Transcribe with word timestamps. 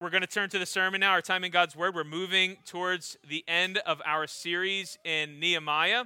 We're 0.00 0.08
going 0.08 0.22
to 0.22 0.26
turn 0.26 0.48
to 0.48 0.58
the 0.58 0.64
sermon 0.64 1.00
now, 1.00 1.10
our 1.10 1.20
time 1.20 1.44
in 1.44 1.50
God's 1.50 1.76
Word. 1.76 1.94
We're 1.94 2.04
moving 2.04 2.56
towards 2.64 3.18
the 3.28 3.44
end 3.46 3.76
of 3.84 4.00
our 4.06 4.26
series 4.26 4.96
in 5.04 5.38
Nehemiah. 5.38 6.04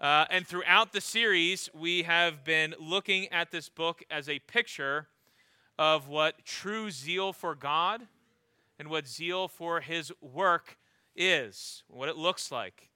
Uh, 0.00 0.24
and 0.30 0.44
throughout 0.44 0.92
the 0.92 1.00
series, 1.00 1.70
we 1.72 2.02
have 2.02 2.42
been 2.42 2.74
looking 2.80 3.28
at 3.28 3.52
this 3.52 3.68
book 3.68 4.02
as 4.10 4.28
a 4.28 4.40
picture 4.40 5.06
of 5.78 6.08
what 6.08 6.44
true 6.44 6.90
zeal 6.90 7.32
for 7.32 7.54
God 7.54 8.02
and 8.80 8.88
what 8.88 9.06
zeal 9.06 9.46
for 9.46 9.80
His 9.80 10.10
work 10.20 10.76
is, 11.14 11.84
what 11.86 12.08
it 12.08 12.16
looks 12.16 12.50
like. 12.50 12.88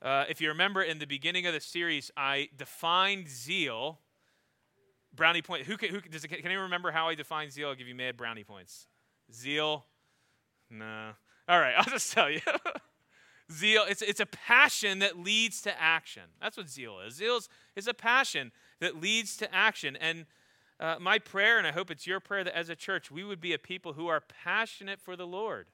Uh, 0.00 0.26
if 0.28 0.40
you 0.40 0.46
remember 0.46 0.80
in 0.80 1.00
the 1.00 1.08
beginning 1.08 1.44
of 1.44 1.54
the 1.54 1.60
series, 1.60 2.12
I 2.16 2.50
defined 2.56 3.28
zeal. 3.28 3.98
Brownie 5.12 5.42
point. 5.42 5.66
Who 5.66 5.76
can, 5.76 5.90
who 5.90 6.00
does 6.02 6.24
can 6.24 6.38
anyone 6.44 6.62
remember 6.62 6.92
how 6.92 7.08
I 7.08 7.16
defined 7.16 7.50
zeal? 7.50 7.70
I'll 7.70 7.74
give 7.74 7.88
you 7.88 7.96
mad 7.96 8.16
brownie 8.16 8.44
points. 8.44 8.86
Zeal? 9.32 9.84
No. 10.70 11.10
All 11.48 11.60
right, 11.60 11.74
I'll 11.78 11.84
just 11.84 12.12
tell 12.12 12.30
you. 12.30 12.40
zeal, 13.52 13.84
it's, 13.88 14.02
it's 14.02 14.20
a 14.20 14.26
passion 14.26 14.98
that 15.00 15.18
leads 15.18 15.62
to 15.62 15.80
action. 15.80 16.24
That's 16.40 16.56
what 16.56 16.68
zeal 16.68 17.00
is. 17.00 17.14
Zeal 17.14 17.36
is, 17.36 17.48
is 17.76 17.88
a 17.88 17.94
passion 17.94 18.52
that 18.80 19.00
leads 19.00 19.36
to 19.38 19.54
action. 19.54 19.96
And 19.96 20.26
uh, 20.80 20.96
my 21.00 21.18
prayer, 21.18 21.58
and 21.58 21.66
I 21.66 21.72
hope 21.72 21.90
it's 21.90 22.06
your 22.06 22.20
prayer, 22.20 22.44
that 22.44 22.56
as 22.56 22.68
a 22.68 22.76
church, 22.76 23.10
we 23.10 23.24
would 23.24 23.40
be 23.40 23.52
a 23.52 23.58
people 23.58 23.94
who 23.94 24.08
are 24.08 24.22
passionate 24.44 25.00
for 25.00 25.16
the 25.16 25.26
Lord. 25.26 25.66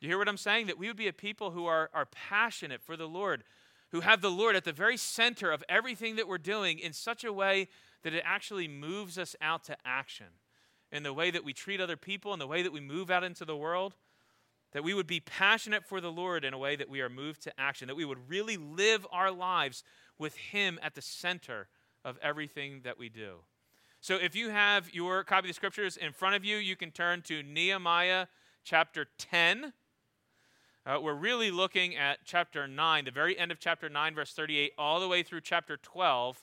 You 0.00 0.08
hear 0.08 0.18
what 0.18 0.28
I'm 0.28 0.38
saying? 0.38 0.66
That 0.66 0.78
we 0.78 0.88
would 0.88 0.96
be 0.96 1.08
a 1.08 1.12
people 1.12 1.50
who 1.50 1.66
are, 1.66 1.90
are 1.92 2.06
passionate 2.06 2.80
for 2.80 2.96
the 2.96 3.06
Lord, 3.06 3.44
who 3.92 4.00
have 4.00 4.22
the 4.22 4.30
Lord 4.30 4.56
at 4.56 4.64
the 4.64 4.72
very 4.72 4.96
center 4.96 5.50
of 5.50 5.62
everything 5.68 6.16
that 6.16 6.26
we're 6.26 6.38
doing 6.38 6.78
in 6.78 6.94
such 6.94 7.22
a 7.22 7.32
way 7.32 7.68
that 8.02 8.14
it 8.14 8.22
actually 8.24 8.66
moves 8.66 9.18
us 9.18 9.36
out 9.42 9.62
to 9.64 9.76
action 9.84 10.26
in 10.92 11.02
the 11.02 11.12
way 11.12 11.30
that 11.30 11.44
we 11.44 11.52
treat 11.52 11.80
other 11.80 11.96
people, 11.96 12.32
in 12.32 12.38
the 12.38 12.46
way 12.46 12.62
that 12.62 12.72
we 12.72 12.80
move 12.80 13.10
out 13.10 13.24
into 13.24 13.44
the 13.44 13.56
world, 13.56 13.94
that 14.72 14.84
we 14.84 14.94
would 14.94 15.06
be 15.06 15.20
passionate 15.20 15.84
for 15.84 16.00
the 16.00 16.12
Lord 16.12 16.44
in 16.44 16.54
a 16.54 16.58
way 16.58 16.76
that 16.76 16.88
we 16.88 17.00
are 17.00 17.08
moved 17.08 17.42
to 17.42 17.60
action, 17.60 17.88
that 17.88 17.96
we 17.96 18.04
would 18.04 18.28
really 18.28 18.56
live 18.56 19.06
our 19.10 19.30
lives 19.30 19.82
with 20.18 20.36
Him 20.36 20.78
at 20.82 20.94
the 20.94 21.02
center 21.02 21.68
of 22.04 22.18
everything 22.22 22.80
that 22.84 22.98
we 22.98 23.08
do. 23.08 23.38
So 24.00 24.16
if 24.16 24.34
you 24.34 24.50
have 24.50 24.94
your 24.94 25.24
copy 25.24 25.46
of 25.46 25.50
the 25.50 25.54
scriptures 25.54 25.96
in 25.96 26.12
front 26.12 26.34
of 26.34 26.44
you, 26.44 26.56
you 26.56 26.76
can 26.76 26.90
turn 26.90 27.22
to 27.22 27.42
Nehemiah 27.42 28.26
chapter 28.64 29.06
10. 29.18 29.72
Uh, 30.86 30.98
we're 31.02 31.14
really 31.14 31.50
looking 31.50 31.94
at 31.96 32.18
chapter 32.24 32.66
9, 32.66 33.04
the 33.04 33.10
very 33.10 33.38
end 33.38 33.52
of 33.52 33.60
chapter 33.60 33.88
9, 33.88 34.14
verse 34.14 34.32
38, 34.32 34.72
all 34.78 35.00
the 35.00 35.08
way 35.08 35.22
through 35.22 35.42
chapter 35.42 35.76
12. 35.76 36.42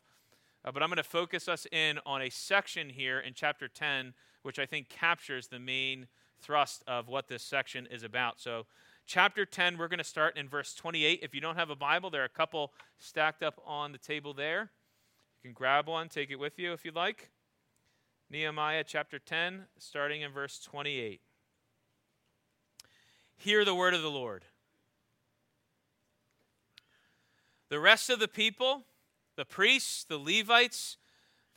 Uh, 0.64 0.72
but 0.72 0.84
I'm 0.84 0.90
going 0.90 0.98
to 0.98 1.04
focus 1.04 1.48
us 1.48 1.66
in 1.72 2.00
on 2.06 2.22
a 2.22 2.30
section 2.30 2.90
here 2.90 3.20
in 3.20 3.34
chapter 3.34 3.68
10 3.68 4.14
which 4.48 4.60
I 4.60 4.66
think 4.66 4.88
captures 4.88 5.50
the 5.50 5.60
main 5.60 6.08
thrust 6.40 6.82
of 6.88 7.10
what 7.10 7.28
this 7.28 7.44
section 7.44 7.86
is 7.92 8.04
about. 8.04 8.40
So, 8.40 8.66
chapter 9.06 9.46
10, 9.46 9.78
we're 9.78 9.90
going 9.90 9.98
to 9.98 10.06
start 10.06 10.38
in 10.38 10.48
verse 10.48 10.74
28. 10.74 11.20
If 11.22 11.36
you 11.36 11.42
don't 11.42 11.58
have 11.58 11.70
a 11.70 11.76
Bible, 11.76 12.10
there 12.10 12.22
are 12.22 12.26
a 12.26 12.30
couple 12.30 12.72
stacked 12.98 13.44
up 13.44 13.62
on 13.66 13.92
the 13.92 13.98
table 13.98 14.34
there. 14.34 14.72
You 15.44 15.50
can 15.50 15.54
grab 15.54 15.90
one, 15.90 16.08
take 16.08 16.32
it 16.32 16.38
with 16.38 16.58
you 16.58 16.72
if 16.72 16.86
you'd 16.86 16.96
like. 16.96 17.30
Nehemiah 18.30 18.86
chapter 18.88 19.20
10, 19.20 19.64
starting 19.80 20.22
in 20.22 20.32
verse 20.32 20.60
28. 20.60 21.20
Hear 23.36 23.66
the 23.66 23.76
word 23.76 23.94
of 23.94 24.02
the 24.02 24.10
Lord. 24.10 24.46
The 27.68 27.82
rest 27.82 28.10
of 28.10 28.20
the 28.20 28.30
people, 28.30 28.86
the 29.36 29.44
priests, 29.44 30.06
the 30.06 30.18
Levites, 30.18 30.96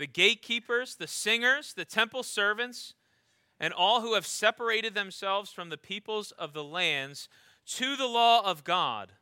the 0.01 0.07
gatekeepers, 0.07 0.95
the 0.95 1.07
singers, 1.07 1.75
the 1.75 1.85
temple 1.85 2.23
servants, 2.23 2.95
and 3.61 3.75
all 3.75 4.01
who 4.01 4.15
have 4.15 4.25
separated 4.25 4.95
themselves 4.95 5.53
from 5.53 5.69
the 5.69 5.77
peoples 5.77 6.31
of 6.39 6.55
the 6.55 6.65
lands 6.65 7.29
to 7.67 7.97
the 7.97 8.07
law 8.07 8.43
of 8.43 8.65
God, 8.65 9.13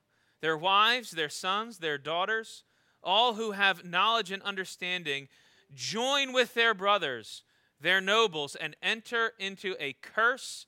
their 0.41 0.57
wives, 0.57 1.11
their 1.11 1.29
sons, 1.29 1.79
their 1.79 1.99
daughters, 1.99 2.63
all 3.03 3.35
who 3.35 3.51
have 3.51 3.85
knowledge 3.85 4.31
and 4.31 4.41
understanding, 4.45 5.27
join 5.75 6.33
with 6.33 6.55
their 6.55 6.75
brothers, 6.75 7.43
their 7.81 8.01
nobles, 8.01 8.55
and 8.55 8.77
enter 8.81 9.33
into 9.37 9.75
a 9.81 9.95
curse 9.95 10.65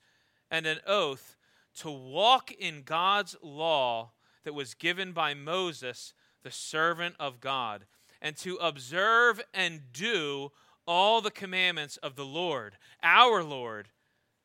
and 0.51 0.67
an 0.67 0.81
oath 0.89 1.37
to 1.77 1.89
walk 1.89 2.51
in 2.51 2.83
God's 2.83 3.37
law 3.45 4.11
that 4.43 4.55
was 4.55 4.75
given 4.75 5.13
by 5.13 5.35
Moses, 5.35 6.15
the 6.43 6.51
servant 6.51 7.15
of 7.21 7.41
God 7.41 7.85
and 8.21 8.37
to 8.39 8.57
observe 8.57 9.41
and 9.55 9.93
do 9.93 10.51
all 10.87 11.21
the 11.21 11.31
commandments 11.31 11.97
of 11.99 12.17
the 12.17 12.25
Lord, 12.25 12.77
our 13.03 13.43
Lord, 13.43 13.89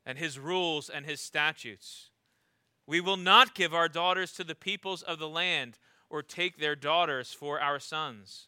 and 0.05 0.17
his 0.17 0.37
rules 0.37 0.89
and 0.89 1.05
his 1.05 1.19
statutes. 1.19 2.09
We 2.87 3.01
will 3.01 3.17
not 3.17 3.55
give 3.55 3.73
our 3.73 3.89
daughters 3.89 4.31
to 4.33 4.43
the 4.43 4.55
peoples 4.55 5.01
of 5.01 5.17
the 5.17 5.29
land 5.29 5.79
or 6.09 6.21
take 6.21 6.57
their 6.57 6.75
daughters 6.75 7.33
for 7.33 7.59
our 7.59 7.79
sons. 7.79 8.47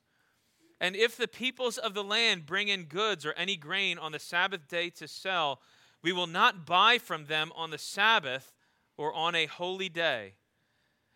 And 0.80 0.96
if 0.96 1.18
the 1.18 1.28
peoples 1.28 1.80
of 1.80 1.96
the 1.96 2.04
land 2.04 2.46
bring 2.46 2.68
in 2.68 2.84
goods 2.84 3.26
or 3.26 3.34
any 3.34 3.56
grain 3.56 3.98
on 3.98 4.12
the 4.12 4.20
Sabbath 4.20 4.68
day 4.68 4.92
to 4.92 5.08
sell, 5.08 5.59
we 6.04 6.12
will 6.12 6.28
not 6.28 6.68
buy 6.68 7.00
from 7.00 7.26
them 7.26 7.52
on 7.56 7.72
the 7.72 7.80
Sabbath 7.80 8.54
or 8.96 9.12
on 9.14 9.34
a 9.34 9.48
holy 9.48 9.90
day 9.90 10.34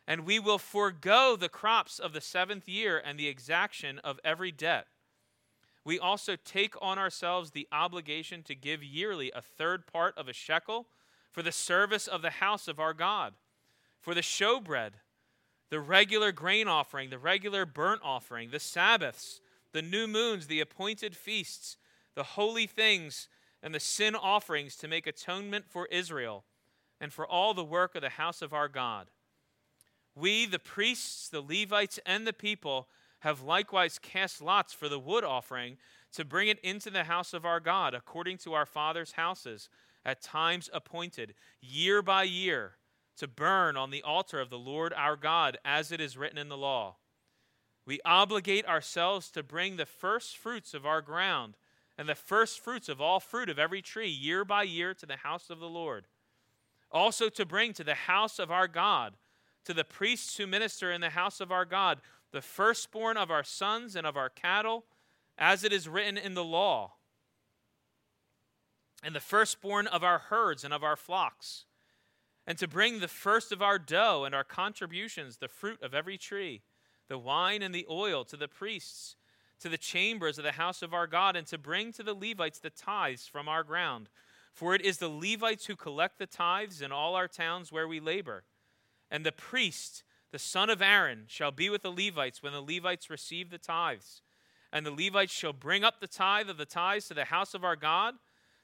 and 0.07 0.25
we 0.25 0.39
will 0.39 0.57
forego 0.57 1.35
the 1.35 1.49
crops 1.49 1.99
of 1.99 2.13
the 2.13 2.21
seventh 2.21 2.67
year 2.67 3.01
and 3.03 3.17
the 3.17 3.27
exaction 3.27 3.99
of 3.99 4.19
every 4.23 4.51
debt. 4.51 4.87
We 5.83 5.99
also 5.99 6.35
take 6.35 6.75
on 6.81 6.99
ourselves 6.99 7.51
the 7.51 7.67
obligation 7.71 8.43
to 8.43 8.55
give 8.55 8.83
yearly 8.83 9.31
a 9.33 9.41
third 9.41 9.87
part 9.87 10.17
of 10.17 10.27
a 10.27 10.33
shekel 10.33 10.87
for 11.31 11.41
the 11.41 11.51
service 11.51 12.07
of 12.07 12.21
the 12.21 12.29
house 12.29 12.67
of 12.67 12.79
our 12.79 12.93
God, 12.93 13.33
for 13.99 14.13
the 14.13 14.21
showbread, 14.21 14.91
the 15.69 15.79
regular 15.79 16.31
grain 16.31 16.67
offering, 16.67 17.09
the 17.09 17.17
regular 17.17 17.65
burnt 17.65 18.01
offering, 18.03 18.51
the 18.51 18.59
Sabbaths, 18.59 19.39
the 19.71 19.81
new 19.81 20.07
moons, 20.07 20.47
the 20.47 20.59
appointed 20.59 21.15
feasts, 21.15 21.77
the 22.15 22.23
holy 22.23 22.67
things, 22.67 23.29
and 23.63 23.73
the 23.73 23.79
sin 23.79 24.15
offerings 24.15 24.75
to 24.75 24.87
make 24.87 25.07
atonement 25.07 25.65
for 25.69 25.87
Israel, 25.87 26.43
and 26.99 27.13
for 27.13 27.25
all 27.25 27.53
the 27.53 27.63
work 27.63 27.95
of 27.95 28.01
the 28.01 28.09
house 28.09 28.41
of 28.41 28.53
our 28.53 28.67
God. 28.67 29.07
We, 30.15 30.45
the 30.45 30.59
priests, 30.59 31.29
the 31.29 31.41
Levites, 31.41 31.99
and 32.05 32.27
the 32.27 32.33
people, 32.33 32.87
have 33.19 33.41
likewise 33.41 33.99
cast 33.99 34.41
lots 34.41 34.73
for 34.73 34.89
the 34.89 34.99
wood 34.99 35.23
offering 35.23 35.77
to 36.13 36.25
bring 36.25 36.47
it 36.47 36.59
into 36.59 36.89
the 36.89 37.05
house 37.05 37.33
of 37.33 37.45
our 37.45 37.59
God, 37.59 37.93
according 37.93 38.37
to 38.39 38.53
our 38.53 38.65
fathers' 38.65 39.13
houses, 39.13 39.69
at 40.03 40.21
times 40.21 40.69
appointed, 40.73 41.35
year 41.61 42.01
by 42.01 42.23
year, 42.23 42.73
to 43.17 43.27
burn 43.27 43.77
on 43.77 43.91
the 43.91 44.01
altar 44.01 44.39
of 44.39 44.49
the 44.49 44.59
Lord 44.59 44.93
our 44.93 45.15
God, 45.15 45.57
as 45.63 45.91
it 45.91 46.01
is 46.01 46.17
written 46.17 46.37
in 46.37 46.49
the 46.49 46.57
law. 46.57 46.95
We 47.85 47.99
obligate 48.03 48.65
ourselves 48.65 49.29
to 49.31 49.43
bring 49.43 49.77
the 49.77 49.85
first 49.85 50.37
fruits 50.37 50.73
of 50.73 50.85
our 50.85 51.01
ground 51.01 51.55
and 51.97 52.09
the 52.09 52.15
first 52.15 52.59
fruits 52.59 52.89
of 52.89 52.99
all 52.99 53.19
fruit 53.19 53.49
of 53.49 53.59
every 53.59 53.81
tree, 53.81 54.09
year 54.09 54.43
by 54.43 54.63
year, 54.63 54.93
to 54.95 55.05
the 55.05 55.17
house 55.17 55.49
of 55.49 55.59
the 55.59 55.69
Lord. 55.69 56.07
Also 56.91 57.29
to 57.29 57.45
bring 57.45 57.73
to 57.73 57.83
the 57.83 57.95
house 57.95 58.39
of 58.39 58.49
our 58.49 58.67
God 58.67 59.13
to 59.65 59.73
the 59.73 59.83
priests 59.83 60.37
who 60.37 60.47
minister 60.47 60.91
in 60.91 61.01
the 61.01 61.11
house 61.11 61.39
of 61.39 61.51
our 61.51 61.65
God, 61.65 61.99
the 62.31 62.41
firstborn 62.41 63.17
of 63.17 63.29
our 63.29 63.43
sons 63.43 63.95
and 63.95 64.07
of 64.07 64.17
our 64.17 64.29
cattle, 64.29 64.85
as 65.37 65.63
it 65.63 65.73
is 65.73 65.87
written 65.87 66.17
in 66.17 66.33
the 66.33 66.43
law, 66.43 66.93
and 69.03 69.15
the 69.15 69.19
firstborn 69.19 69.87
of 69.87 70.03
our 70.03 70.19
herds 70.19 70.63
and 70.63 70.73
of 70.73 70.83
our 70.83 70.95
flocks, 70.95 71.65
and 72.45 72.57
to 72.57 72.67
bring 72.67 72.99
the 72.99 73.07
first 73.07 73.51
of 73.51 73.61
our 73.61 73.79
dough 73.79 74.23
and 74.25 74.35
our 74.35 74.43
contributions, 74.43 75.37
the 75.37 75.47
fruit 75.47 75.81
of 75.81 75.93
every 75.93 76.17
tree, 76.17 76.61
the 77.07 77.17
wine 77.17 77.61
and 77.61 77.73
the 77.73 77.85
oil 77.89 78.23
to 78.25 78.37
the 78.37 78.47
priests, 78.47 79.15
to 79.59 79.69
the 79.69 79.77
chambers 79.77 80.37
of 80.37 80.43
the 80.43 80.53
house 80.53 80.81
of 80.81 80.93
our 80.93 81.07
God, 81.07 81.35
and 81.35 81.45
to 81.47 81.57
bring 81.57 81.91
to 81.93 82.03
the 82.03 82.15
Levites 82.15 82.59
the 82.59 82.69
tithes 82.69 83.27
from 83.27 83.47
our 83.47 83.63
ground. 83.63 84.09
For 84.53 84.75
it 84.75 84.81
is 84.81 84.97
the 84.97 85.09
Levites 85.09 85.65
who 85.67 85.75
collect 85.75 86.17
the 86.17 86.25
tithes 86.25 86.81
in 86.81 86.91
all 86.91 87.15
our 87.15 87.27
towns 87.27 87.71
where 87.71 87.87
we 87.87 87.99
labor. 87.99 88.43
And 89.11 89.25
the 89.25 89.31
priest, 89.33 90.03
the 90.31 90.39
son 90.39 90.69
of 90.69 90.81
Aaron, 90.81 91.25
shall 91.27 91.51
be 91.51 91.69
with 91.69 91.81
the 91.81 91.91
Levites 91.91 92.41
when 92.41 92.53
the 92.53 92.61
Levites 92.61 93.09
receive 93.09 93.49
the 93.49 93.57
tithes. 93.57 94.21
And 94.71 94.85
the 94.85 94.91
Levites 94.91 95.33
shall 95.33 95.51
bring 95.51 95.83
up 95.83 95.99
the 95.99 96.07
tithe 96.07 96.49
of 96.49 96.57
the 96.57 96.65
tithes 96.65 97.09
to 97.09 97.13
the 97.13 97.25
house 97.25 97.53
of 97.53 97.65
our 97.65 97.75
God, 97.75 98.15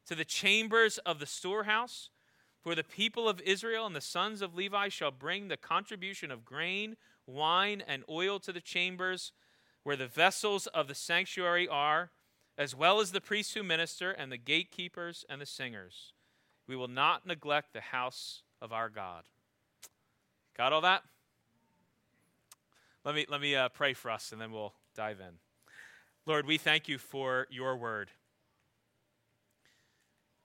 to 0.07 0.15
the 0.15 0.23
chambers 0.23 0.97
of 0.99 1.19
the 1.19 1.25
storehouse. 1.25 2.09
For 2.61 2.73
the 2.75 2.83
people 2.83 3.27
of 3.27 3.41
Israel 3.41 3.85
and 3.85 3.95
the 3.95 4.01
sons 4.01 4.41
of 4.41 4.55
Levi 4.55 4.87
shall 4.87 5.11
bring 5.11 5.49
the 5.49 5.57
contribution 5.57 6.31
of 6.31 6.45
grain, 6.45 6.95
wine, 7.25 7.83
and 7.85 8.03
oil 8.09 8.39
to 8.39 8.53
the 8.53 8.61
chambers 8.61 9.33
where 9.83 9.95
the 9.95 10.07
vessels 10.07 10.67
of 10.67 10.87
the 10.87 10.95
sanctuary 10.95 11.67
are, 11.67 12.11
as 12.57 12.75
well 12.75 12.99
as 12.99 13.11
the 13.11 13.21
priests 13.21 13.53
who 13.53 13.63
minister, 13.63 14.11
and 14.11 14.31
the 14.31 14.37
gatekeepers 14.37 15.25
and 15.29 15.39
the 15.39 15.45
singers. 15.45 16.13
We 16.67 16.75
will 16.75 16.87
not 16.87 17.25
neglect 17.25 17.73
the 17.73 17.81
house 17.81 18.43
of 18.61 18.73
our 18.73 18.89
God. 18.89 19.23
Got 20.57 20.73
all 20.73 20.81
that? 20.81 21.03
Let 23.05 23.13
me, 23.13 23.27
let 23.29 23.39
me 23.39 23.55
uh, 23.55 23.69
pray 23.69 23.93
for 23.93 24.09
us 24.09 24.31
and 24.31 24.41
then 24.41 24.51
we'll 24.51 24.73
dive 24.95 25.19
in. 25.19 25.35
Lord, 26.25 26.47
we 26.47 26.57
thank 26.57 26.89
you 26.89 26.97
for 26.97 27.45
your 27.51 27.77
word. 27.77 28.09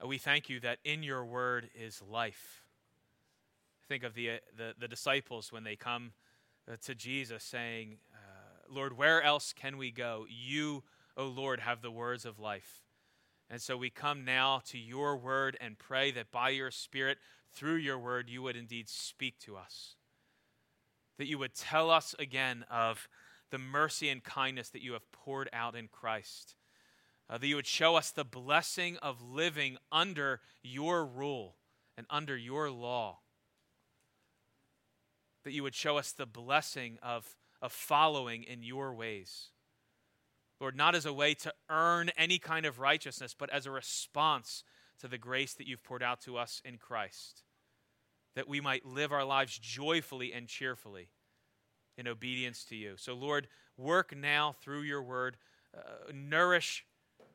Uh, 0.03 0.07
we 0.07 0.19
thank 0.19 0.51
you 0.51 0.61
that 0.61 0.79
in 0.85 1.03
your 1.03 1.25
word 1.25 1.71
is 1.75 2.03
life. 2.03 2.63
Think 3.89 4.05
of 4.05 4.13
the, 4.15 4.33
uh, 4.33 4.37
the, 4.57 4.75
the, 4.79 4.87
disciples 4.87 5.51
when 5.51 5.65
they 5.65 5.77
come 5.77 6.13
uh, 6.71 6.77
to 6.85 6.95
Jesus 6.95 7.43
saying, 7.43 7.97
uh, 8.13 8.71
Lord, 8.71 8.99
where 8.99 9.23
else 9.23 9.55
can 9.55 9.79
we 9.79 9.91
go? 9.91 10.27
You, 10.29 10.83
O 11.17 11.25
Lord, 11.25 11.61
have 11.61 11.81
the 11.81 11.91
words 11.91 12.27
of 12.27 12.39
life. 12.39 12.83
And 13.49 13.63
so 13.63 13.79
we 13.79 13.89
come 13.89 14.27
now 14.27 14.61
to 14.67 14.79
your 14.79 15.17
word 15.17 15.57
and 15.59 15.79
pray 15.79 16.11
that 16.13 16.31
by 16.31 16.51
your 16.51 16.71
Spirit, 16.71 17.17
through 17.53 17.77
your 17.77 17.99
word, 17.99 18.29
you 18.29 18.43
would 18.43 18.57
indeed 18.57 18.89
speak 18.91 19.39
to 19.41 19.57
us. 19.57 19.97
That 21.19 21.27
you 21.27 21.39
would 21.39 21.55
tell 21.55 21.91
us 21.91 22.15
again 22.19 22.65
of 22.71 23.09
the 23.51 23.59
mercy 23.59 24.09
and 24.09 24.23
kindness 24.23 24.71
that 24.71 24.83
you 24.83 24.95
have 24.95 25.11
poured 25.13 25.49
out 25.53 25.77
in 25.77 25.89
Christ 25.89 26.57
uh, 27.33 27.39
that 27.39 27.47
you 27.47 27.57
would 27.57 27.67
show 27.67 27.97
us 27.97 28.11
the 28.11 28.27
blessing 28.27 28.99
of 28.99 29.23
living 29.23 29.79
under 29.91 30.41
your 30.63 31.07
rule 31.07 31.57
and 31.97 32.07
under 32.11 32.37
your 32.37 32.71
law. 32.71 33.21
That 35.45 35.53
you 35.53 35.63
would 35.63 35.75
show 35.75 35.97
us 35.97 36.13
the 36.13 36.27
blessing 36.27 36.99
of, 37.03 37.37
of 37.63 37.73
following 37.73 38.43
in 38.43 38.63
your 38.63 38.93
ways. 38.93 39.49
Lord, 40.61 40.77
not 40.77 40.95
as 40.95 41.07
a 41.07 41.13
way 41.13 41.33
to 41.35 41.55
earn 41.71 42.11
any 42.19 42.39
kind 42.39 42.67
of 42.67 42.79
righteousness, 42.79 43.35
but 43.37 43.49
as 43.49 43.65
a 43.65 43.71
response 43.71 44.63
to 45.01 45.09
the 45.09 45.17
grace 45.17 45.55
that 45.55 45.67
you've 45.67 45.83
poured 45.83 46.03
out 46.03 46.21
to 46.23 46.37
us 46.37 46.61
in 46.67 46.77
Christ. 46.77 47.45
That 48.35 48.49
we 48.49 48.61
might 48.61 48.87
live 48.87 49.13
our 49.13 49.25
lives 49.25 49.59
joyfully 49.59 50.33
and 50.33 50.49
cheerfully 50.49 51.09
in 51.99 52.09
obedience 52.09 52.65
to 52.65 52.77
you. 52.77 52.95
So, 52.97 53.15
Lord, 53.15 53.49
work 53.77 54.17
now 54.17 54.55
through 54.61 54.83
your 54.83 55.03
word. 55.03 55.37
Uh, 55.77 56.13
nourish 56.13 56.85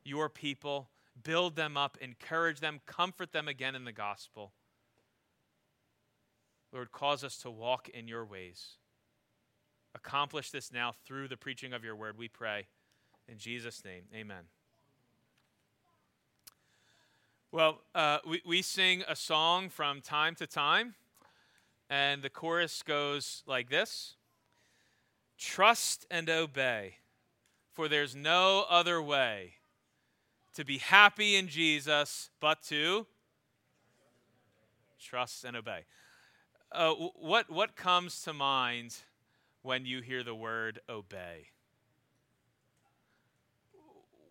your 0.04 0.30
people, 0.30 0.90
build 1.24 1.56
them 1.56 1.78
up, 1.78 1.98
encourage 2.02 2.60
them, 2.60 2.80
comfort 2.86 3.32
them 3.32 3.48
again 3.48 3.76
in 3.76 3.86
the 3.86 3.92
gospel. 3.92 4.54
Lord, 6.72 6.92
cause 6.92 7.24
us 7.24 7.38
to 7.40 7.50
walk 7.50 7.90
in 7.90 8.08
your 8.08 8.26
ways. 8.26 8.78
Accomplish 9.96 10.52
this 10.52 10.72
now 10.72 10.94
through 11.06 11.28
the 11.28 11.38
preaching 11.38 11.74
of 11.74 11.84
your 11.84 11.96
word, 11.96 12.18
we 12.18 12.28
pray. 12.28 12.68
In 13.28 13.38
Jesus' 13.38 13.84
name, 13.84 14.04
amen. 14.14 14.44
Well, 17.50 17.80
uh, 17.96 18.18
we, 18.28 18.42
we 18.46 18.62
sing 18.62 19.04
a 19.08 19.16
song 19.16 19.70
from 19.70 20.02
time 20.02 20.36
to 20.36 20.46
time, 20.46 20.96
and 21.90 22.22
the 22.22 22.30
chorus 22.30 22.84
goes 22.84 23.44
like 23.48 23.70
this 23.70 24.16
Trust 25.38 26.06
and 26.12 26.30
obey, 26.30 26.96
for 27.72 27.88
there's 27.88 28.14
no 28.14 28.66
other 28.70 29.02
way 29.02 29.54
to 30.56 30.66
be 30.66 30.80
happy 30.80 31.38
in 31.38 31.48
Jesus, 31.48 32.32
but 32.42 32.62
to 32.64 33.08
trust 35.00 35.46
and 35.46 35.56
obey. 35.56 35.86
Uh, 36.70 36.96
what, 37.16 37.50
what 37.50 37.78
comes 37.78 38.24
to 38.24 38.34
mind 38.34 38.94
when 39.62 39.86
you 39.86 40.02
hear 40.02 40.22
the 40.22 40.36
word 40.36 40.82
obey? 40.90 41.48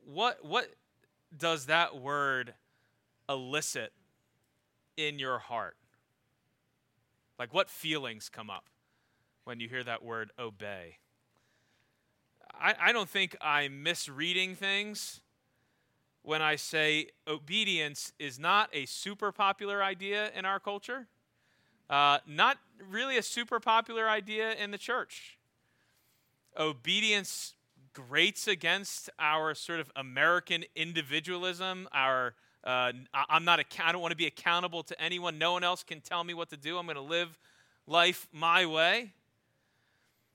What, 0.04 0.44
what 0.44 0.68
does 1.34 1.64
that 1.66 1.98
word 1.98 2.52
elicit 3.28 3.92
in 4.96 5.18
your 5.18 5.38
heart? 5.38 5.76
Like, 7.38 7.52
what 7.52 7.68
feelings 7.68 8.28
come 8.28 8.50
up 8.50 8.64
when 9.44 9.60
you 9.60 9.68
hear 9.68 9.84
that 9.84 10.02
word 10.02 10.30
obey? 10.38 10.98
I, 12.58 12.74
I 12.80 12.92
don't 12.92 13.08
think 13.08 13.36
I'm 13.40 13.82
misreading 13.82 14.54
things 14.54 15.20
when 16.22 16.42
I 16.42 16.56
say 16.56 17.08
obedience 17.28 18.12
is 18.18 18.38
not 18.38 18.68
a 18.72 18.86
super 18.86 19.30
popular 19.30 19.82
idea 19.82 20.30
in 20.34 20.44
our 20.44 20.58
culture, 20.58 21.06
uh, 21.88 22.18
not 22.26 22.58
really 22.90 23.16
a 23.16 23.22
super 23.22 23.60
popular 23.60 24.08
idea 24.08 24.52
in 24.54 24.72
the 24.72 24.78
church. 24.78 25.38
Obedience 26.58 27.54
grates 27.92 28.48
against 28.48 29.08
our 29.18 29.54
sort 29.54 29.78
of 29.78 29.92
American 29.94 30.64
individualism, 30.74 31.88
our 31.92 32.34
uh, 32.66 32.92
I'm 33.14 33.44
not. 33.44 33.60
I 33.82 33.92
don't 33.92 34.00
want 34.00 34.10
to 34.10 34.16
be 34.16 34.26
accountable 34.26 34.82
to 34.82 35.00
anyone. 35.00 35.38
No 35.38 35.52
one 35.52 35.62
else 35.62 35.84
can 35.84 36.00
tell 36.00 36.24
me 36.24 36.34
what 36.34 36.50
to 36.50 36.56
do. 36.56 36.76
I'm 36.78 36.86
going 36.86 36.96
to 36.96 37.00
live 37.02 37.38
life 37.86 38.26
my 38.32 38.66
way. 38.66 39.12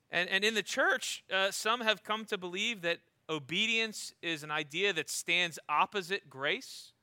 And 0.10 0.30
and 0.30 0.44
in 0.44 0.54
the 0.54 0.64
church, 0.64 1.26
uh, 1.32 1.52
some 1.52 1.82
have 1.82 2.04
come 2.04 2.24
to 2.26 2.38
believe 2.38 2.84
that 2.84 3.00
obedience 3.30 4.14
is 4.22 4.44
an 4.44 4.52
idea 4.52 4.94
that 4.94 5.10
stands 5.10 5.60
opposite 5.68 6.30
grace. 6.30 6.94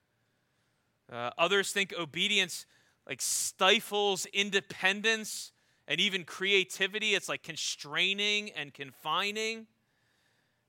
Uh, 1.12 1.30
others 1.36 1.72
think 1.72 1.92
obedience 1.98 2.64
like 3.06 3.20
stifles 3.20 4.26
independence 4.32 5.52
and 5.86 6.00
even 6.00 6.24
creativity. 6.24 7.14
It's 7.14 7.28
like 7.28 7.42
constraining 7.42 8.50
and 8.50 8.72
confining. 8.72 9.66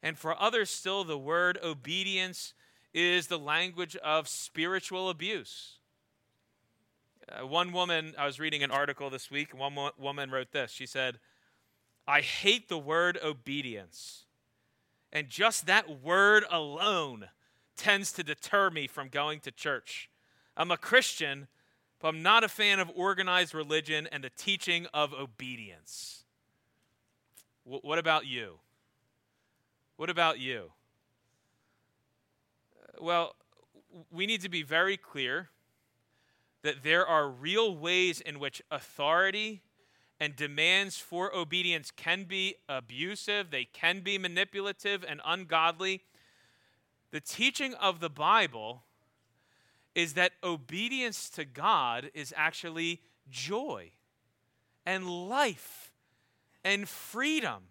And 0.01 0.17
for 0.17 0.41
others, 0.41 0.69
still, 0.69 1.03
the 1.03 1.17
word 1.17 1.59
obedience 1.61 2.53
is 2.93 3.27
the 3.27 3.39
language 3.39 3.95
of 3.97 4.27
spiritual 4.27 5.09
abuse. 5.09 5.77
Uh, 7.29 7.45
one 7.45 7.71
woman, 7.71 8.13
I 8.17 8.25
was 8.25 8.39
reading 8.39 8.63
an 8.63 8.71
article 8.71 9.09
this 9.09 9.29
week, 9.29 9.57
one 9.57 9.75
woman 9.97 10.31
wrote 10.31 10.51
this. 10.51 10.71
She 10.71 10.85
said, 10.85 11.19
I 12.07 12.21
hate 12.21 12.69
the 12.69 12.77
word 12.77 13.19
obedience 13.23 14.25
and 15.11 15.29
just 15.29 15.65
that 15.65 16.03
word 16.03 16.45
alone 16.49 17.29
tends 17.75 18.11
to 18.13 18.23
deter 18.23 18.69
me 18.69 18.87
from 18.87 19.09
going 19.09 19.39
to 19.41 19.51
church. 19.51 20.09
I'm 20.55 20.71
a 20.71 20.77
Christian, 20.77 21.47
but 21.99 22.09
I'm 22.09 22.21
not 22.21 22.43
a 22.43 22.49
fan 22.49 22.79
of 22.79 22.91
organized 22.95 23.53
religion 23.53 24.07
and 24.11 24.23
the 24.23 24.29
teaching 24.29 24.85
of 24.93 25.13
obedience. 25.13 26.23
W- 27.65 27.81
what 27.81 27.97
about 27.97 28.27
you? 28.27 28.59
What 29.95 30.09
about 30.09 30.39
you? 30.39 30.71
Well, 32.99 33.35
we 34.11 34.25
need 34.25 34.41
to 34.41 34.49
be 34.49 34.63
very 34.63 34.97
clear 34.97 35.49
that 36.61 36.83
there 36.83 37.05
are 37.05 37.29
real 37.29 37.75
ways 37.75 38.21
in 38.21 38.39
which 38.39 38.61
authority 38.69 39.61
and 40.19 40.35
demands 40.35 40.97
for 40.97 41.33
obedience 41.33 41.91
can 41.91 42.25
be 42.25 42.55
abusive, 42.67 43.51
they 43.51 43.65
can 43.65 44.01
be 44.01 44.17
manipulative 44.17 45.05
and 45.07 45.21
ungodly. 45.25 46.03
The 47.11 47.21
teaching 47.21 47.73
of 47.75 48.01
the 48.01 48.09
Bible 48.09 48.83
is 49.95 50.13
that 50.13 50.33
obedience 50.43 51.29
to 51.31 51.45
God 51.45 52.11
is 52.13 52.33
actually 52.35 53.01
joy 53.29 53.91
and 54.85 55.09
life 55.29 55.93
and 56.63 56.87
freedom. 56.87 57.63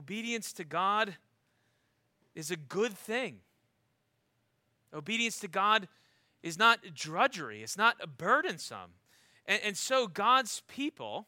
Obedience 0.00 0.54
to 0.54 0.64
God 0.64 1.16
is 2.34 2.50
a 2.50 2.56
good 2.56 2.94
thing. 2.94 3.40
Obedience 4.94 5.38
to 5.40 5.48
God 5.48 5.88
is 6.42 6.58
not 6.58 6.94
drudgery, 6.94 7.62
it's 7.62 7.76
not 7.76 8.16
burdensome. 8.16 8.92
And, 9.44 9.60
and 9.62 9.76
so 9.76 10.06
God's 10.06 10.62
people, 10.68 11.26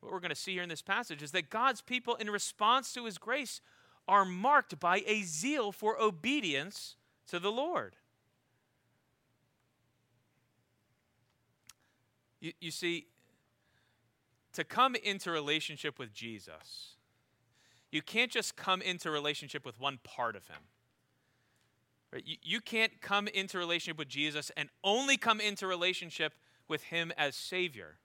what 0.00 0.10
we're 0.10 0.20
going 0.20 0.30
to 0.30 0.34
see 0.34 0.54
here 0.54 0.62
in 0.62 0.70
this 0.70 0.80
passage 0.80 1.22
is 1.22 1.32
that 1.32 1.50
God's 1.50 1.82
people, 1.82 2.14
in 2.14 2.30
response 2.30 2.94
to 2.94 3.04
his 3.04 3.18
grace, 3.18 3.60
are 4.08 4.24
marked 4.24 4.80
by 4.80 5.02
a 5.06 5.20
zeal 5.20 5.70
for 5.70 6.00
obedience 6.00 6.96
to 7.28 7.38
the 7.38 7.52
Lord. 7.52 7.94
You, 12.40 12.52
you 12.58 12.70
see, 12.70 13.08
to 14.54 14.64
come 14.64 14.94
into 14.94 15.30
relationship 15.30 15.98
with 15.98 16.14
Jesus, 16.14 16.95
you 17.96 18.02
can't 18.02 18.30
just 18.30 18.56
come 18.56 18.82
into 18.82 19.10
relationship 19.10 19.64
with 19.64 19.80
one 19.80 19.98
part 20.04 20.36
of 20.36 20.46
him. 20.46 20.60
Right? 22.12 22.22
You, 22.24 22.36
you 22.42 22.60
can't 22.60 23.00
come 23.00 23.26
into 23.26 23.58
relationship 23.58 23.98
with 23.98 24.08
Jesus 24.08 24.52
and 24.56 24.68
only 24.84 25.16
come 25.16 25.40
into 25.40 25.66
relationship 25.66 26.34
with 26.68 26.84
him 26.84 27.10
as 27.16 27.34
Savior. 27.34 27.96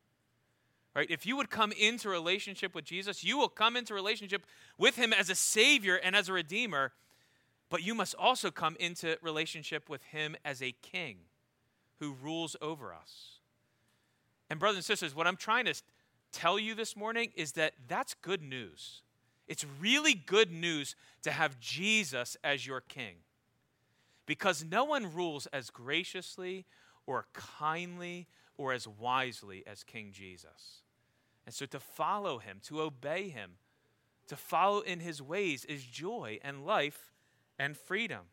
Right? 0.95 1.09
If 1.09 1.25
you 1.25 1.35
would 1.35 1.49
come 1.49 1.73
into 1.73 2.09
relationship 2.09 2.73
with 2.73 2.85
Jesus, 2.85 3.23
you 3.23 3.37
will 3.37 3.49
come 3.49 3.75
into 3.75 3.93
relationship 3.93 4.43
with 4.77 4.95
him 4.95 5.13
as 5.13 5.29
a 5.29 5.35
Savior 5.35 5.95
and 5.95 6.15
as 6.15 6.29
a 6.29 6.33
Redeemer, 6.33 6.93
but 7.69 7.83
you 7.83 7.93
must 7.93 8.15
also 8.15 8.49
come 8.49 8.75
into 8.79 9.17
relationship 9.21 9.89
with 9.89 10.03
him 10.03 10.35
as 10.43 10.61
a 10.61 10.73
King 10.81 11.17
who 11.99 12.15
rules 12.21 12.55
over 12.61 12.93
us. 12.93 13.39
And, 14.49 14.59
brothers 14.59 14.77
and 14.77 14.85
sisters, 14.85 15.15
what 15.15 15.27
I'm 15.27 15.37
trying 15.37 15.65
to 15.65 15.75
tell 16.31 16.57
you 16.59 16.75
this 16.75 16.95
morning 16.95 17.31
is 17.35 17.53
that 17.53 17.73
that's 17.87 18.13
good 18.13 18.41
news. 18.41 19.01
It's 19.51 19.65
really 19.81 20.13
good 20.13 20.49
news 20.49 20.95
to 21.23 21.31
have 21.31 21.59
Jesus 21.59 22.37
as 22.41 22.65
your 22.65 22.79
King 22.79 23.15
because 24.25 24.63
no 24.63 24.85
one 24.85 25.13
rules 25.13 25.45
as 25.47 25.69
graciously 25.69 26.65
or 27.05 27.25
kindly 27.33 28.27
or 28.55 28.71
as 28.71 28.87
wisely 28.87 29.65
as 29.67 29.83
King 29.83 30.13
Jesus. 30.13 30.83
And 31.45 31.53
so 31.53 31.65
to 31.65 31.81
follow 31.81 32.37
him, 32.37 32.59
to 32.67 32.79
obey 32.81 33.27
him, 33.27 33.57
to 34.27 34.37
follow 34.37 34.79
in 34.79 35.01
his 35.01 35.21
ways 35.21 35.65
is 35.65 35.83
joy 35.83 36.39
and 36.45 36.65
life 36.65 37.11
and 37.59 37.75
freedom. 37.75 38.27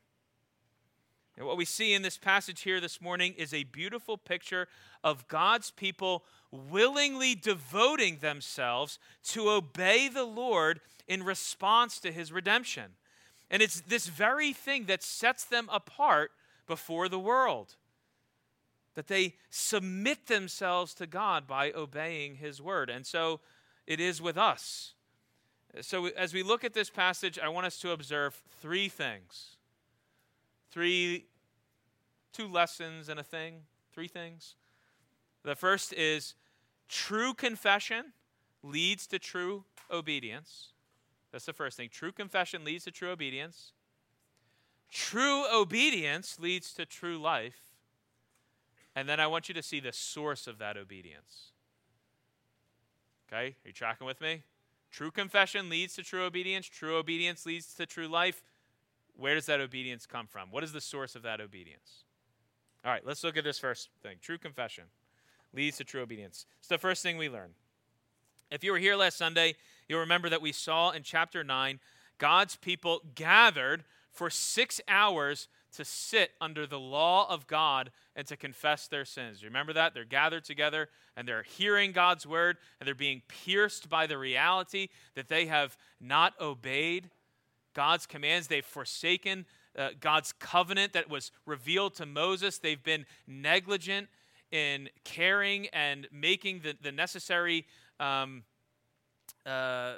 And 1.38 1.46
what 1.46 1.56
we 1.56 1.64
see 1.64 1.94
in 1.94 2.02
this 2.02 2.18
passage 2.18 2.62
here 2.62 2.80
this 2.80 3.00
morning 3.00 3.32
is 3.38 3.54
a 3.54 3.62
beautiful 3.62 4.18
picture 4.18 4.66
of 5.04 5.28
God's 5.28 5.70
people 5.70 6.24
willingly 6.50 7.36
devoting 7.36 8.18
themselves 8.18 8.98
to 9.26 9.48
obey 9.48 10.08
the 10.08 10.24
Lord 10.24 10.80
in 11.06 11.22
response 11.22 12.00
to 12.00 12.10
his 12.10 12.32
redemption. 12.32 12.96
And 13.52 13.62
it's 13.62 13.80
this 13.82 14.08
very 14.08 14.52
thing 14.52 14.86
that 14.86 15.04
sets 15.04 15.44
them 15.44 15.68
apart 15.72 16.32
before 16.66 17.08
the 17.08 17.20
world. 17.20 17.76
That 18.96 19.06
they 19.06 19.36
submit 19.48 20.26
themselves 20.26 20.92
to 20.94 21.06
God 21.06 21.46
by 21.46 21.70
obeying 21.70 22.34
his 22.34 22.60
word. 22.60 22.90
And 22.90 23.06
so 23.06 23.38
it 23.86 24.00
is 24.00 24.20
with 24.20 24.36
us. 24.36 24.94
So 25.82 26.06
as 26.06 26.34
we 26.34 26.42
look 26.42 26.64
at 26.64 26.74
this 26.74 26.90
passage, 26.90 27.38
I 27.38 27.48
want 27.48 27.66
us 27.66 27.78
to 27.82 27.92
observe 27.92 28.42
three 28.60 28.88
things. 28.88 29.57
Three 30.78 31.24
two 32.32 32.46
lessons 32.46 33.08
and 33.08 33.18
a 33.18 33.24
thing, 33.24 33.62
three 33.92 34.06
things. 34.06 34.54
The 35.42 35.56
first 35.56 35.92
is 35.92 36.36
true 36.88 37.34
confession 37.34 38.12
leads 38.62 39.08
to 39.08 39.18
true 39.18 39.64
obedience. 39.90 40.68
That's 41.32 41.46
the 41.46 41.52
first 41.52 41.76
thing. 41.76 41.88
True 41.88 42.12
confession 42.12 42.64
leads 42.64 42.84
to 42.84 42.92
true 42.92 43.10
obedience. 43.10 43.72
True 44.88 45.46
obedience 45.52 46.38
leads 46.38 46.72
to 46.74 46.86
true 46.86 47.18
life. 47.18 47.58
And 48.94 49.08
then 49.08 49.18
I 49.18 49.26
want 49.26 49.48
you 49.48 49.54
to 49.56 49.64
see 49.64 49.80
the 49.80 49.92
source 49.92 50.46
of 50.46 50.58
that 50.58 50.76
obedience. 50.76 51.50
Okay? 53.26 53.46
Are 53.46 53.66
you 53.66 53.72
tracking 53.72 54.06
with 54.06 54.20
me? 54.20 54.44
True 54.92 55.10
confession 55.10 55.70
leads 55.70 55.96
to 55.96 56.04
true 56.04 56.22
obedience. 56.22 56.66
True 56.66 56.98
obedience 56.98 57.44
leads 57.46 57.74
to 57.74 57.84
true 57.84 58.06
life. 58.06 58.44
Where 59.18 59.34
does 59.34 59.46
that 59.46 59.60
obedience 59.60 60.06
come 60.06 60.28
from? 60.28 60.50
What 60.52 60.62
is 60.62 60.72
the 60.72 60.80
source 60.80 61.16
of 61.16 61.22
that 61.22 61.40
obedience? 61.40 62.04
All 62.84 62.92
right, 62.92 63.04
let's 63.04 63.24
look 63.24 63.36
at 63.36 63.42
this 63.42 63.58
first 63.58 63.88
thing. 64.00 64.16
True 64.22 64.38
confession 64.38 64.84
leads 65.52 65.78
to 65.78 65.84
true 65.84 66.02
obedience. 66.02 66.46
It's 66.60 66.68
the 66.68 66.78
first 66.78 67.02
thing 67.02 67.18
we 67.18 67.28
learn. 67.28 67.50
If 68.50 68.62
you 68.62 68.70
were 68.70 68.78
here 68.78 68.94
last 68.94 69.18
Sunday, 69.18 69.56
you'll 69.88 70.00
remember 70.00 70.28
that 70.28 70.40
we 70.40 70.52
saw 70.52 70.90
in 70.90 71.02
chapter 71.02 71.42
9 71.42 71.80
God's 72.18 72.56
people 72.56 73.00
gathered 73.16 73.84
for 74.12 74.30
six 74.30 74.80
hours 74.86 75.48
to 75.76 75.84
sit 75.84 76.30
under 76.40 76.66
the 76.66 76.78
law 76.78 77.28
of 77.28 77.46
God 77.46 77.90
and 78.14 78.26
to 78.28 78.36
confess 78.36 78.86
their 78.86 79.04
sins. 79.04 79.44
Remember 79.44 79.72
that? 79.72 79.94
They're 79.94 80.04
gathered 80.04 80.44
together 80.44 80.88
and 81.16 81.26
they're 81.26 81.42
hearing 81.42 81.90
God's 81.92 82.26
word 82.26 82.56
and 82.78 82.86
they're 82.86 82.94
being 82.94 83.22
pierced 83.28 83.88
by 83.88 84.06
the 84.06 84.16
reality 84.16 84.88
that 85.14 85.28
they 85.28 85.46
have 85.46 85.76
not 86.00 86.34
obeyed 86.40 87.10
God's 87.74 88.06
commands. 88.06 88.48
They've 88.48 88.64
forsaken 88.64 89.46
uh, 89.76 89.90
God's 90.00 90.32
covenant 90.32 90.92
that 90.94 91.08
was 91.08 91.30
revealed 91.46 91.94
to 91.96 92.06
Moses. 92.06 92.58
They've 92.58 92.82
been 92.82 93.06
negligent 93.26 94.08
in 94.50 94.88
caring 95.04 95.68
and 95.68 96.08
making 96.10 96.60
the, 96.60 96.74
the 96.82 96.92
necessary 96.92 97.66
um, 98.00 98.42
uh, 99.46 99.94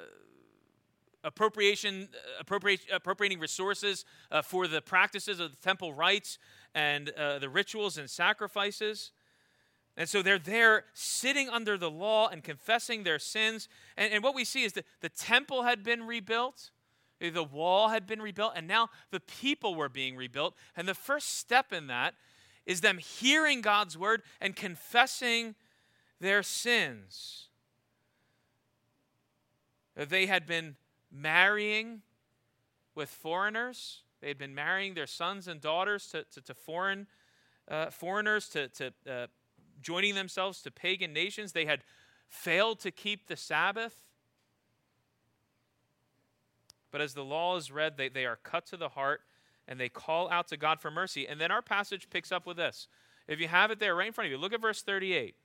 appropriation, 1.23 2.09
appropriating 2.39 3.39
resources 3.39 4.05
uh, 4.31 4.41
for 4.41 4.67
the 4.67 4.81
practices 4.81 5.39
of 5.39 5.51
the 5.51 5.57
temple 5.57 5.93
rites 5.93 6.37
and 6.73 7.09
uh, 7.11 7.39
the 7.39 7.49
rituals 7.49 7.97
and 7.97 8.09
sacrifices. 8.09 9.11
And 9.97 10.07
so 10.07 10.21
they're 10.21 10.39
there 10.39 10.85
sitting 10.93 11.49
under 11.49 11.77
the 11.77 11.91
law 11.91 12.29
and 12.29 12.43
confessing 12.43 13.03
their 13.03 13.19
sins. 13.19 13.67
And, 13.97 14.13
and 14.13 14.23
what 14.23 14.35
we 14.35 14.45
see 14.45 14.63
is 14.63 14.73
that 14.73 14.85
the 15.01 15.09
temple 15.09 15.63
had 15.63 15.83
been 15.83 16.07
rebuilt. 16.07 16.71
The 17.29 17.43
wall 17.43 17.89
had 17.89 18.07
been 18.07 18.21
rebuilt, 18.21 18.53
and 18.55 18.67
now 18.67 18.89
the 19.11 19.19
people 19.19 19.75
were 19.75 19.89
being 19.89 20.15
rebuilt. 20.15 20.55
And 20.75 20.87
the 20.87 20.95
first 20.95 21.37
step 21.37 21.71
in 21.71 21.87
that 21.87 22.15
is 22.65 22.81
them 22.81 22.97
hearing 22.97 23.61
God's 23.61 23.97
word 23.97 24.23
and 24.39 24.55
confessing 24.55 25.55
their 26.19 26.41
sins. 26.41 27.47
They 29.95 30.25
had 30.25 30.47
been 30.47 30.77
marrying 31.11 32.01
with 32.95 33.09
foreigners, 33.09 34.01
they 34.21 34.27
had 34.27 34.37
been 34.37 34.53
marrying 34.55 34.93
their 34.93 35.07
sons 35.07 35.47
and 35.47 35.59
daughters 35.59 36.07
to, 36.09 36.23
to, 36.25 36.41
to 36.41 36.53
foreign, 36.53 37.07
uh, 37.67 37.89
foreigners, 37.89 38.47
to, 38.49 38.67
to 38.69 38.93
uh, 39.09 39.27
joining 39.81 40.15
themselves 40.15 40.61
to 40.61 40.71
pagan 40.71 41.11
nations. 41.11 41.53
They 41.53 41.65
had 41.65 41.83
failed 42.27 42.79
to 42.81 42.91
keep 42.91 43.27
the 43.27 43.35
Sabbath. 43.35 43.95
But 46.91 47.01
as 47.01 47.13
the 47.13 47.23
law 47.23 47.55
is 47.57 47.71
read, 47.71 47.97
they, 47.97 48.09
they 48.09 48.25
are 48.25 48.37
cut 48.43 48.65
to 48.67 48.77
the 48.77 48.89
heart 48.89 49.21
and 49.67 49.79
they 49.79 49.89
call 49.89 50.29
out 50.29 50.47
to 50.49 50.57
God 50.57 50.81
for 50.81 50.91
mercy. 50.91 51.27
And 51.27 51.39
then 51.39 51.51
our 51.51 51.61
passage 51.61 52.09
picks 52.09 52.31
up 52.31 52.45
with 52.45 52.57
this. 52.57 52.87
If 53.27 53.39
you 53.39 53.47
have 53.47 53.71
it 53.71 53.79
there 53.79 53.95
right 53.95 54.07
in 54.07 54.13
front 54.13 54.25
of 54.25 54.31
you, 54.31 54.37
look 54.37 54.53
at 54.53 54.61
verse 54.61 54.81
38. 54.81 55.35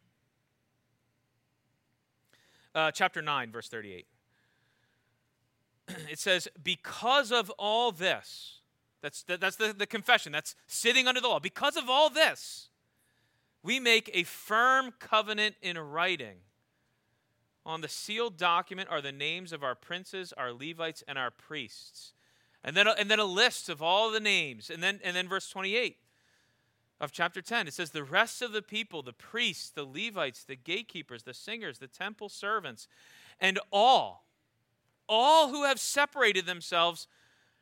Uh, 2.75 2.91
chapter 2.91 3.23
9, 3.23 3.53
verse 3.53 3.69
38. 3.69 4.07
It 6.11 6.19
says, 6.19 6.49
Because 6.63 7.31
of 7.31 7.51
all 7.51 7.93
this, 7.93 8.61
that's, 9.01 9.23
that's 9.23 9.57
the, 9.57 9.73
the 9.73 9.87
confession, 9.87 10.33
that's 10.33 10.57
sitting 10.67 11.07
under 11.07 11.21
the 11.21 11.29
law. 11.29 11.39
Because 11.39 11.77
of 11.77 11.89
all 11.89 12.11
this, 12.11 12.71
we 13.63 13.79
make 13.79 14.11
a 14.13 14.25
firm 14.25 14.93
covenant 14.99 15.55
in 15.63 15.79
writing 15.79 16.39
on 17.67 17.81
the 17.81 17.89
sealed 17.89 18.37
document 18.37 18.89
are 18.91 19.03
the 19.03 19.13
names 19.13 19.53
of 19.53 19.65
our 19.65 19.75
princes, 19.75 20.33
our 20.33 20.53
Levites, 20.53 21.03
and 21.07 21.19
our 21.19 21.33
priests. 21.33 22.13
And 22.63 22.77
then, 22.77 22.87
and 22.89 23.11
then 23.11 23.19
a 23.19 23.25
list 23.25 23.69
of 23.69 23.83
all 23.83 24.11
the 24.11 24.21
names. 24.21 24.71
And 24.71 24.83
then, 24.83 25.01
and 25.05 25.15
then 25.15 25.29
verse 25.29 25.51
28 25.51 25.97
of 27.01 27.13
chapter 27.13 27.43
10, 27.43 27.67
it 27.69 27.75
says, 27.75 27.91
The 27.91 28.05
rest 28.05 28.41
of 28.41 28.53
the 28.53 28.63
people, 28.63 29.03
the 29.03 29.13
priests, 29.13 29.69
the 29.69 29.85
Levites, 29.85 30.45
the 30.45 30.57
gatekeepers, 30.57 31.25
the 31.25 31.35
singers, 31.35 31.79
the 31.79 31.89
temple 31.89 32.29
servants, 32.29 32.89
and 33.41 33.59
all, 33.71 34.25
all 35.09 35.51
who 35.51 35.65
have 35.65 35.79
separated 35.79 36.47
themselves 36.47 37.09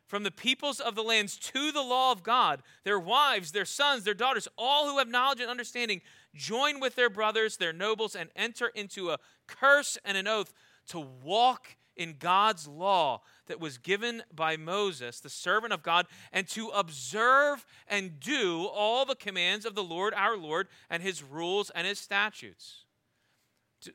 from 0.06 0.22
the 0.22 0.30
peoples 0.30 0.80
of 0.80 0.94
the 0.94 1.02
lands 1.02 1.36
to 1.38 1.72
the 1.72 1.82
law 1.82 2.12
of 2.12 2.22
God, 2.22 2.62
their 2.84 3.00
wives, 3.00 3.52
their 3.52 3.64
sons, 3.64 4.04
their 4.04 4.14
daughters, 4.14 4.46
all 4.56 4.88
who 4.88 4.98
have 4.98 5.08
knowledge 5.08 5.40
and 5.40 5.50
understanding, 5.50 6.02
join 6.34 6.80
with 6.80 6.96
their 6.96 7.10
brothers, 7.10 7.56
their 7.56 7.72
nobles, 7.72 8.14
and 8.14 8.30
enter 8.36 8.68
into 8.68 9.10
a 9.10 9.18
curse 9.46 9.98
and 10.04 10.16
an 10.16 10.26
oath 10.26 10.52
to 10.88 11.00
walk 11.22 11.76
in 11.96 12.16
God's 12.18 12.66
law 12.66 13.22
that 13.46 13.60
was 13.60 13.78
given 13.78 14.22
by 14.34 14.56
Moses, 14.56 15.20
the 15.20 15.30
servant 15.30 15.72
of 15.72 15.82
God, 15.82 16.06
and 16.32 16.48
to 16.48 16.68
observe 16.68 17.64
and 17.86 18.18
do 18.18 18.66
all 18.66 19.04
the 19.04 19.14
commands 19.14 19.64
of 19.64 19.74
the 19.74 19.84
Lord 19.84 20.12
our 20.14 20.36
Lord 20.36 20.68
and 20.90 21.02
his 21.02 21.22
rules 21.22 21.70
and 21.70 21.86
his 21.86 21.98
statutes. 21.98 22.84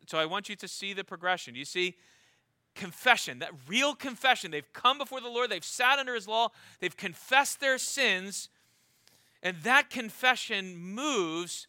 So 0.08 0.17
I 0.17 0.25
want 0.25 0.50
you 0.50 0.55
to 0.58 0.67
see 0.67 0.93
the 0.93 1.03
progression. 1.03 1.55
You 1.55 1.65
see, 1.65 1.96
confession, 2.75 3.39
that 3.39 3.51
real 3.67 3.96
confession. 3.96 4.51
They've 4.51 4.74
come 4.74 4.98
before 4.98 5.22
the 5.22 5.29
Lord, 5.29 5.50
they've 5.50 5.63
sat 5.63 6.00
under 6.00 6.15
his 6.15 6.27
law, 6.27 6.50
they've 6.79 6.96
confessed 6.96 7.60
their 7.60 7.77
sins, 7.77 8.50
and 9.41 9.58
that 9.63 9.89
confession 9.89 10.77
moves 10.77 11.67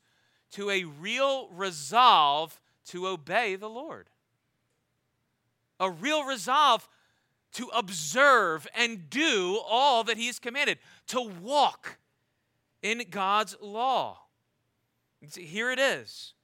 to 0.53 0.71
a 0.71 0.85
real 0.85 1.49
resolve 1.49 2.61
to 2.87 3.07
obey 3.07 3.57
the 3.57 3.69
Lord. 3.69 4.09
A 5.79 5.91
real 5.91 6.25
resolve 6.25 6.89
to 7.53 7.69
observe 7.75 8.67
and 8.77 9.11
do 9.11 9.61
all 9.67 10.05
that 10.05 10.17
He 10.17 10.27
has 10.27 10.39
commanded, 10.39 10.79
to 11.09 11.21
walk 11.21 11.99
in 12.83 13.05
God's 13.11 13.57
law. 13.61 14.19
Here 15.37 15.71
it 15.71 15.79
is 15.79 16.35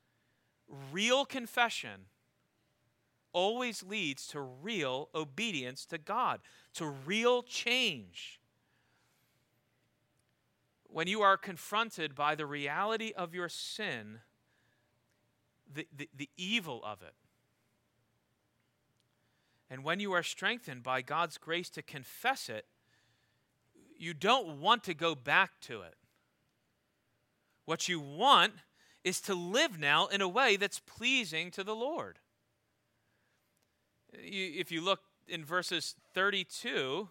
real 0.92 1.24
confession 1.24 2.06
always 3.32 3.82
leads 3.82 4.26
to 4.28 4.40
real 4.40 5.10
obedience 5.14 5.84
to 5.86 5.98
God, 5.98 6.40
to 6.74 6.86
real 6.86 7.42
change. 7.42 8.40
When 10.96 11.08
you 11.08 11.20
are 11.20 11.36
confronted 11.36 12.14
by 12.14 12.34
the 12.34 12.46
reality 12.46 13.12
of 13.14 13.34
your 13.34 13.50
sin, 13.50 14.20
the, 15.70 15.86
the, 15.94 16.08
the 16.16 16.30
evil 16.38 16.80
of 16.82 17.02
it, 17.02 17.12
and 19.68 19.84
when 19.84 20.00
you 20.00 20.12
are 20.12 20.22
strengthened 20.22 20.82
by 20.82 21.02
God's 21.02 21.36
grace 21.36 21.68
to 21.70 21.82
confess 21.82 22.48
it, 22.48 22.64
you 23.98 24.14
don't 24.14 24.58
want 24.58 24.84
to 24.84 24.94
go 24.94 25.14
back 25.14 25.60
to 25.62 25.82
it. 25.82 25.96
What 27.66 27.88
you 27.88 28.00
want 28.00 28.54
is 29.04 29.20
to 29.22 29.34
live 29.34 29.78
now 29.78 30.06
in 30.06 30.22
a 30.22 30.28
way 30.28 30.56
that's 30.56 30.78
pleasing 30.78 31.50
to 31.50 31.62
the 31.62 31.74
Lord 31.74 32.20
if 34.12 34.72
you 34.72 34.80
look 34.80 35.00
in 35.28 35.44
verses 35.44 35.94
32 36.14 37.08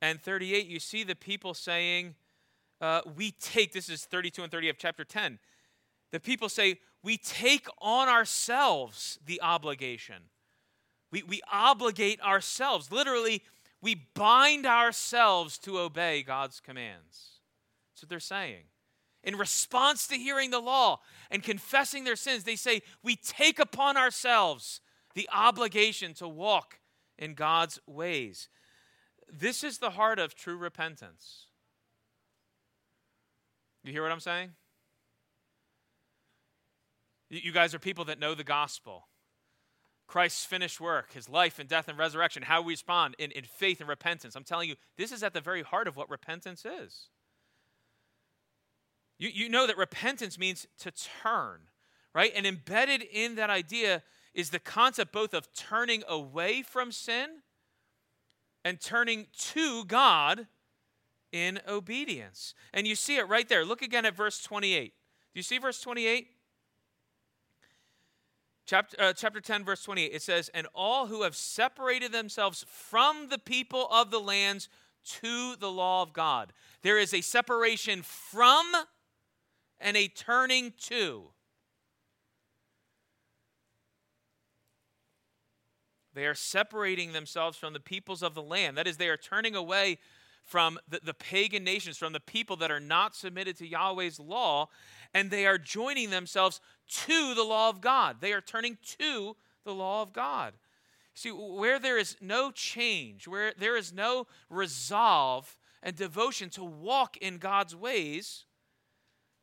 and 0.00 0.20
38, 0.20 0.66
you 0.66 0.80
see 0.80 1.04
the 1.04 1.14
people 1.14 1.54
saying, 1.54 2.14
uh, 2.82 3.00
We 3.16 3.30
take, 3.30 3.72
this 3.72 3.88
is 3.88 4.04
32 4.04 4.42
and 4.42 4.52
30 4.52 4.68
of 4.68 4.76
chapter 4.76 5.04
10. 5.04 5.38
The 6.10 6.20
people 6.20 6.50
say, 6.50 6.80
We 7.02 7.16
take 7.16 7.66
on 7.80 8.08
ourselves 8.08 9.18
the 9.24 9.40
obligation. 9.40 10.24
We, 11.10 11.22
we 11.22 11.40
obligate 11.50 12.20
ourselves. 12.20 12.90
Literally, 12.90 13.42
we 13.80 14.06
bind 14.14 14.66
ourselves 14.66 15.58
to 15.58 15.78
obey 15.78 16.22
God's 16.22 16.60
commands. 16.60 17.40
That's 17.90 18.02
what 18.02 18.08
they're 18.08 18.20
saying. 18.20 18.64
In 19.24 19.36
response 19.36 20.08
to 20.08 20.16
hearing 20.16 20.50
the 20.50 20.60
law 20.60 21.00
and 21.30 21.42
confessing 21.42 22.04
their 22.04 22.16
sins, 22.16 22.44
they 22.44 22.56
say, 22.56 22.82
We 23.02 23.16
take 23.16 23.58
upon 23.58 23.96
ourselves 23.96 24.80
the 25.14 25.28
obligation 25.32 26.14
to 26.14 26.28
walk 26.28 26.80
in 27.18 27.34
God's 27.34 27.78
ways. 27.86 28.48
This 29.32 29.62
is 29.62 29.78
the 29.78 29.90
heart 29.90 30.18
of 30.18 30.34
true 30.34 30.56
repentance. 30.56 31.46
You 33.84 33.92
hear 33.92 34.02
what 34.02 34.12
I'm 34.12 34.20
saying? 34.20 34.50
You 37.30 37.52
guys 37.52 37.74
are 37.74 37.78
people 37.78 38.04
that 38.06 38.20
know 38.20 38.34
the 38.34 38.44
gospel. 38.44 39.08
Christ's 40.06 40.44
finished 40.44 40.80
work, 40.80 41.14
his 41.14 41.28
life 41.28 41.58
and 41.58 41.68
death 41.68 41.88
and 41.88 41.96
resurrection, 41.96 42.42
how 42.42 42.60
we 42.60 42.74
respond 42.74 43.16
in, 43.18 43.30
in 43.30 43.44
faith 43.44 43.80
and 43.80 43.88
repentance. 43.88 44.36
I'm 44.36 44.44
telling 44.44 44.68
you, 44.68 44.76
this 44.98 45.10
is 45.10 45.22
at 45.22 45.32
the 45.32 45.40
very 45.40 45.62
heart 45.62 45.88
of 45.88 45.96
what 45.96 46.10
repentance 46.10 46.66
is. 46.66 47.08
You, 49.18 49.30
you 49.32 49.48
know 49.48 49.66
that 49.66 49.78
repentance 49.78 50.38
means 50.38 50.66
to 50.80 50.92
turn, 51.22 51.60
right? 52.14 52.32
And 52.36 52.46
embedded 52.46 53.02
in 53.02 53.36
that 53.36 53.48
idea 53.48 54.02
is 54.34 54.50
the 54.50 54.58
concept 54.58 55.12
both 55.12 55.32
of 55.32 55.52
turning 55.54 56.02
away 56.06 56.60
from 56.60 56.92
sin 56.92 57.28
and 58.64 58.80
turning 58.80 59.28
to 59.38 59.84
God 59.86 60.46
in 61.32 61.60
obedience. 61.66 62.54
And 62.72 62.86
you 62.86 62.94
see 62.94 63.16
it 63.16 63.28
right 63.28 63.48
there. 63.48 63.64
Look 63.64 63.82
again 63.82 64.04
at 64.04 64.14
verse 64.14 64.42
28. 64.42 64.92
Do 65.34 65.38
you 65.38 65.42
see 65.42 65.58
verse 65.58 65.80
28? 65.80 66.28
Chapter, 68.64 68.96
uh, 69.00 69.12
chapter 69.12 69.40
10, 69.40 69.64
verse 69.64 69.82
28, 69.82 70.12
it 70.14 70.22
says, 70.22 70.50
And 70.54 70.68
all 70.74 71.06
who 71.06 71.22
have 71.22 71.34
separated 71.34 72.12
themselves 72.12 72.64
from 72.68 73.28
the 73.28 73.38
people 73.38 73.88
of 73.90 74.10
the 74.10 74.20
lands 74.20 74.68
to 75.04 75.56
the 75.56 75.70
law 75.70 76.02
of 76.02 76.12
God. 76.12 76.52
There 76.82 76.98
is 76.98 77.12
a 77.12 77.22
separation 77.22 78.02
from 78.02 78.70
and 79.80 79.96
a 79.96 80.06
turning 80.06 80.72
to. 80.82 81.24
They 86.14 86.26
are 86.26 86.34
separating 86.34 87.12
themselves 87.12 87.56
from 87.56 87.72
the 87.72 87.80
peoples 87.80 88.22
of 88.22 88.34
the 88.34 88.42
land. 88.42 88.76
That 88.76 88.86
is, 88.86 88.96
they 88.96 89.08
are 89.08 89.16
turning 89.16 89.56
away 89.56 89.98
from 90.44 90.78
the, 90.88 91.00
the, 91.02 91.14
pagan 91.14 91.64
nations, 91.64 91.96
from 91.96 92.12
the 92.12 92.20
people 92.20 92.56
that 92.56 92.70
are 92.70 92.80
not 92.80 93.14
submitted 93.14 93.56
to 93.58 93.66
Yahweh's 93.66 94.18
law, 94.20 94.68
and 95.14 95.30
they 95.30 95.46
are 95.46 95.58
joining 95.58 96.10
themselves 96.10 96.60
to 96.88 97.34
the 97.34 97.42
law 97.42 97.68
of 97.68 97.80
God. 97.80 98.16
They 98.20 98.32
are 98.32 98.40
turning 98.40 98.78
to 98.98 99.36
the 99.64 99.72
law 99.72 100.02
of 100.02 100.12
God. 100.12 100.54
See, 101.14 101.30
where 101.30 101.78
there 101.78 101.98
is 101.98 102.16
no 102.20 102.50
change, 102.50 103.28
where 103.28 103.52
there 103.58 103.76
is 103.76 103.92
no 103.92 104.26
resolve 104.48 105.56
and 105.82 105.94
devotion 105.94 106.48
to 106.50 106.64
walk 106.64 107.16
in 107.18 107.38
God's 107.38 107.76
ways, 107.76 108.44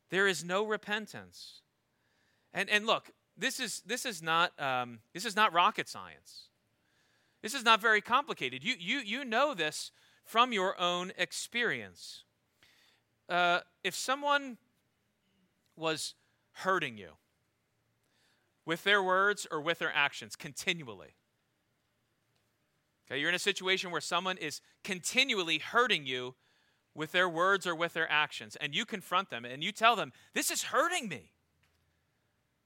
there 0.10 0.27
is 0.27 0.44
no 0.44 0.65
repentance. 0.65 1.62
And, 2.53 2.70
and 2.70 2.88
look, 2.88 3.12
this 3.38 3.60
is, 3.60 3.82
this, 3.86 4.06
is 4.06 4.24
not, 4.24 4.60
um, 4.60 5.00
this 5.13 5.25
is 5.25 5.36
not 5.36 5.53
rocket 5.53 5.88
science. 5.88 6.50
This 7.41 7.53
is 7.53 7.63
not 7.63 7.82
very 7.82 8.01
complicated. 8.01 8.63
You, 8.63 8.75
you, 8.77 9.00
you 9.00 9.24
know 9.24 9.53
this 9.53 9.91
from 10.29 10.53
your 10.53 10.79
own 10.79 11.12
experience. 11.17 12.24
Uh, 13.27 13.62
if 13.83 13.95
someone 13.95 14.57
was 15.75 16.13
hurting 16.51 17.00
you 17.00 17.09
with 18.63 18.83
their 18.83 19.01
words 19.01 19.48
or 19.50 19.59
with 19.59 19.79
their 19.79 19.91
actions 19.91 20.36
continually, 20.36 21.15
okay, 23.07 23.19
you're 23.19 23.29
in 23.29 23.33
a 23.33 23.39
situation 23.39 23.89
where 23.89 24.00
someone 24.00 24.38
is 24.38 24.62
continually 24.83 25.57
hurting 25.57 26.05
you 26.05 26.35
with 26.94 27.11
their 27.11 27.27
words 27.27 27.65
or 27.65 27.74
with 27.74 27.94
their 27.94 28.11
actions, 28.11 28.55
and 28.61 28.75
you 28.75 28.85
confront 28.85 29.31
them 29.31 29.46
and 29.46 29.63
you 29.63 29.72
tell 29.72 29.96
them, 29.96 30.13
This 30.35 30.51
is 30.51 30.61
hurting 30.61 31.09
me. 31.09 31.31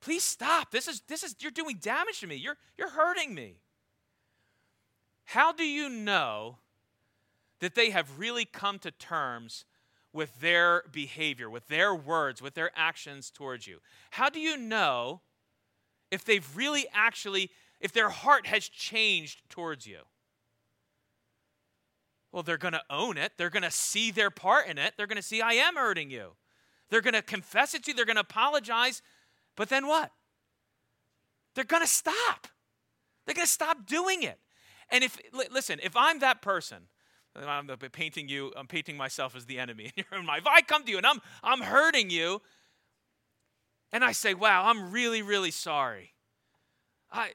Please 0.02 0.24
stop. 0.24 0.72
This 0.72 0.90
is, 0.90 1.02
this 1.08 1.24
is, 1.24 1.34
you're 1.40 1.50
doing 1.50 1.78
damage 1.82 2.20
to 2.20 2.28
me. 2.28 2.36
You're, 2.36 2.58
you're 2.78 2.90
hurting 2.90 3.34
me. 3.34 3.62
How 5.24 5.54
do 5.54 5.64
you 5.64 5.88
know 5.88 6.58
that 7.64 7.76
they 7.76 7.92
have 7.92 8.20
really 8.20 8.44
come 8.44 8.78
to 8.78 8.92
terms 8.92 9.64
with 10.12 10.42
their 10.42 10.84
behavior, 10.92 11.50
with 11.50 11.70
their 11.70 11.96
words, 11.96 12.42
with 12.42 12.56
their 12.56 12.72
actions 12.76 13.32
towards 13.32 13.66
you? 13.68 13.80
How 14.12 14.30
do 14.30 14.42
you 14.42 14.58
know 14.58 15.22
if 16.12 16.26
they've 16.26 16.46
really 16.58 16.88
actually, 16.94 17.50
if 17.80 17.94
their 17.94 18.10
heart 18.10 18.48
has 18.48 18.68
changed 18.68 19.44
towards 19.48 19.88
you? 19.88 20.00
Well, 22.34 22.44
they're 22.44 22.58
going 22.58 22.74
to 22.74 22.84
own 22.90 23.16
it. 23.16 23.32
They're 23.38 23.50
going 23.50 23.64
to 23.64 23.72
see 23.72 24.12
their 24.12 24.30
part 24.30 24.68
in 24.68 24.78
it. 24.78 24.96
They're 24.98 25.08
going 25.08 25.16
to 25.16 25.24
see, 25.24 25.40
I 25.42 25.54
am 25.54 25.78
hurting 25.78 26.10
you. 26.10 26.32
They're 26.90 27.00
going 27.00 27.14
to 27.14 27.22
confess 27.22 27.74
it 27.74 27.86
to 27.86 27.92
you. 27.92 27.96
They're 27.96 28.04
going 28.04 28.18
to 28.18 28.22
apologize. 28.24 29.02
But 29.56 29.70
then 29.70 29.88
what? 29.88 30.12
They're 31.56 31.64
going 31.64 31.84
to 31.84 31.88
stop. 31.88 32.50
They're 33.26 33.36
going 33.36 33.48
to 33.48 33.54
stop 33.54 33.86
doing 33.86 34.22
it. 34.24 34.38
And 34.90 35.02
if, 35.02 35.18
listen, 35.50 35.80
if 35.82 35.96
I'm 35.96 36.20
that 36.20 36.42
person, 36.42 36.88
I'm 37.36 37.68
painting 37.68 38.30
you, 38.30 38.54
I'm 38.56 38.68
painting 38.68 38.96
myself 38.96 39.36
as 39.36 39.46
the 39.46 39.60
enemy 39.60 39.86
in 39.96 40.06
your 40.10 40.20
own 40.20 40.26
mind. 40.26 40.42
If 40.42 40.48
I 40.48 40.62
come 40.62 40.84
to 40.86 40.92
you 40.92 40.98
and 40.98 41.06
I'm, 41.06 41.22
I'm 41.44 41.62
hurting 41.62 42.10
you, 42.10 42.42
and 43.92 44.04
I 44.04 44.12
say, 44.12 44.34
wow, 44.34 44.66
I'm 44.66 44.92
really, 44.92 45.22
really 45.22 45.52
sorry. 45.52 46.14
I, 47.12 47.32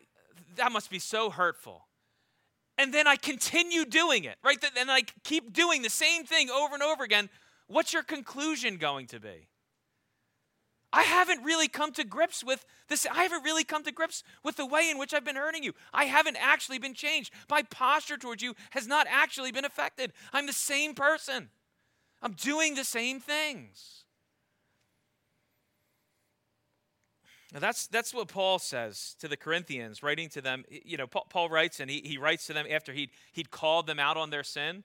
that 0.56 0.72
must 0.72 0.90
be 0.90 0.98
so 0.98 1.30
hurtful. 1.30 1.86
And 2.76 2.92
then 2.92 3.06
I 3.06 3.16
continue 3.16 3.84
doing 3.84 4.24
it, 4.24 4.36
right? 4.44 4.58
And 4.78 4.90
I 4.90 5.02
keep 5.24 5.52
doing 5.52 5.82
the 5.82 5.90
same 5.90 6.24
thing 6.24 6.50
over 6.50 6.74
and 6.74 6.82
over 6.82 7.04
again. 7.04 7.28
What's 7.66 7.92
your 7.92 8.02
conclusion 8.02 8.76
going 8.76 9.06
to 9.08 9.20
be? 9.20 9.47
I 10.92 11.02
haven't 11.02 11.44
really 11.44 11.68
come 11.68 11.92
to 11.92 12.04
grips 12.04 12.42
with 12.42 12.64
this. 12.88 13.06
I 13.10 13.22
haven't 13.22 13.44
really 13.44 13.64
come 13.64 13.82
to 13.84 13.92
grips 13.92 14.22
with 14.42 14.56
the 14.56 14.64
way 14.64 14.88
in 14.90 14.98
which 14.98 15.12
I've 15.12 15.24
been 15.24 15.36
hurting 15.36 15.62
you. 15.62 15.74
I 15.92 16.04
haven't 16.04 16.38
actually 16.40 16.78
been 16.78 16.94
changed. 16.94 17.32
My 17.50 17.62
posture 17.62 18.16
towards 18.16 18.42
you 18.42 18.54
has 18.70 18.86
not 18.86 19.06
actually 19.10 19.52
been 19.52 19.66
affected. 19.66 20.12
I'm 20.32 20.46
the 20.46 20.52
same 20.52 20.94
person. 20.94 21.50
I'm 22.22 22.32
doing 22.32 22.74
the 22.74 22.84
same 22.84 23.20
things. 23.20 24.04
Now 27.52 27.60
that's, 27.60 27.86
that's 27.86 28.12
what 28.12 28.28
Paul 28.28 28.58
says 28.58 29.14
to 29.20 29.28
the 29.28 29.36
Corinthians, 29.36 30.02
writing 30.02 30.28
to 30.30 30.40
them. 30.40 30.64
You 30.70 30.96
know, 30.96 31.06
Paul, 31.06 31.26
Paul 31.30 31.48
writes, 31.48 31.80
and 31.80 31.90
he, 31.90 32.02
he 32.04 32.18
writes 32.18 32.46
to 32.46 32.52
them 32.52 32.66
after 32.70 32.92
he'd, 32.92 33.10
he'd 33.32 33.50
called 33.50 33.86
them 33.86 33.98
out 33.98 34.16
on 34.16 34.30
their 34.30 34.42
sin. 34.42 34.84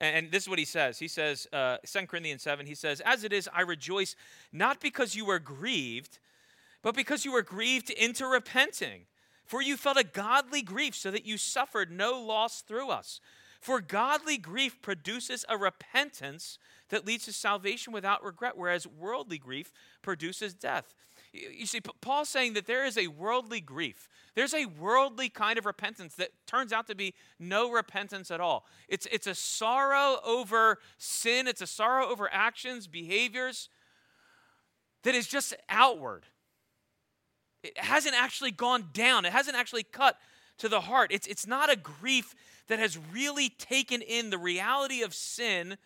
And 0.00 0.30
this 0.30 0.44
is 0.44 0.48
what 0.48 0.58
he 0.58 0.64
says. 0.64 0.98
He 0.98 1.08
says, 1.08 1.46
uh, 1.52 1.76
2 1.86 2.06
Corinthians 2.06 2.42
7, 2.42 2.66
he 2.66 2.74
says, 2.74 3.00
As 3.00 3.22
it 3.22 3.32
is, 3.32 3.48
I 3.52 3.60
rejoice 3.60 4.16
not 4.50 4.80
because 4.80 5.14
you 5.14 5.26
were 5.26 5.38
grieved, 5.38 6.18
but 6.82 6.94
because 6.94 7.26
you 7.26 7.32
were 7.32 7.42
grieved 7.42 7.90
into 7.90 8.26
repenting. 8.26 9.02
For 9.44 9.60
you 9.60 9.76
felt 9.76 9.98
a 9.98 10.04
godly 10.04 10.62
grief, 10.62 10.94
so 10.94 11.10
that 11.10 11.26
you 11.26 11.36
suffered 11.36 11.90
no 11.90 12.12
loss 12.18 12.62
through 12.62 12.88
us. 12.88 13.20
For 13.60 13.80
godly 13.80 14.38
grief 14.38 14.80
produces 14.80 15.44
a 15.48 15.58
repentance 15.58 16.58
that 16.88 17.04
leads 17.04 17.26
to 17.26 17.32
salvation 17.32 17.92
without 17.92 18.24
regret, 18.24 18.56
whereas 18.56 18.86
worldly 18.86 19.38
grief 19.38 19.72
produces 20.02 20.54
death. 20.54 20.94
You 21.32 21.66
see, 21.66 21.80
Paul's 21.80 22.28
saying 22.28 22.54
that 22.54 22.66
there 22.66 22.84
is 22.84 22.98
a 22.98 23.06
worldly 23.06 23.60
grief. 23.60 24.08
There's 24.34 24.54
a 24.54 24.66
worldly 24.66 25.28
kind 25.28 25.58
of 25.58 25.66
repentance 25.66 26.14
that 26.16 26.30
turns 26.46 26.72
out 26.72 26.88
to 26.88 26.96
be 26.96 27.14
no 27.38 27.70
repentance 27.70 28.30
at 28.32 28.40
all. 28.40 28.66
It's, 28.88 29.06
it's 29.12 29.28
a 29.28 29.34
sorrow 29.34 30.18
over 30.24 30.78
sin, 30.98 31.46
it's 31.46 31.60
a 31.60 31.68
sorrow 31.68 32.08
over 32.08 32.28
actions, 32.32 32.88
behaviors 32.88 33.68
that 35.04 35.14
is 35.14 35.28
just 35.28 35.54
outward. 35.68 36.26
It 37.62 37.78
hasn't 37.78 38.14
actually 38.14 38.50
gone 38.50 38.88
down, 38.92 39.24
it 39.24 39.32
hasn't 39.32 39.56
actually 39.56 39.84
cut 39.84 40.16
to 40.58 40.68
the 40.68 40.80
heart. 40.80 41.10
It's, 41.12 41.26
it's 41.26 41.46
not 41.46 41.70
a 41.70 41.76
grief 41.76 42.34
that 42.68 42.78
has 42.78 42.98
really 43.12 43.50
taken 43.50 44.02
in 44.02 44.30
the 44.30 44.38
reality 44.38 45.02
of 45.02 45.14
sin 45.14 45.76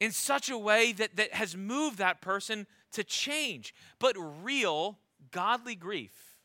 in 0.00 0.10
such 0.10 0.50
a 0.50 0.58
way 0.58 0.92
that, 0.92 1.16
that 1.16 1.32
has 1.34 1.56
moved 1.56 1.98
that 1.98 2.20
person 2.20 2.66
to 2.94 3.04
change. 3.04 3.74
But 3.98 4.16
real 4.42 4.98
godly 5.30 5.74
grief, 5.74 6.38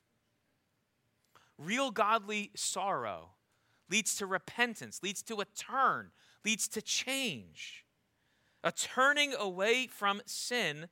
real 1.57 1.91
godly 1.91 2.51
sorrow 2.55 3.29
leads 3.89 4.15
to 4.15 4.25
repentance, 4.25 5.01
leads 5.01 5.21
to 5.23 5.41
a 5.41 5.45
turn, 5.45 6.11
leads 6.45 6.67
to 6.69 6.81
change. 6.81 7.85
A 8.63 8.71
turning 8.71 9.33
away 9.33 9.87
from 9.87 10.21
sin 10.25 10.89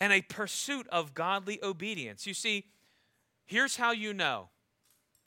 and 0.00 0.12
a 0.12 0.22
pursuit 0.22 0.86
of 0.88 1.14
godly 1.14 1.62
obedience. 1.62 2.26
You 2.26 2.34
see, 2.34 2.66
here's 3.46 3.76
how 3.76 3.92
you 3.92 4.14
know. 4.14 4.48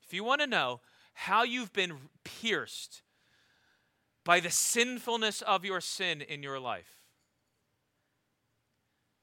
If 0.01 0.13
you 0.13 0.23
want 0.23 0.41
to 0.41 0.47
know 0.47 0.81
how 1.13 1.43
you've 1.43 1.73
been 1.73 1.97
pierced 2.23 3.01
by 4.23 4.39
the 4.39 4.49
sinfulness 4.49 5.41
of 5.41 5.65
your 5.65 5.81
sin 5.81 6.21
in 6.21 6.43
your 6.43 6.59
life, 6.59 6.96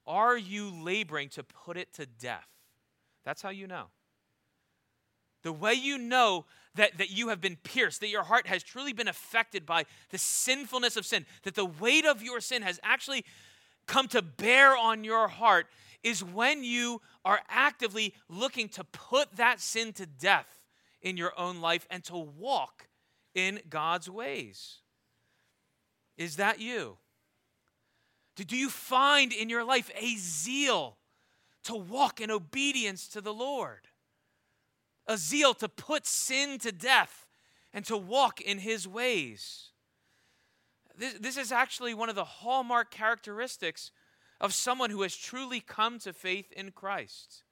are 0.06 0.36
you 0.36 0.70
laboring 0.70 1.28
to 1.30 1.42
put 1.42 1.76
it 1.76 1.92
to 1.94 2.06
death? 2.06 2.48
That's 3.24 3.42
how 3.42 3.50
you 3.50 3.66
know. 3.66 3.86
the 5.44 5.52
way 5.52 5.74
you 5.74 5.96
know 5.98 6.46
that, 6.74 6.98
that 6.98 7.10
you 7.10 7.28
have 7.28 7.40
been 7.40 7.56
pierced, 7.62 8.00
that 8.00 8.08
your 8.08 8.24
heart 8.24 8.48
has 8.48 8.64
truly 8.64 8.92
been 8.92 9.06
affected 9.06 9.64
by 9.64 9.84
the 10.10 10.18
sinfulness 10.18 10.96
of 10.96 11.06
sin, 11.06 11.24
that 11.44 11.54
the 11.54 11.64
weight 11.64 12.04
of 12.04 12.22
your 12.22 12.40
sin 12.40 12.62
has 12.62 12.80
actually 12.82 13.24
come 13.86 14.08
to 14.08 14.22
bear 14.22 14.76
on 14.76 15.04
your 15.04 15.28
heart, 15.28 15.66
is 16.02 16.24
when 16.24 16.64
you 16.64 17.00
are 17.24 17.40
actively 17.48 18.14
looking 18.28 18.68
to 18.70 18.82
put 18.84 19.36
that 19.36 19.60
sin 19.60 19.92
to 19.92 20.06
death 20.06 20.60
in 21.00 21.16
your 21.16 21.38
own 21.38 21.60
life 21.60 21.86
and 21.90 22.02
to 22.04 22.16
walk 22.16 22.88
in 23.34 23.60
God's 23.68 24.08
ways. 24.08 24.78
Is 26.16 26.36
that 26.36 26.60
you? 26.60 26.96
Do 28.36 28.56
you 28.56 28.68
find 28.68 29.32
in 29.32 29.48
your 29.48 29.64
life 29.64 29.90
a 29.94 30.16
zeal 30.16 30.96
to 31.64 31.74
walk 31.74 32.20
in 32.20 32.30
obedience 32.30 33.08
to 33.08 33.20
the 33.20 33.32
Lord? 33.32 33.88
A 35.06 35.16
zeal 35.16 35.54
to 35.54 35.68
put 35.68 36.06
sin 36.06 36.58
to 36.58 36.72
death 36.72 37.26
and 37.72 37.84
to 37.86 37.96
walk 37.96 38.40
in 38.40 38.58
his 38.58 38.88
ways. 38.88 39.70
This, 40.96 41.14
this 41.14 41.36
is 41.36 41.52
actually 41.52 41.94
one 41.94 42.08
of 42.08 42.14
the 42.14 42.24
hallmark 42.24 42.90
characteristics 42.90 43.90
of 44.40 44.54
someone 44.54 44.90
who 44.90 45.02
has 45.02 45.16
truly 45.16 45.60
come 45.60 45.98
to 46.00 46.12
faith 46.12 46.52
in 46.52 46.70
Christ. 46.70 47.44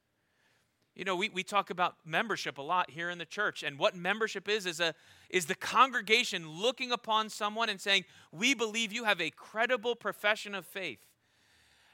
You 0.94 1.04
know, 1.04 1.16
we, 1.16 1.30
we 1.30 1.42
talk 1.42 1.70
about 1.70 1.96
membership 2.04 2.58
a 2.58 2.62
lot 2.62 2.90
here 2.90 3.08
in 3.08 3.18
the 3.18 3.24
church, 3.24 3.62
and 3.62 3.78
what 3.78 3.96
membership 3.96 4.48
is 4.48 4.66
is 4.66 4.78
a 4.78 4.94
is 5.30 5.46
the 5.46 5.54
congregation 5.54 6.48
looking 6.48 6.92
upon 6.92 7.30
someone 7.30 7.70
and 7.70 7.80
saying, 7.80 8.04
We 8.30 8.54
believe 8.54 8.92
you 8.92 9.04
have 9.04 9.20
a 9.20 9.30
credible 9.30 9.96
profession 9.96 10.54
of 10.54 10.66
faith. 10.66 11.00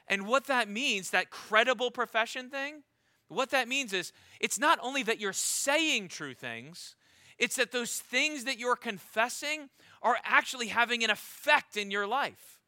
And 0.07 0.27
what 0.27 0.47
that 0.47 0.67
means, 0.67 1.11
that 1.11 1.29
credible 1.29 1.91
profession 1.91 2.49
thing, 2.49 2.83
what 3.29 3.51
that 3.51 3.67
means 3.67 3.93
is 3.93 4.11
it's 4.39 4.59
not 4.59 4.79
only 4.81 5.03
that 5.03 5.19
you're 5.19 5.33
saying 5.33 6.09
true 6.09 6.33
things, 6.33 6.95
it's 7.37 7.55
that 7.55 7.71
those 7.71 7.99
things 7.99 8.43
that 8.43 8.59
you're 8.59 8.75
confessing 8.75 9.69
are 10.01 10.17
actually 10.25 10.67
having 10.67 11.03
an 11.03 11.09
effect 11.09 11.77
in 11.77 11.91
your 11.91 12.07
life. 12.07 12.58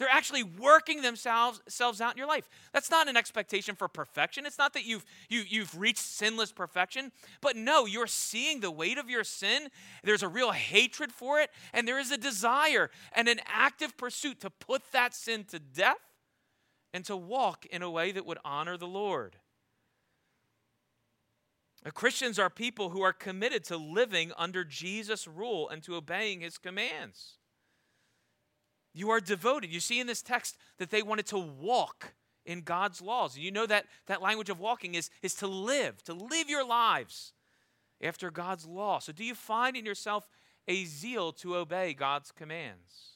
They're 0.00 0.08
actually 0.08 0.44
working 0.44 1.02
themselves, 1.02 1.60
out 1.78 2.14
in 2.14 2.16
your 2.16 2.26
life. 2.26 2.48
That's 2.72 2.90
not 2.90 3.06
an 3.06 3.18
expectation 3.18 3.74
for 3.74 3.86
perfection. 3.86 4.46
It's 4.46 4.56
not 4.56 4.72
that 4.72 4.86
you've, 4.86 5.04
you, 5.28 5.42
you've 5.46 5.78
reached 5.78 5.98
sinless 5.98 6.52
perfection, 6.52 7.12
but 7.42 7.54
no, 7.54 7.84
you're 7.84 8.06
seeing 8.06 8.60
the 8.60 8.70
weight 8.70 8.96
of 8.96 9.10
your 9.10 9.24
sin. 9.24 9.68
There's 10.02 10.22
a 10.22 10.28
real 10.28 10.52
hatred 10.52 11.12
for 11.12 11.38
it, 11.38 11.50
and 11.74 11.86
there 11.86 11.98
is 11.98 12.10
a 12.10 12.16
desire 12.16 12.90
and 13.12 13.28
an 13.28 13.40
active 13.44 13.98
pursuit 13.98 14.40
to 14.40 14.48
put 14.48 14.90
that 14.92 15.14
sin 15.14 15.44
to 15.50 15.58
death 15.58 15.98
and 16.94 17.04
to 17.04 17.14
walk 17.14 17.66
in 17.66 17.82
a 17.82 17.90
way 17.90 18.10
that 18.10 18.24
would 18.24 18.38
honor 18.42 18.78
the 18.78 18.88
Lord. 18.88 19.36
Christians 21.92 22.38
are 22.38 22.48
people 22.48 22.88
who 22.88 23.02
are 23.02 23.12
committed 23.12 23.64
to 23.64 23.76
living 23.76 24.32
under 24.38 24.64
Jesus' 24.64 25.28
rule 25.28 25.68
and 25.68 25.82
to 25.82 25.94
obeying 25.94 26.40
his 26.40 26.56
commands. 26.56 27.36
You 28.92 29.10
are 29.10 29.20
devoted. 29.20 29.70
You 29.72 29.80
see 29.80 30.00
in 30.00 30.06
this 30.06 30.22
text 30.22 30.56
that 30.78 30.90
they 30.90 31.02
wanted 31.02 31.26
to 31.26 31.38
walk 31.38 32.14
in 32.44 32.62
God's 32.62 33.00
laws. 33.00 33.34
And 33.34 33.44
you 33.44 33.50
know 33.50 33.66
that 33.66 33.86
that 34.06 34.22
language 34.22 34.50
of 34.50 34.58
walking 34.58 34.94
is, 34.94 35.10
is 35.22 35.34
to 35.36 35.46
live, 35.46 36.02
to 36.04 36.14
live 36.14 36.48
your 36.48 36.66
lives 36.66 37.32
after 38.02 38.30
God's 38.30 38.66
law. 38.66 38.98
So 38.98 39.12
do 39.12 39.24
you 39.24 39.34
find 39.34 39.76
in 39.76 39.84
yourself 39.84 40.28
a 40.66 40.84
zeal 40.84 41.32
to 41.32 41.56
obey 41.56 41.94
God's 41.94 42.32
commands? 42.32 43.10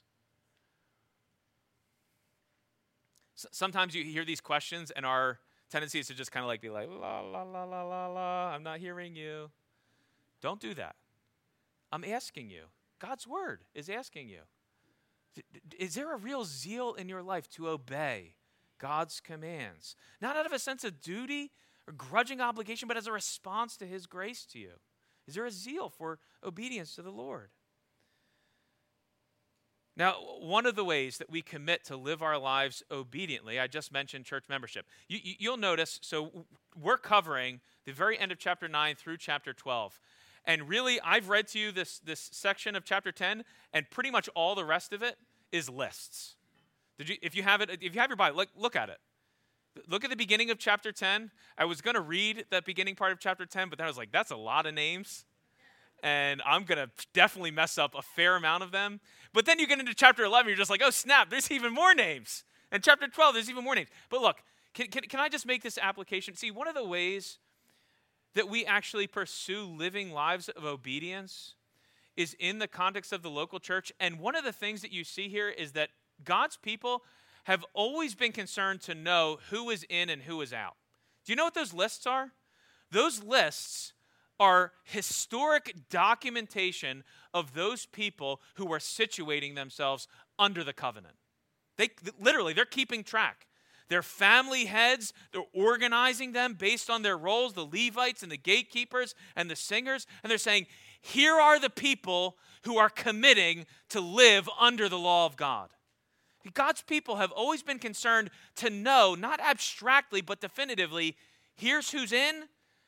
sometimes 3.50 3.94
you 3.94 4.04
hear 4.04 4.24
these 4.24 4.40
questions 4.40 4.90
and 4.90 5.04
our 5.04 5.38
tendency 5.70 5.98
is 5.98 6.06
to 6.06 6.14
just 6.14 6.32
kind 6.32 6.44
of 6.44 6.48
like 6.48 6.60
be 6.60 6.70
like, 6.70 6.88
la, 6.88 7.20
la, 7.20 7.42
la, 7.42 7.64
la, 7.64 7.82
la, 7.82 8.06
la, 8.06 8.48
I'm 8.54 8.62
not 8.62 8.78
hearing 8.78 9.16
you. 9.16 9.50
Don't 10.40 10.60
do 10.60 10.74
that. 10.74 10.96
I'm 11.92 12.04
asking 12.04 12.50
you. 12.50 12.64
God's 12.98 13.26
word 13.26 13.64
is 13.74 13.88
asking 13.88 14.28
you. 14.28 14.40
Is 15.78 15.94
there 15.94 16.14
a 16.14 16.18
real 16.18 16.44
zeal 16.44 16.94
in 16.94 17.08
your 17.08 17.22
life 17.22 17.48
to 17.50 17.68
obey 17.68 18.34
God's 18.78 19.20
commands? 19.20 19.96
Not 20.20 20.36
out 20.36 20.46
of 20.46 20.52
a 20.52 20.58
sense 20.58 20.84
of 20.84 21.00
duty 21.00 21.52
or 21.86 21.92
grudging 21.92 22.40
obligation, 22.40 22.88
but 22.88 22.96
as 22.96 23.06
a 23.06 23.12
response 23.12 23.76
to 23.78 23.86
His 23.86 24.06
grace 24.06 24.44
to 24.46 24.58
you. 24.58 24.72
Is 25.26 25.34
there 25.34 25.46
a 25.46 25.50
zeal 25.50 25.88
for 25.88 26.18
obedience 26.42 26.94
to 26.96 27.02
the 27.02 27.10
Lord? 27.10 27.50
Now, 29.96 30.14
one 30.40 30.66
of 30.66 30.74
the 30.74 30.84
ways 30.84 31.18
that 31.18 31.30
we 31.30 31.40
commit 31.40 31.84
to 31.84 31.96
live 31.96 32.20
our 32.20 32.36
lives 32.36 32.82
obediently, 32.90 33.60
I 33.60 33.68
just 33.68 33.92
mentioned 33.92 34.24
church 34.24 34.46
membership. 34.48 34.86
You, 35.08 35.50
will 35.50 35.56
notice, 35.56 36.00
so 36.02 36.46
we're 36.76 36.98
covering 36.98 37.60
the 37.84 37.92
very 37.92 38.18
end 38.18 38.32
of 38.32 38.38
chapter 38.38 38.66
9 38.66 38.96
through 38.96 39.18
chapter 39.18 39.52
12. 39.52 40.00
And 40.46 40.68
really, 40.68 41.00
I've 41.00 41.28
read 41.28 41.48
to 41.48 41.58
you 41.58 41.72
this, 41.72 41.98
this 42.00 42.28
section 42.32 42.76
of 42.76 42.84
chapter 42.84 43.12
10, 43.12 43.44
and 43.72 43.90
pretty 43.90 44.10
much 44.10 44.28
all 44.34 44.54
the 44.54 44.64
rest 44.64 44.92
of 44.92 45.02
it 45.02 45.16
is 45.52 45.70
lists. 45.70 46.36
Did 46.98 47.08
you, 47.08 47.16
if 47.22 47.34
you 47.34 47.42
have 47.42 47.60
it, 47.60 47.70
if 47.80 47.94
you 47.94 48.00
have 48.00 48.10
your 48.10 48.16
Bible, 48.16 48.36
look, 48.36 48.48
look 48.56 48.76
at 48.76 48.88
it. 48.88 48.98
Look 49.88 50.04
at 50.04 50.10
the 50.10 50.16
beginning 50.16 50.50
of 50.50 50.58
chapter 50.58 50.92
10. 50.92 51.30
I 51.58 51.64
was 51.64 51.80
going 51.80 51.94
to 51.94 52.00
read 52.00 52.44
that 52.50 52.64
beginning 52.64 52.94
part 52.94 53.10
of 53.12 53.18
chapter 53.18 53.44
10, 53.44 53.68
but 53.68 53.78
then 53.78 53.86
I 53.86 53.90
was 53.90 53.96
like, 53.96 54.12
that's 54.12 54.30
a 54.30 54.36
lot 54.36 54.66
of 54.66 54.74
names. 54.74 55.24
And 56.02 56.42
I'm 56.46 56.64
going 56.64 56.78
to 56.78 56.90
definitely 57.12 57.50
mess 57.50 57.78
up 57.78 57.94
a 57.96 58.02
fair 58.02 58.36
amount 58.36 58.62
of 58.62 58.70
them. 58.70 59.00
But 59.32 59.46
then 59.46 59.58
you 59.58 59.66
get 59.66 59.80
into 59.80 59.94
chapter 59.94 60.24
11, 60.24 60.48
you're 60.48 60.56
just 60.56 60.70
like, 60.70 60.82
oh, 60.84 60.90
snap, 60.90 61.30
there's 61.30 61.50
even 61.50 61.72
more 61.72 61.94
names. 61.94 62.44
And 62.70 62.84
chapter 62.84 63.08
12, 63.08 63.34
there's 63.34 63.50
even 63.50 63.64
more 63.64 63.74
names. 63.74 63.88
But 64.10 64.20
look, 64.20 64.36
can, 64.74 64.88
can, 64.88 65.02
can 65.04 65.20
I 65.20 65.28
just 65.28 65.46
make 65.46 65.62
this 65.62 65.78
application? 65.78 66.36
See, 66.36 66.50
one 66.50 66.68
of 66.68 66.74
the 66.74 66.84
ways 66.84 67.38
that 68.34 68.48
we 68.48 68.64
actually 68.66 69.06
pursue 69.06 69.64
living 69.64 70.12
lives 70.12 70.48
of 70.48 70.64
obedience 70.64 71.54
is 72.16 72.36
in 72.38 72.58
the 72.58 72.68
context 72.68 73.12
of 73.12 73.22
the 73.22 73.30
local 73.30 73.58
church. 73.58 73.92
And 73.98 74.18
one 74.18 74.36
of 74.36 74.44
the 74.44 74.52
things 74.52 74.82
that 74.82 74.92
you 74.92 75.04
see 75.04 75.28
here 75.28 75.48
is 75.48 75.72
that 75.72 75.90
God's 76.24 76.56
people 76.56 77.02
have 77.44 77.64
always 77.74 78.14
been 78.14 78.32
concerned 78.32 78.80
to 78.82 78.94
know 78.94 79.38
who 79.50 79.70
is 79.70 79.84
in 79.88 80.08
and 80.08 80.22
who 80.22 80.40
is 80.40 80.52
out. 80.52 80.76
Do 81.24 81.32
you 81.32 81.36
know 81.36 81.44
what 81.44 81.54
those 81.54 81.74
lists 81.74 82.06
are? 82.06 82.32
Those 82.90 83.22
lists 83.22 83.92
are 84.40 84.72
historic 84.84 85.74
documentation 85.90 87.04
of 87.32 87.54
those 87.54 87.86
people 87.86 88.40
who 88.54 88.72
are 88.72 88.78
situating 88.78 89.54
themselves 89.54 90.08
under 90.38 90.64
the 90.64 90.72
covenant. 90.72 91.14
They 91.76 91.90
literally 92.20 92.52
they're 92.52 92.64
keeping 92.64 93.04
track. 93.04 93.46
Their 93.88 94.02
family 94.02 94.64
heads, 94.64 95.12
they're 95.32 95.42
organizing 95.52 96.32
them 96.32 96.54
based 96.54 96.88
on 96.88 97.02
their 97.02 97.18
roles, 97.18 97.52
the 97.52 97.66
Levites 97.66 98.22
and 98.22 98.32
the 98.32 98.36
gatekeepers 98.36 99.14
and 99.36 99.50
the 99.50 99.56
singers, 99.56 100.06
and 100.22 100.30
they're 100.30 100.38
saying, 100.38 100.66
here 101.00 101.34
are 101.34 101.60
the 101.60 101.70
people 101.70 102.36
who 102.64 102.78
are 102.78 102.88
committing 102.88 103.66
to 103.90 104.00
live 104.00 104.48
under 104.58 104.88
the 104.88 104.98
law 104.98 105.26
of 105.26 105.36
God. 105.36 105.70
God's 106.52 106.82
people 106.82 107.16
have 107.16 107.30
always 107.30 107.62
been 107.62 107.78
concerned 107.78 108.30
to 108.56 108.70
know, 108.70 109.14
not 109.14 109.40
abstractly, 109.40 110.20
but 110.20 110.40
definitively, 110.40 111.16
here's 111.54 111.90
who's 111.90 112.12
in 112.12 112.44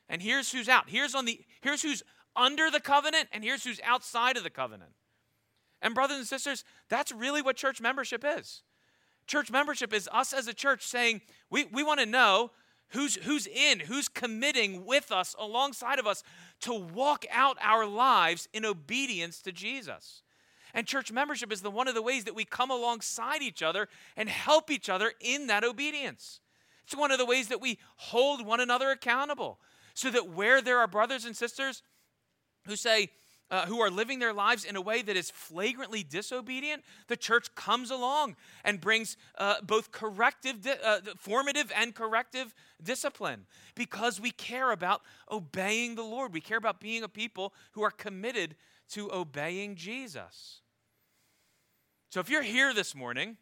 and 0.09 0.23
here's 0.23 0.53
who's 0.53 0.69
out. 0.69 0.89
Here's 0.89 1.15
on 1.15 1.25
the 1.25 1.41
here's 1.61 1.83
who's 1.83 2.03
under 2.35 2.71
the 2.71 2.81
covenant 2.81 3.29
and 3.33 3.43
here's 3.43 3.65
who's 3.65 3.81
outside 3.85 4.37
of 4.37 4.45
the 4.45 4.51
covenant. 4.51 4.93
And 5.81 5.95
brothers 5.95 6.19
and 6.19 6.27
sisters, 6.27 6.65
that's 6.89 7.13
really 7.13 7.43
what 7.43 7.57
church 7.57 7.81
membership 7.81 8.25
is. 8.27 8.63
Church 9.27 9.51
membership 9.51 9.93
is 9.93 10.09
us 10.13 10.33
as 10.33 10.47
a 10.47 10.55
church 10.55 10.87
saying, 10.87 11.21
we, 11.51 11.65
we 11.67 11.83
want 11.83 12.01
to 12.01 12.07
know 12.07 12.51
who's, 12.91 13.17
who's 13.17 13.47
in, 13.47 13.81
who's 13.81 14.09
committing 14.09 14.85
with 14.85 15.11
us, 15.11 15.35
alongside 15.39 15.99
of 15.99 16.07
us, 16.07 16.23
to 16.61 16.73
walk 16.73 17.25
out 17.33 17.57
our 17.61 17.87
lives 17.87 18.49
in 18.53 18.65
obedience 18.65 19.43
to 19.43 19.53
Jesus. 19.53 20.23
And 20.73 20.87
church 20.87 21.11
membership 21.11 21.53
is 21.53 21.63
the 21.63 21.71
one 21.71 21.89
of 21.89 21.95
the 21.95 22.03
ways 22.03 22.25
that 22.25 22.35
we 22.35 22.45
come 22.45 22.71
alongside 22.71 23.43
each 23.43 23.63
other 23.63 23.89
and 24.17 24.29
help 24.29 24.71
each 24.71 24.89
other 24.89 25.13
in 25.21 25.47
that 25.49 25.65
obedience. 25.65 26.41
It's 26.85 26.97
one 26.97 27.11
of 27.11 27.19
the 27.19 27.27
ways 27.27 27.49
that 27.49 27.61
we 27.61 27.79
hold 27.97 28.47
one 28.47 28.61
another 28.61 28.91
accountable 28.91 29.59
so 29.95 30.11
that 30.11 30.29
where 30.29 30.63
there 30.63 30.79
are 30.79 30.87
brothers 30.87 31.25
and 31.25 31.37
sisters 31.37 31.83
who 32.67 32.77
say, 32.77 33.09
uh, 33.51 33.67
who 33.67 33.81
are 33.81 33.91
living 33.91 34.19
their 34.19 34.33
lives 34.33 34.65
in 34.65 34.77
a 34.77 34.81
way 34.81 35.03
that 35.03 35.17
is 35.17 35.31
flagrantly 35.31 36.03
disobedient, 36.03 36.83
the 37.07 37.17
church 37.17 37.55
comes 37.55 37.91
along 37.91 38.37
and 38.65 38.81
brings 38.81 39.17
uh, 39.39 39.57
both 39.63 39.93
corrective, 39.93 40.63
di- 40.63 40.79
uh, 40.85 41.01
formative, 41.17 41.73
and 41.77 41.95
corrective 41.95 42.55
discipline 42.83 43.47
because 43.75 44.21
we 44.21 44.31
care 44.31 44.73
about 44.73 45.03
obeying 45.31 45.95
the 45.95 46.03
Lord. 46.03 46.33
We 46.33 46.41
care 46.41 46.59
about 46.59 46.81
being 46.81 47.03
a 47.03 47.09
people 47.09 47.53
who 47.73 47.83
are 47.83 47.91
committed 47.91 48.57
to 48.91 49.13
obeying 49.13 49.77
Jesus. 49.77 50.61
So 52.11 52.21
if 52.21 52.31
you're 52.31 52.43
here 52.43 52.73
this 52.73 52.95
morning 52.95 53.37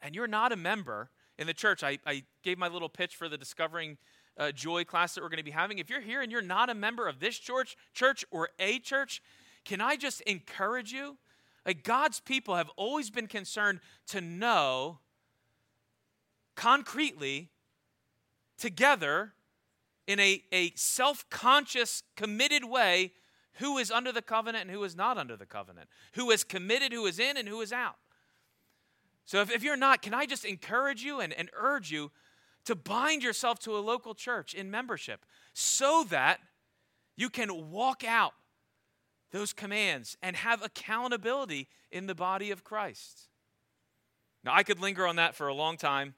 and 0.00 0.14
you're 0.14 0.26
not 0.26 0.52
a 0.52 0.56
member 0.56 1.10
in 1.38 1.46
the 1.46 1.54
church, 1.54 1.82
I, 1.82 1.98
I 2.06 2.24
gave 2.42 2.58
my 2.58 2.68
little 2.68 2.88
pitch 2.88 3.14
for 3.14 3.28
the 3.28 3.38
Discovering 3.38 3.98
uh, 4.38 4.52
joy 4.52 4.84
class 4.84 5.14
that 5.14 5.22
we're 5.22 5.28
going 5.28 5.38
to 5.38 5.44
be 5.44 5.50
having. 5.50 5.78
If 5.78 5.90
you're 5.90 6.00
here 6.00 6.22
and 6.22 6.30
you're 6.30 6.40
not 6.42 6.70
a 6.70 6.74
member 6.74 7.08
of 7.08 7.20
this 7.20 7.38
church, 7.38 7.76
church 7.92 8.24
or 8.30 8.50
a 8.58 8.78
church, 8.78 9.22
can 9.64 9.80
I 9.80 9.96
just 9.96 10.20
encourage 10.22 10.92
you? 10.92 11.16
Like 11.66 11.82
God's 11.82 12.20
people 12.20 12.54
have 12.54 12.70
always 12.76 13.10
been 13.10 13.26
concerned 13.26 13.80
to 14.08 14.20
know 14.20 15.00
concretely, 16.54 17.50
together, 18.56 19.34
in 20.06 20.18
a, 20.18 20.42
a 20.50 20.72
self 20.74 21.28
conscious, 21.28 22.02
committed 22.16 22.64
way 22.64 23.12
who 23.54 23.76
is 23.76 23.90
under 23.90 24.12
the 24.12 24.22
covenant 24.22 24.62
and 24.62 24.70
who 24.70 24.82
is 24.84 24.96
not 24.96 25.18
under 25.18 25.36
the 25.36 25.46
covenant, 25.46 25.88
who 26.14 26.30
is 26.30 26.44
committed, 26.44 26.92
who 26.92 27.04
is 27.06 27.18
in, 27.18 27.36
and 27.36 27.48
who 27.48 27.60
is 27.60 27.72
out. 27.72 27.96
So 29.24 29.40
if, 29.40 29.50
if 29.50 29.62
you're 29.62 29.76
not, 29.76 30.00
can 30.00 30.14
I 30.14 30.24
just 30.24 30.44
encourage 30.44 31.02
you 31.02 31.20
and, 31.20 31.32
and 31.34 31.50
urge 31.54 31.90
you 31.90 32.10
to 32.68 32.74
bind 32.74 33.22
yourself 33.22 33.58
to 33.58 33.74
a 33.78 33.80
local 33.80 34.14
church 34.14 34.52
in 34.52 34.70
membership 34.70 35.24
so 35.54 36.04
that 36.10 36.38
you 37.16 37.30
can 37.30 37.70
walk 37.70 38.04
out 38.06 38.34
those 39.32 39.54
commands 39.54 40.18
and 40.22 40.36
have 40.36 40.62
accountability 40.62 41.66
in 41.90 42.06
the 42.06 42.14
body 42.14 42.50
of 42.50 42.64
Christ. 42.64 43.28
Now, 44.44 44.52
I 44.54 44.64
could 44.64 44.80
linger 44.80 45.06
on 45.06 45.16
that 45.16 45.34
for 45.34 45.48
a 45.48 45.54
long 45.54 45.78
time, 45.78 46.14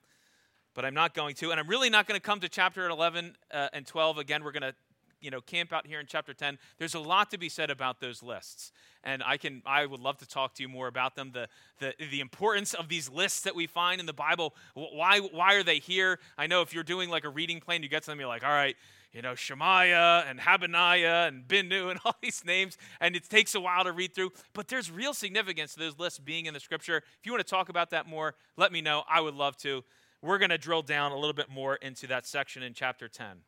but 0.74 0.84
I'm 0.84 0.92
not 0.92 1.14
going 1.14 1.36
to. 1.36 1.52
And 1.52 1.60
I'm 1.60 1.68
really 1.68 1.88
not 1.88 2.08
going 2.08 2.18
to 2.18 2.22
come 2.22 2.40
to 2.40 2.48
chapter 2.48 2.88
11 2.88 3.36
uh, 3.52 3.68
and 3.72 3.86
12 3.86 4.18
again. 4.18 4.42
We're 4.42 4.50
going 4.50 4.62
to 4.62 4.74
you 5.20 5.30
know 5.30 5.40
camp 5.40 5.72
out 5.72 5.86
here 5.86 6.00
in 6.00 6.06
chapter 6.06 6.32
10 6.32 6.58
there's 6.78 6.94
a 6.94 7.00
lot 7.00 7.30
to 7.30 7.38
be 7.38 7.48
said 7.48 7.70
about 7.70 8.00
those 8.00 8.22
lists. 8.22 8.72
And 9.02 9.22
i 9.24 9.36
can 9.36 9.62
i 9.66 9.86
would 9.86 10.00
love 10.00 10.18
to 10.18 10.28
talk 10.28 10.54
to 10.54 10.62
you 10.62 10.68
more 10.68 10.88
about 10.88 11.14
them 11.14 11.32
the 11.32 11.48
the, 11.78 11.94
the 12.10 12.20
importance 12.20 12.74
of 12.74 12.88
these 12.88 13.08
lists 13.08 13.42
that 13.42 13.54
we 13.54 13.66
find 13.66 14.00
in 14.00 14.06
the 14.06 14.12
bible. 14.12 14.54
Why 14.74 15.20
why 15.20 15.54
are 15.54 15.62
they 15.62 15.78
here? 15.78 16.18
I 16.36 16.46
know 16.46 16.62
if 16.62 16.74
you're 16.74 16.84
doing 16.84 17.10
like 17.10 17.24
a 17.24 17.28
reading 17.28 17.60
plan 17.60 17.82
you 17.82 17.88
get 17.88 18.02
to 18.04 18.10
them 18.10 18.18
you're 18.18 18.28
like 18.28 18.44
all 18.44 18.50
right 18.50 18.76
you 19.12 19.22
know 19.22 19.34
shemaiah 19.34 20.24
and 20.28 20.38
habaniah 20.40 21.28
and 21.28 21.46
binu 21.46 21.90
and 21.90 22.00
all 22.04 22.16
these 22.22 22.44
names 22.44 22.78
and 23.00 23.16
it 23.16 23.28
takes 23.28 23.54
a 23.54 23.60
while 23.60 23.84
to 23.84 23.92
read 23.92 24.14
through. 24.14 24.32
But 24.52 24.68
there's 24.68 24.90
real 24.90 25.14
significance 25.14 25.74
to 25.74 25.80
those 25.80 25.98
lists 25.98 26.18
being 26.18 26.46
in 26.46 26.54
the 26.54 26.60
scripture. 26.60 26.98
If 26.98 27.24
you 27.26 27.32
want 27.32 27.44
to 27.46 27.50
talk 27.50 27.68
about 27.68 27.90
that 27.90 28.06
more 28.06 28.34
let 28.56 28.72
me 28.72 28.80
know. 28.80 29.04
I 29.08 29.20
would 29.20 29.34
love 29.34 29.56
to. 29.58 29.84
We're 30.22 30.38
going 30.38 30.50
to 30.50 30.58
drill 30.58 30.82
down 30.82 31.12
a 31.12 31.16
little 31.16 31.32
bit 31.32 31.48
more 31.48 31.76
into 31.76 32.06
that 32.08 32.26
section 32.26 32.62
in 32.62 32.74
chapter 32.74 33.08
10 33.08 33.38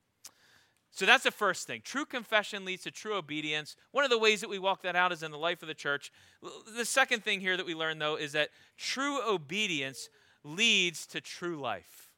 so 0.95 1.07
that's 1.07 1.25
the 1.25 1.31
first 1.31 1.67
thing. 1.67 1.81
True 1.83 2.05
confession 2.05 2.67
leads 2.67 2.83
to 2.83 2.91
true 2.91 3.15
obedience. 3.15 3.77
One 3.93 4.05
of 4.05 4.11
the 4.11 4.19
ways 4.19 4.43
that 4.43 4.51
we 4.51 4.59
walk 4.59 4.83
that 4.83 4.95
out 4.95 5.11
is 5.11 5.23
in 5.23 5.31
the 5.31 5.39
life 5.39 5.63
of 5.63 5.69
the 5.69 5.75
church. 5.75 6.13
The 6.77 6.85
second 6.85 7.25
thing 7.25 7.41
here 7.41 7.57
that 7.57 7.65
we 7.65 7.75
learn, 7.75 7.99
though, 7.99 8.17
is 8.17 8.33
that 8.33 8.51
true 8.77 9.21
obedience 9.27 10.11
leads 10.45 11.07
to 11.07 11.23
true 11.23 11.59
life. 11.59 12.11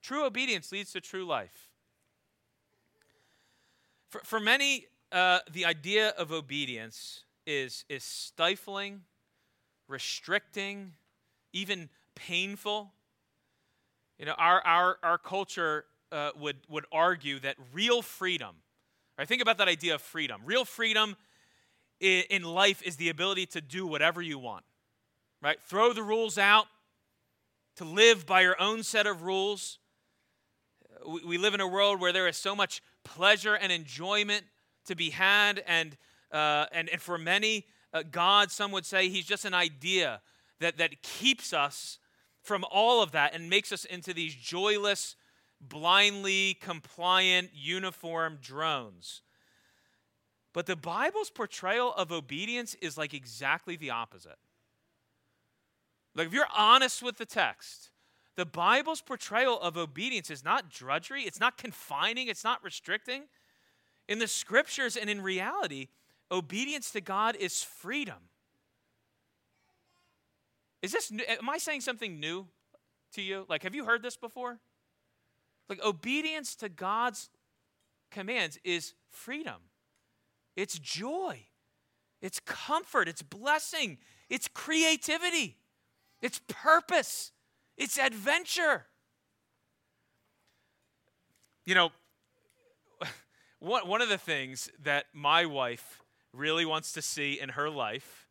True 0.00 0.24
obedience 0.24 0.70
leads 0.70 0.92
to 0.92 1.00
true 1.00 1.26
life. 1.26 1.70
For, 4.10 4.20
for 4.24 4.38
many, 4.38 4.86
uh, 5.10 5.40
the 5.52 5.64
idea 5.64 6.10
of 6.10 6.30
obedience 6.30 7.24
is, 7.46 7.84
is 7.88 8.04
stifling, 8.04 9.02
restricting, 9.88 10.92
even 11.52 11.88
painful. 12.14 12.92
You 14.20 14.26
know, 14.26 14.34
our, 14.38 14.64
our, 14.64 14.98
our 15.02 15.18
culture 15.18 15.84
uh, 16.12 16.30
would, 16.38 16.56
would 16.68 16.84
argue 16.92 17.38
that 17.40 17.56
real 17.72 18.02
freedom, 18.02 18.56
right, 19.18 19.28
think 19.28 19.42
about 19.42 19.58
that 19.58 19.68
idea 19.68 19.94
of 19.94 20.02
freedom. 20.02 20.40
Real 20.44 20.64
freedom 20.64 21.16
in, 22.00 22.42
life 22.42 22.82
is 22.82 22.96
the 22.96 23.10
ability 23.10 23.46
to 23.46 23.60
do 23.60 23.86
whatever 23.86 24.22
you 24.22 24.38
want, 24.38 24.64
right? 25.42 25.60
Throw 25.62 25.92
the 25.92 26.02
rules 26.02 26.38
out, 26.38 26.66
to 27.76 27.84
live 27.84 28.26
by 28.26 28.40
your 28.40 28.60
own 28.60 28.82
set 28.82 29.06
of 29.06 29.22
rules. 29.22 29.78
We, 31.06 31.24
we 31.24 31.38
live 31.38 31.54
in 31.54 31.60
a 31.60 31.68
world 31.68 32.00
where 32.00 32.12
there 32.12 32.26
is 32.26 32.36
so 32.36 32.56
much 32.56 32.82
pleasure 33.04 33.54
and 33.54 33.70
enjoyment 33.70 34.44
to 34.86 34.96
be 34.96 35.10
had, 35.10 35.62
and, 35.66 35.96
uh, 36.32 36.66
and, 36.72 36.88
and 36.88 37.00
for 37.00 37.18
many, 37.18 37.66
uh, 37.92 38.02
God, 38.10 38.50
some 38.50 38.72
would 38.72 38.86
say, 38.86 39.08
He's 39.08 39.26
just 39.26 39.44
an 39.44 39.54
idea 39.54 40.20
that, 40.60 40.78
that 40.78 41.02
keeps 41.02 41.52
us 41.52 41.98
from 42.42 42.64
all 42.70 43.02
of 43.02 43.12
that 43.12 43.34
and 43.34 43.50
makes 43.50 43.72
us 43.72 43.84
into 43.84 44.14
these 44.14 44.34
joyless, 44.34 45.16
blindly 45.60 46.54
compliant, 46.54 47.50
uniform 47.54 48.38
drones. 48.40 49.22
But 50.52 50.66
the 50.66 50.76
Bible's 50.76 51.30
portrayal 51.30 51.92
of 51.94 52.10
obedience 52.10 52.74
is 52.76 52.98
like 52.98 53.14
exactly 53.14 53.76
the 53.76 53.90
opposite. 53.90 54.38
Like, 56.14 56.26
if 56.26 56.32
you're 56.32 56.46
honest 56.56 57.02
with 57.02 57.18
the 57.18 57.26
text, 57.26 57.90
the 58.36 58.44
Bible's 58.44 59.00
portrayal 59.00 59.60
of 59.60 59.76
obedience 59.76 60.30
is 60.30 60.44
not 60.44 60.70
drudgery, 60.70 61.22
it's 61.22 61.38
not 61.38 61.56
confining, 61.56 62.28
it's 62.28 62.42
not 62.42 62.64
restricting. 62.64 63.24
In 64.08 64.18
the 64.18 64.26
scriptures 64.26 64.96
and 64.96 65.08
in 65.08 65.20
reality, 65.20 65.88
obedience 66.32 66.90
to 66.92 67.00
God 67.00 67.36
is 67.36 67.62
freedom. 67.62 68.28
Is 70.82 70.92
this 70.92 71.12
new? 71.12 71.22
Am 71.28 71.48
I 71.48 71.58
saying 71.58 71.82
something 71.82 72.18
new 72.18 72.46
to 73.12 73.22
you? 73.22 73.44
Like, 73.48 73.62
have 73.62 73.74
you 73.74 73.84
heard 73.84 74.02
this 74.02 74.16
before? 74.16 74.58
Like 75.70 75.84
obedience 75.84 76.56
to 76.56 76.68
God's 76.68 77.30
commands 78.10 78.58
is 78.64 78.94
freedom, 79.08 79.62
it's 80.56 80.76
joy, 80.80 81.44
it's 82.20 82.40
comfort, 82.40 83.06
it's 83.06 83.22
blessing, 83.22 83.98
it's 84.28 84.48
creativity, 84.48 85.58
it's 86.20 86.40
purpose, 86.48 87.30
it's 87.76 87.98
adventure. 88.00 88.86
You 91.64 91.76
know, 91.76 91.90
one, 93.60 93.86
one 93.86 94.02
of 94.02 94.08
the 94.08 94.18
things 94.18 94.70
that 94.82 95.04
my 95.12 95.46
wife 95.46 96.02
really 96.32 96.64
wants 96.64 96.92
to 96.94 97.02
see 97.02 97.38
in 97.38 97.50
her 97.50 97.70
life 97.70 98.26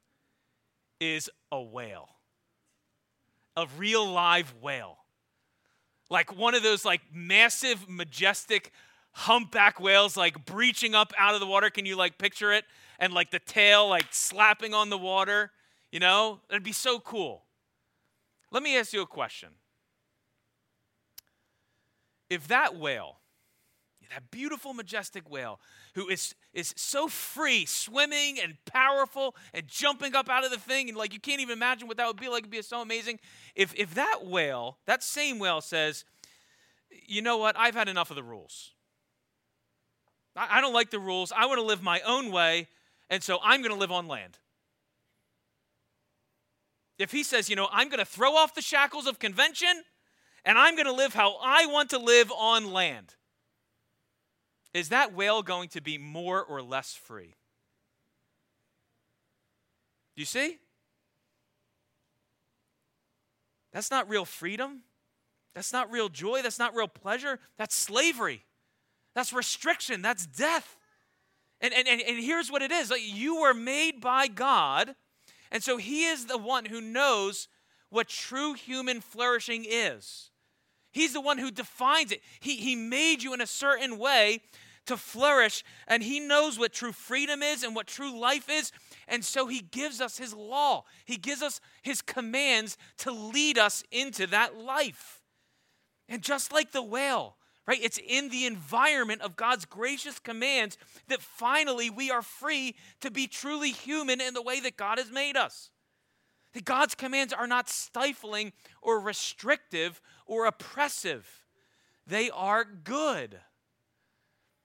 is 0.99 1.30
a 1.54 1.62
whale, 1.62 2.10
a 3.56 3.65
real 3.78 4.06
live 4.06 4.54
whale 4.62 4.97
like 6.09 6.35
one 6.35 6.55
of 6.55 6.63
those 6.63 6.83
like 6.85 7.01
massive, 7.13 7.87
majestic 7.87 8.71
humpback 9.11 9.79
whales 9.79 10.15
like 10.15 10.45
breaching 10.45 10.95
up 10.95 11.13
out 11.17 11.33
of 11.33 11.39
the 11.39 11.47
water. 11.47 11.69
Can 11.69 11.85
you 11.85 11.95
like 11.95 12.17
picture 12.17 12.51
it? 12.51 12.65
And 12.99 13.13
like 13.13 13.31
the 13.31 13.39
tail 13.39 13.87
like 13.87 14.07
slapping 14.11 14.73
on 14.73 14.89
the 14.89 14.97
water, 14.97 15.51
you 15.91 15.99
know? 15.99 16.39
That'd 16.49 16.63
be 16.63 16.71
so 16.71 16.99
cool. 16.99 17.43
Let 18.51 18.63
me 18.63 18.77
ask 18.77 18.93
you 18.93 19.01
a 19.01 19.07
question. 19.07 19.49
If 22.29 22.47
that 22.47 22.75
whale, 22.75 23.18
that 24.09 24.31
beautiful, 24.31 24.73
majestic 24.73 25.29
whale, 25.29 25.59
who 25.95 26.07
is, 26.07 26.35
is 26.53 26.73
so 26.75 27.07
free, 27.07 27.65
swimming 27.65 28.39
and 28.41 28.55
powerful 28.65 29.35
and 29.53 29.67
jumping 29.67 30.15
up 30.15 30.29
out 30.29 30.43
of 30.43 30.51
the 30.51 30.57
thing, 30.57 30.89
and 30.89 30.97
like 30.97 31.13
you 31.13 31.19
can't 31.19 31.41
even 31.41 31.53
imagine 31.53 31.87
what 31.87 31.97
that 31.97 32.07
would 32.07 32.19
be 32.19 32.29
like. 32.29 32.41
It'd 32.41 32.51
be 32.51 32.61
so 32.61 32.81
amazing. 32.81 33.19
If, 33.55 33.73
if 33.75 33.93
that 33.95 34.25
whale, 34.25 34.77
that 34.85 35.03
same 35.03 35.39
whale 35.39 35.61
says, 35.61 36.05
you 37.07 37.21
know 37.21 37.37
what, 37.37 37.57
I've 37.57 37.75
had 37.75 37.87
enough 37.87 38.09
of 38.09 38.15
the 38.15 38.23
rules. 38.23 38.71
I, 40.35 40.57
I 40.57 40.61
don't 40.61 40.73
like 40.73 40.89
the 40.89 40.99
rules. 40.99 41.31
I 41.35 41.45
want 41.45 41.59
to 41.59 41.65
live 41.65 41.83
my 41.83 42.01
own 42.01 42.31
way, 42.31 42.67
and 43.09 43.23
so 43.23 43.39
I'm 43.43 43.61
going 43.61 43.73
to 43.73 43.79
live 43.79 43.91
on 43.91 44.07
land. 44.07 44.39
If 46.97 47.13
he 47.13 47.23
says, 47.23 47.49
you 47.49 47.55
know, 47.55 47.69
I'm 47.71 47.87
going 47.87 47.99
to 47.99 48.05
throw 48.05 48.35
off 48.35 48.53
the 48.53 48.61
shackles 48.61 49.07
of 49.07 49.19
convention 49.19 49.69
and 50.43 50.57
I'm 50.57 50.75
going 50.75 50.85
to 50.85 50.93
live 50.93 51.13
how 51.13 51.37
I 51.41 51.65
want 51.65 51.89
to 51.91 51.97
live 51.97 52.31
on 52.31 52.71
land 52.71 53.15
is 54.73 54.89
that 54.89 55.13
whale 55.13 55.41
going 55.41 55.69
to 55.69 55.82
be 55.82 55.97
more 55.97 56.43
or 56.43 56.62
less 56.62 56.93
free? 56.93 57.36
Do 60.15 60.21
You 60.21 60.25
see? 60.25 60.58
That's 63.71 63.91
not 63.91 64.10
real 64.10 64.25
freedom. 64.25 64.82
That's 65.53 65.73
not 65.73 65.91
real 65.91 66.10
joy. 66.10 66.41
That's 66.41 66.60
not 66.60 66.75
real 66.75 66.88
pleasure. 66.88 67.39
That's 67.58 67.75
slavery. 67.75 68.45
That's 69.15 69.34
restriction. 69.34 70.01
That's 70.01 70.25
death. 70.25 70.77
And, 71.62 71.73
and, 71.73 71.88
and, 71.88 72.01
and 72.01 72.23
here's 72.23 72.51
what 72.51 72.62
it 72.62 72.71
is 72.71 72.89
like 72.89 73.01
you 73.03 73.41
were 73.41 73.53
made 73.53 73.99
by 73.99 74.27
God, 74.27 74.95
and 75.51 75.62
so 75.62 75.77
He 75.77 76.05
is 76.05 76.25
the 76.25 76.38
one 76.38 76.65
who 76.65 76.79
knows 76.79 77.47
what 77.89 78.08
true 78.08 78.53
human 78.53 79.01
flourishing 79.01 79.65
is. 79.67 80.29
He's 80.91 81.13
the 81.13 81.21
one 81.21 81.38
who 81.38 81.52
defines 81.52 82.12
it. 82.12 82.21
He, 82.39 82.56
he 82.56 82.75
made 82.75 83.21
you 83.23 83.34
in 83.34 83.41
a 83.41 83.47
certain 83.47 83.97
way 83.97 84.41
to 84.89 84.97
flourish, 84.97 85.63
and 85.88 86.02
He 86.02 86.19
knows 86.19 86.58
what 86.58 86.73
true 86.73 86.91
freedom 86.91 87.43
is 87.43 87.63
and 87.63 87.75
what 87.75 87.86
true 87.86 88.19
life 88.19 88.49
is. 88.49 88.71
And 89.08 89.23
so 89.23 89.47
He 89.47 89.62
gives 89.62 90.02
us 90.02 90.17
His 90.17 90.34
law, 90.34 90.84
He 91.06 91.17
gives 91.17 91.41
us 91.41 91.62
His 91.84 92.02
commands 92.02 92.78
to 92.99 93.12
lead 93.12 93.58
us 93.58 93.84
into 93.91 94.28
that 94.28 94.58
life. 94.58 95.21
And 96.08 96.23
just 96.23 96.52
like 96.52 96.71
the 96.71 96.82
whale, 96.82 97.36
right? 97.67 97.80
It's 97.84 97.99
in 97.99 98.30
the 98.30 98.47
environment 98.47 99.21
of 99.21 99.36
God's 99.36 99.65
gracious 99.65 100.17
commands 100.17 100.75
that 101.08 101.21
finally 101.21 101.91
we 101.91 102.10
are 102.10 102.23
free 102.23 102.75
to 103.02 103.12
be 103.12 103.28
truly 103.28 103.69
human 103.69 104.19
in 104.19 104.34
the 104.34 104.41
way 104.41 104.60
that 104.62 104.75
God 104.75 104.97
has 104.97 105.12
made 105.12 105.38
us. 105.38 105.69
That 106.54 106.65
God's 106.65 106.95
commands 106.95 107.32
are 107.32 107.45
not 107.45 107.69
stifling 107.69 108.54
or 108.82 108.99
restrictive 108.99 110.02
or 110.29 110.45
oppressive, 110.45 111.45
they 112.07 112.29
are 112.29 112.63
good. 112.63 113.39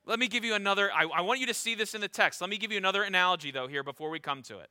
Let 0.07 0.18
me 0.18 0.29
give 0.29 0.44
you 0.44 0.55
another, 0.55 0.92
I, 0.92 1.05
I, 1.05 1.20
want 1.22 1.40
you 1.40 1.46
to 1.46 1.55
see 1.55 1.74
this 1.74 1.94
in 1.94 2.00
the 2.00 2.09
text. 2.09 2.40
Let 2.40 2.50
me 2.50 2.59
give 2.59 2.70
you 2.70 2.79
another 2.79 3.03
analogy, 3.03 3.50
though, 3.50 3.66
here 3.66 3.83
before 3.83 4.11
we 4.11 4.20
come 4.20 4.42
to 4.42 4.59
it. 4.59 4.70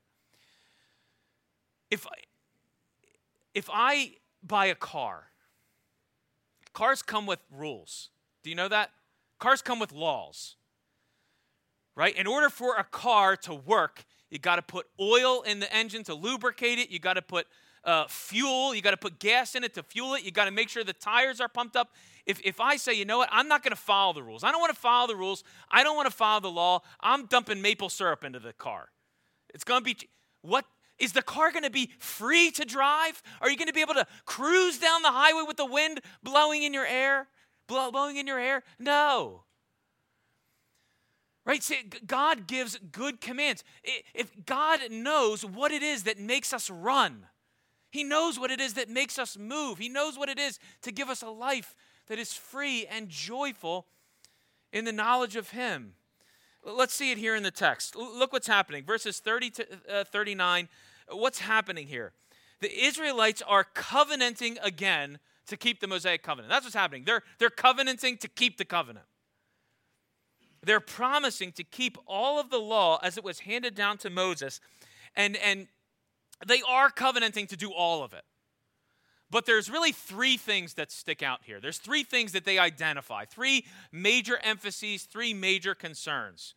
If, 1.89 2.05
if 3.53 3.69
I 3.73 4.13
buy 4.41 4.67
a 4.67 4.75
car, 4.75 5.25
cars 6.73 7.01
come 7.01 7.25
with 7.25 7.39
rules. 7.51 8.09
Do 8.43 8.49
you 8.49 8.55
know 8.55 8.69
that? 8.69 8.91
cars 9.43 9.61
come 9.61 9.77
with 9.77 9.91
laws, 9.91 10.55
right? 11.95 12.15
In 12.15 12.27
order 12.27 12.49
for 12.49 12.77
a 12.77 12.83
car 12.85 13.35
to 13.35 13.53
work, 13.53 14.05
you 14.29 14.39
got 14.39 14.55
to 14.55 14.61
put 14.61 14.87
oil 15.01 15.41
in 15.41 15.59
the 15.59 15.71
engine 15.75 16.01
to 16.05 16.13
lubricate 16.13 16.79
it. 16.79 16.89
You 16.89 16.99
got 16.99 17.15
to 17.15 17.21
put 17.21 17.45
uh, 17.85 18.05
fuel. 18.07 18.73
You 18.73 18.81
got 18.81 18.91
to 18.91 18.97
put 18.97 19.19
gas 19.19 19.55
in 19.55 19.63
it 19.63 19.73
to 19.75 19.83
fuel 19.83 20.13
it. 20.15 20.23
You 20.23 20.31
got 20.31 20.45
to 20.45 20.51
make 20.51 20.69
sure 20.69 20.83
the 20.83 20.93
tires 20.93 21.39
are 21.41 21.49
pumped 21.49 21.75
up. 21.75 21.89
If, 22.25 22.39
if 22.43 22.61
I 22.61 22.77
say, 22.77 22.93
you 22.93 23.05
know 23.05 23.17
what, 23.17 23.29
I'm 23.31 23.47
not 23.47 23.63
going 23.63 23.75
to 23.75 23.81
follow 23.81 24.13
the 24.13 24.23
rules. 24.23 24.43
I 24.43 24.51
don't 24.51 24.61
want 24.61 24.73
to 24.73 24.79
follow 24.79 25.07
the 25.07 25.15
rules. 25.15 25.43
I 25.69 25.83
don't 25.83 25.95
want 25.95 26.09
to 26.09 26.15
follow 26.15 26.39
the 26.39 26.51
law. 26.51 26.81
I'm 27.01 27.25
dumping 27.25 27.61
maple 27.61 27.89
syrup 27.89 28.23
into 28.23 28.39
the 28.39 28.53
car. 28.53 28.89
It's 29.53 29.63
going 29.63 29.81
to 29.81 29.85
be 29.85 29.97
what 30.41 30.65
is 30.99 31.13
the 31.13 31.21
car 31.21 31.51
going 31.51 31.63
to 31.63 31.69
be 31.69 31.91
free 31.99 32.51
to 32.51 32.65
drive? 32.65 33.21
Are 33.41 33.49
you 33.49 33.57
going 33.57 33.67
to 33.67 33.73
be 33.73 33.81
able 33.81 33.95
to 33.95 34.05
cruise 34.25 34.77
down 34.77 35.01
the 35.01 35.11
highway 35.11 35.43
with 35.45 35.57
the 35.57 35.65
wind 35.65 36.01
blowing 36.21 36.63
in 36.63 36.73
your 36.73 36.85
air? 36.85 37.27
Blowing 37.67 38.17
in 38.17 38.27
your 38.27 38.39
hair? 38.39 38.63
No. 38.79 39.43
Right? 41.45 41.61
See, 41.61 41.77
God 42.05 42.47
gives 42.47 42.77
good 42.91 43.19
commands. 43.19 43.63
If 44.13 44.31
God 44.45 44.79
knows 44.91 45.43
what 45.43 45.71
it 45.71 45.83
is 45.83 46.03
that 46.03 46.19
makes 46.19 46.53
us 46.53 46.69
run, 46.69 47.25
He 47.93 48.03
knows 48.03 48.39
what 48.39 48.49
it 48.49 48.59
is 48.59 48.73
that 48.73 48.89
makes 48.89 49.19
us 49.19 49.37
move, 49.37 49.77
He 49.77 49.87
knows 49.87 50.17
what 50.17 50.27
it 50.27 50.39
is 50.39 50.57
to 50.81 50.91
give 50.91 51.09
us 51.09 51.21
a 51.21 51.29
life 51.29 51.75
that 52.07 52.17
is 52.17 52.33
free 52.33 52.87
and 52.87 53.07
joyful 53.07 53.85
in 54.73 54.83
the 54.83 54.91
knowledge 54.91 55.35
of 55.35 55.51
Him. 55.51 55.93
Let's 56.65 56.95
see 56.95 57.11
it 57.11 57.19
here 57.19 57.35
in 57.35 57.43
the 57.43 57.51
text. 57.51 57.95
Look 57.95 58.33
what's 58.33 58.47
happening. 58.47 58.83
Verses 58.83 59.19
30 59.19 59.49
to 59.51 59.67
uh, 59.87 60.03
39. 60.05 60.69
What's 61.11 61.39
happening 61.39 61.85
here? 61.85 62.13
The 62.61 62.83
Israelites 62.83 63.43
are 63.45 63.63
covenanting 63.63 64.57
again 64.63 65.19
to 65.45 65.55
keep 65.55 65.79
the 65.79 65.87
Mosaic 65.87 66.23
covenant. 66.23 66.49
That's 66.49 66.65
what's 66.65 66.75
happening. 66.75 67.03
They're, 67.03 67.21
they're 67.37 67.51
covenanting 67.51 68.17
to 68.17 68.27
keep 68.27 68.57
the 68.57 68.65
covenant. 68.65 69.05
They're 70.63 70.79
promising 70.79 71.51
to 71.53 71.63
keep 71.63 71.97
all 72.07 72.39
of 72.39 72.49
the 72.49 72.57
law 72.57 72.97
as 73.03 73.19
it 73.19 73.23
was 73.23 73.41
handed 73.41 73.75
down 73.75 73.99
to 73.99 74.09
Moses. 74.09 74.61
And, 75.15 75.35
and 75.37 75.67
they 76.45 76.61
are 76.67 76.89
covenanting 76.89 77.47
to 77.47 77.57
do 77.57 77.71
all 77.71 78.03
of 78.03 78.13
it. 78.13 78.23
But 79.29 79.47
there's 79.47 79.69
really 79.69 79.91
three 79.91 80.37
things 80.37 80.75
that 80.75 80.91
stick 80.91 81.23
out 81.23 81.39
here. 81.43 81.59
There's 81.59 81.79
three 81.79 82.03
things 82.03 82.33
that 82.33 82.45
they 82.45 82.59
identify, 82.59 83.25
three 83.25 83.65
major 83.91 84.37
emphases, 84.43 85.03
three 85.03 85.33
major 85.33 85.73
concerns. 85.73 86.53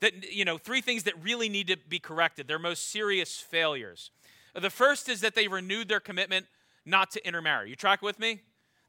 That, 0.00 0.32
you 0.32 0.44
know, 0.44 0.58
three 0.58 0.80
things 0.80 1.04
that 1.04 1.14
really 1.22 1.48
need 1.48 1.66
to 1.68 1.76
be 1.76 1.98
corrected, 1.98 2.46
their 2.46 2.58
most 2.58 2.90
serious 2.90 3.40
failures. 3.40 4.10
The 4.54 4.70
first 4.70 5.08
is 5.08 5.22
that 5.22 5.34
they 5.34 5.48
renewed 5.48 5.88
their 5.88 5.98
commitment 5.98 6.46
not 6.86 7.10
to 7.12 7.26
intermarry. 7.26 7.70
You 7.70 7.76
track 7.76 8.02
with 8.02 8.20
me? 8.20 8.42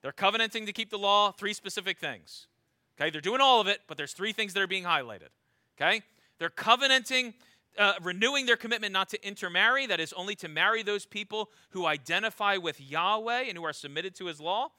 They're 0.03 0.11
covenanting 0.11 0.67
to 0.67 0.73
keep 0.73 0.91
the 0.91 0.99
law, 0.99 1.31
three 1.31 1.53
specific 1.53 1.97
things. 1.97 2.45
Okay, 2.95 3.09
they're 3.09 3.21
doing 3.21 3.41
all 3.41 3.59
of 3.59 3.67
it, 3.67 3.79
but 3.87 3.97
there's 3.97 4.13
three 4.13 4.33
things 4.33 4.53
that 4.53 4.61
are 4.61 4.67
being 4.67 4.83
highlighted. 4.83 5.29
Okay? 5.81 6.03
They're 6.37 6.49
covenanting 6.49 7.33
uh, 7.77 7.93
renewing 8.01 8.45
their 8.45 8.55
commitment 8.55 8.93
not 8.93 9.09
to 9.09 9.27
intermarry, 9.27 9.85
that 9.87 9.99
is, 9.99 10.13
only 10.13 10.35
to 10.35 10.47
marry 10.47 10.83
those 10.83 11.05
people 11.05 11.49
who 11.69 11.85
identify 11.85 12.57
with 12.57 12.79
Yahweh 12.79 13.43
and 13.47 13.57
who 13.57 13.63
are 13.63 13.73
submitted 13.73 14.15
to 14.15 14.25
his 14.25 14.39
law. 14.39 14.69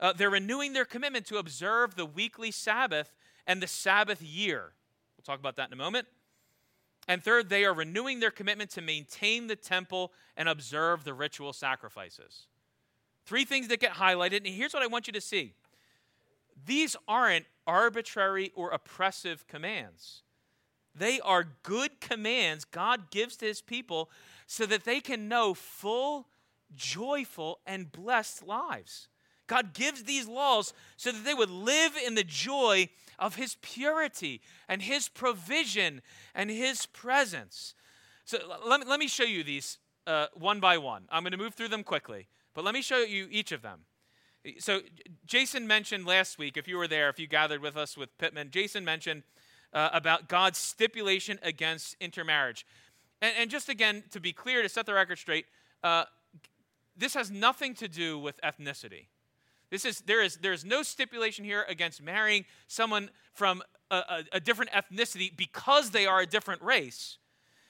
Uh, 0.00 0.12
they're 0.12 0.30
renewing 0.30 0.72
their 0.72 0.84
commitment 0.84 1.26
to 1.26 1.38
observe 1.38 1.94
the 1.94 2.06
weekly 2.06 2.50
Sabbath 2.50 3.14
and 3.46 3.62
the 3.62 3.66
Sabbath 3.66 4.20
year. 4.20 4.72
We'll 5.16 5.24
talk 5.24 5.40
about 5.40 5.56
that 5.56 5.68
in 5.68 5.72
a 5.72 5.76
moment. 5.76 6.06
And 7.08 7.22
third, 7.22 7.48
they 7.48 7.64
are 7.64 7.74
renewing 7.74 8.20
their 8.20 8.30
commitment 8.30 8.70
to 8.70 8.80
maintain 8.80 9.46
the 9.46 9.56
temple 9.56 10.12
and 10.36 10.48
observe 10.48 11.04
the 11.04 11.14
ritual 11.14 11.52
sacrifices. 11.52 12.46
Three 13.24 13.44
things 13.44 13.68
that 13.68 13.80
get 13.80 13.92
highlighted, 13.92 14.38
and 14.38 14.48
here's 14.48 14.72
what 14.72 14.82
I 14.82 14.86
want 14.86 15.06
you 15.06 15.12
to 15.12 15.20
see 15.20 15.54
these 16.64 16.96
aren't 17.08 17.46
arbitrary 17.66 18.52
or 18.54 18.70
oppressive 18.70 19.46
commands. 19.46 20.22
They 20.94 21.20
are 21.20 21.46
good 21.62 22.00
commands 22.00 22.64
God 22.64 23.10
gives 23.10 23.36
to 23.36 23.46
his 23.46 23.62
people 23.62 24.10
so 24.46 24.66
that 24.66 24.84
they 24.84 25.00
can 25.00 25.28
know 25.28 25.54
full, 25.54 26.28
joyful, 26.74 27.60
and 27.66 27.90
blessed 27.90 28.46
lives. 28.46 29.08
God 29.46 29.74
gives 29.74 30.04
these 30.04 30.28
laws 30.28 30.72
so 30.96 31.12
that 31.12 31.24
they 31.24 31.34
would 31.34 31.50
live 31.50 31.92
in 31.96 32.14
the 32.14 32.24
joy 32.24 32.88
of 33.18 33.36
his 33.36 33.56
purity 33.60 34.40
and 34.68 34.82
his 34.82 35.08
provision 35.08 36.00
and 36.34 36.50
his 36.50 36.86
presence. 36.86 37.74
So 38.24 38.38
let 38.66 38.80
me, 38.80 38.86
let 38.86 39.00
me 39.00 39.08
show 39.08 39.24
you 39.24 39.44
these 39.44 39.78
uh, 40.06 40.26
one 40.34 40.60
by 40.60 40.78
one. 40.78 41.04
I'm 41.10 41.22
going 41.22 41.32
to 41.32 41.38
move 41.38 41.54
through 41.54 41.68
them 41.68 41.84
quickly, 41.84 42.28
but 42.54 42.64
let 42.64 42.74
me 42.74 42.82
show 42.82 42.98
you 42.98 43.28
each 43.30 43.52
of 43.52 43.62
them. 43.62 43.80
So, 44.58 44.80
Jason 45.24 45.68
mentioned 45.68 46.04
last 46.04 46.36
week, 46.36 46.56
if 46.56 46.66
you 46.66 46.76
were 46.76 46.88
there, 46.88 47.08
if 47.08 47.20
you 47.20 47.28
gathered 47.28 47.62
with 47.62 47.76
us 47.76 47.96
with 47.96 48.16
Pittman, 48.18 48.50
Jason 48.50 48.84
mentioned 48.84 49.22
uh, 49.72 49.90
about 49.92 50.28
God's 50.28 50.58
stipulation 50.58 51.38
against 51.42 51.96
intermarriage. 52.00 52.66
And, 53.20 53.34
and, 53.38 53.50
just 53.50 53.68
again, 53.68 54.04
to 54.10 54.20
be 54.20 54.32
clear, 54.32 54.62
to 54.62 54.68
set 54.68 54.86
the 54.86 54.94
record 54.94 55.18
straight, 55.18 55.46
uh, 55.82 56.04
this 56.96 57.14
has 57.14 57.30
nothing 57.30 57.74
to 57.76 57.88
do 57.88 58.18
with 58.18 58.40
ethnicity. 58.42 59.06
This 59.70 59.84
is, 59.84 60.02
there, 60.02 60.20
is, 60.20 60.36
there 60.36 60.52
is 60.52 60.64
no 60.64 60.82
stipulation 60.82 61.44
here 61.44 61.64
against 61.68 62.02
marrying 62.02 62.44
someone 62.66 63.08
from 63.32 63.62
a, 63.90 63.96
a, 63.96 64.24
a 64.34 64.40
different 64.40 64.70
ethnicity 64.72 65.34
because 65.34 65.90
they 65.90 66.04
are 66.04 66.20
a 66.20 66.26
different 66.26 66.60
race. 66.62 67.16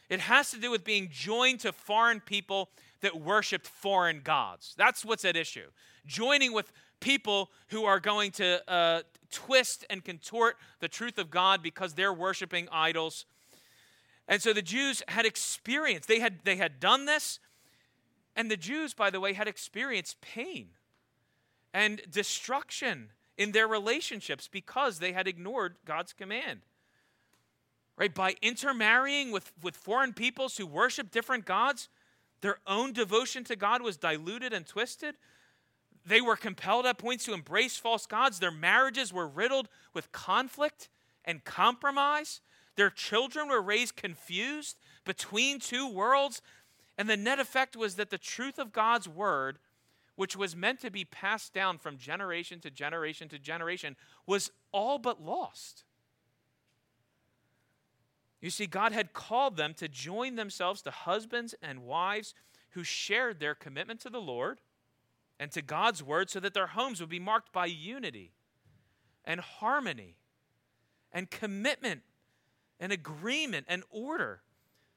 It 0.09 0.21
has 0.21 0.51
to 0.51 0.59
do 0.59 0.71
with 0.71 0.85
being 0.85 1.09
joined 1.11 1.61
to 1.61 1.73
foreign 1.73 2.21
people 2.21 2.71
that 3.01 3.21
worshiped 3.21 3.67
foreign 3.67 4.21
gods. 4.23 4.75
That's 4.77 5.05
what's 5.05 5.25
at 5.25 5.37
issue. 5.37 5.69
Joining 6.05 6.53
with 6.53 6.73
people 7.03 7.51
who 7.69 7.85
are 7.85 8.01
going 8.01 8.31
to 8.31 8.71
uh, 8.71 9.03
twist 9.31 9.85
and 9.91 10.03
contort 10.03 10.57
the 10.81 10.89
truth 10.89 11.19
of 11.19 11.31
God 11.31 11.63
because 11.63 11.93
they're 11.93 12.13
worshiping 12.13 12.69
idols. 12.73 13.27
And 14.29 14.41
so 14.41 14.55
the 14.55 14.63
Jews 14.63 15.03
had 15.09 15.27
experienced, 15.27 16.09
they 16.09 16.21
had, 16.21 16.39
they 16.45 16.57
had 16.57 16.81
done 16.81 17.05
this, 17.05 17.41
and 18.35 18.51
the 18.51 18.57
Jews, 18.57 18.95
by 18.95 19.11
the 19.11 19.21
way, 19.21 19.35
had 19.35 19.49
experienced 19.49 20.21
pain 20.23 20.69
and 21.75 22.01
destruction 22.11 23.11
in 23.37 23.53
their 23.53 23.67
relationships 23.67 24.49
because 24.51 24.99
they 24.99 25.13
had 25.13 25.27
ignored 25.27 25.77
God's 25.85 26.13
command. 26.13 26.61
Right? 27.97 28.15
By 28.15 28.37
intermarrying 28.41 29.33
with, 29.33 29.53
with 29.63 29.77
foreign 29.77 30.15
peoples 30.15 30.57
who 30.57 30.67
worship 30.67 31.11
different 31.11 31.45
gods, 31.45 31.89
their 32.41 32.59
own 32.67 32.93
devotion 32.93 33.45
to 33.45 33.57
God 33.57 33.83
was 33.83 33.97
diluted 33.97 34.53
and 34.53 34.67
twisted. 34.67 35.17
They 36.05 36.21
were 36.21 36.37
compelled 36.37 36.87
at 36.87 36.99
points 36.99 37.25
to 37.27 37.33
embrace 37.33 37.77
false 37.77 38.07
gods. 38.07 38.39
Their 38.39 38.51
marriages 38.51 39.13
were 39.13 39.29
riddled 39.29 39.69
with 39.95 40.13
conflict 40.13 40.89
and 41.25 41.45
compromise. 41.45 42.41
Their 42.77 42.91
children 42.91 43.49
were 43.49 43.63
raised 43.63 43.97
confused 43.97 44.79
between 45.05 45.61
two 45.61 45.89
worlds. 45.89 46.43
And 46.99 47.09
the 47.09 47.17
net 47.17 47.39
effect 47.39 47.77
was 47.77 47.95
that 47.97 48.11
the 48.11 48.19
truth 48.19 48.59
of 48.59 48.73
God's 48.73 49.09
word, 49.09 49.59
which 50.17 50.37
was 50.37 50.57
meant 50.57 50.81
to 50.81 50.91
be 50.91 51.05
passed 51.05 51.55
down 51.55 51.79
from 51.79 51.97
generation 51.99 52.61
to 52.61 52.71
generation 52.71 53.29
to 53.29 53.39
generation, 53.39 53.97
was 54.27 54.51
all 54.73 54.99
but 54.99 55.23
lost. 55.23 55.85
You 58.41 58.51
see, 58.51 58.67
God 58.67 58.91
had 58.91 59.13
called 59.13 59.57
them 59.57 59.73
to 59.75 59.87
join 59.87 60.35
themselves 60.35 60.83
to 60.83 60.91
husbands 60.91 61.55
and 61.63 61.85
wives 61.85 62.35
who 62.71 62.83
shared 62.83 63.39
their 63.39 63.55
commitment 63.55 64.01
to 64.01 64.11
the 64.11 64.21
Lord 64.21 64.61
and 65.39 65.51
to 65.53 65.63
God's 65.63 66.03
word 66.03 66.31
so 66.31 66.41
that 66.41 66.55
their 66.55 66.69
homes 66.69 67.01
would 67.01 67.09
be 67.09 67.19
marked 67.19 67.53
by 67.53 67.67
unity 67.67 68.33
and 69.25 69.41
harmony 69.41 70.17
and 71.13 71.31
commitment 71.31 72.03
and 72.79 72.93
agreement 72.93 73.67
and 73.69 73.83
order 73.91 74.43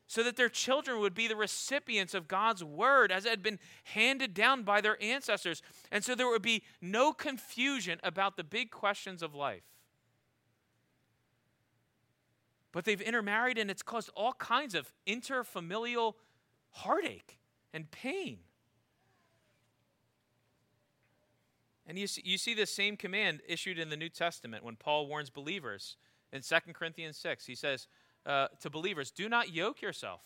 so 0.07 0.23
that 0.23 0.35
their 0.35 0.49
children 0.49 0.99
would 0.99 1.15
be 1.15 1.27
the 1.27 1.35
recipients 1.35 2.13
of 2.13 2.27
God's 2.27 2.63
word 2.63 3.11
as 3.11 3.25
it 3.25 3.29
had 3.29 3.43
been 3.43 3.59
handed 3.85 4.33
down 4.33 4.63
by 4.63 4.81
their 4.81 5.01
ancestors. 5.01 5.63
And 5.91 6.03
so 6.03 6.13
there 6.13 6.27
would 6.27 6.43
be 6.43 6.63
no 6.79 7.11
confusion 7.11 7.99
about 8.03 8.37
the 8.37 8.43
big 8.43 8.69
questions 8.69 9.23
of 9.23 9.33
life. 9.33 9.63
But 12.71 12.85
they've 12.85 13.01
intermarried 13.01 13.57
and 13.57 13.71
it's 13.71 13.81
caused 13.81 14.09
all 14.15 14.33
kinds 14.33 14.75
of 14.75 14.91
interfamilial 15.07 16.13
heartache 16.69 17.39
and 17.73 17.89
pain. 17.89 18.39
And 21.87 21.99
you 21.99 22.07
see, 22.07 22.21
you 22.25 22.37
see 22.37 22.53
this 22.53 22.71
same 22.71 22.97
command 22.97 23.41
issued 23.47 23.77
in 23.77 23.89
the 23.89 23.97
New 23.97 24.09
Testament 24.09 24.63
when 24.63 24.75
Paul 24.75 25.07
warns 25.07 25.29
believers 25.29 25.97
in 26.33 26.41
2 26.41 26.73
Corinthians 26.73 27.17
6. 27.17 27.45
He 27.45 27.55
says 27.55 27.87
uh, 28.25 28.47
to 28.61 28.69
believers, 28.69 29.11
Do 29.11 29.29
not 29.29 29.53
yoke 29.53 29.81
yourself 29.81 30.21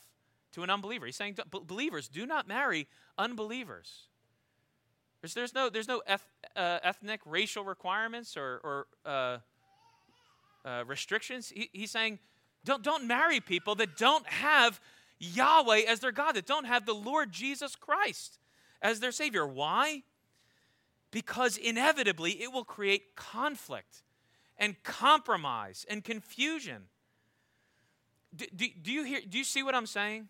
to 0.54 0.64
an 0.64 0.70
unbeliever. 0.70 1.06
He's 1.06 1.18
saying, 1.18 1.38
Believers, 1.50 2.08
do 2.08 2.26
not 2.26 2.48
marry 2.48 2.88
unbelievers. 3.18 4.08
There's, 5.22 5.34
there's 5.34 5.54
no, 5.54 5.70
there's 5.70 5.88
no 5.88 6.02
eth, 6.08 6.26
uh, 6.56 6.80
ethnic, 6.82 7.20
racial 7.26 7.66
requirements 7.66 8.38
or, 8.38 8.62
or 8.64 8.88
uh, 9.06 9.38
uh, 10.66 10.84
restrictions. 10.88 11.50
He, 11.50 11.70
he's 11.74 11.92
saying, 11.92 12.20
don't, 12.64 12.84
don't 12.84 13.06
marry 13.06 13.42
people 13.42 13.76
that 13.76 13.98
don't 13.98 14.28
have 14.28 14.80
Yahweh 15.20 15.82
as 15.88 16.00
their 16.00 16.12
God, 16.12 16.34
that 16.34 16.46
don't 16.46 16.66
have 16.66 16.86
the 16.86 16.94
Lord 16.94 17.32
Jesus 17.32 17.76
Christ 17.76 18.40
as 18.82 19.00
their 19.02 19.12
Savior. 19.12 19.46
Why? 19.46 20.04
Because 21.12 21.58
inevitably 21.58 22.42
it 22.42 22.52
will 22.52 22.64
create 22.64 23.16
conflict 23.16 24.04
and 24.58 24.82
compromise 24.84 25.86
and 25.90 26.04
confusion. 26.04 26.84
Do, 28.36 28.46
do, 28.56 28.66
do, 28.82 28.92
you 28.92 29.04
hear, 29.04 29.22
do 29.28 29.38
you 29.38 29.44
see 29.44 29.64
what 29.64 29.74
I'm 29.74 29.88
saying? 29.88 30.28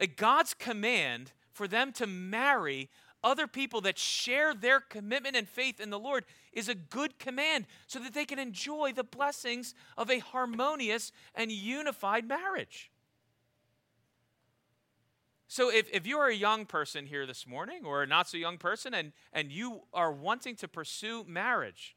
Like 0.00 0.16
God's 0.16 0.54
command 0.54 1.32
for 1.52 1.68
them 1.68 1.92
to 1.92 2.06
marry 2.06 2.88
other 3.22 3.46
people 3.46 3.80
that 3.82 3.98
share 3.98 4.54
their 4.54 4.80
commitment 4.80 5.36
and 5.36 5.48
faith 5.48 5.80
in 5.80 5.90
the 5.90 5.98
Lord 5.98 6.24
is 6.52 6.68
a 6.68 6.74
good 6.74 7.18
command 7.18 7.66
so 7.86 7.98
that 7.98 8.14
they 8.14 8.24
can 8.24 8.38
enjoy 8.38 8.92
the 8.92 9.04
blessings 9.04 9.74
of 9.96 10.10
a 10.10 10.20
harmonious 10.20 11.12
and 11.34 11.50
unified 11.50 12.28
marriage. 12.28 12.90
So, 15.50 15.70
if, 15.70 15.88
if 15.90 16.06
you 16.06 16.18
are 16.18 16.28
a 16.28 16.34
young 16.34 16.66
person 16.66 17.06
here 17.06 17.24
this 17.24 17.46
morning 17.46 17.86
or 17.86 18.02
a 18.02 18.06
not 18.06 18.28
so 18.28 18.36
young 18.36 18.58
person 18.58 18.92
and, 18.92 19.12
and 19.32 19.50
you 19.50 19.80
are 19.94 20.12
wanting 20.12 20.56
to 20.56 20.68
pursue 20.68 21.24
marriage, 21.26 21.96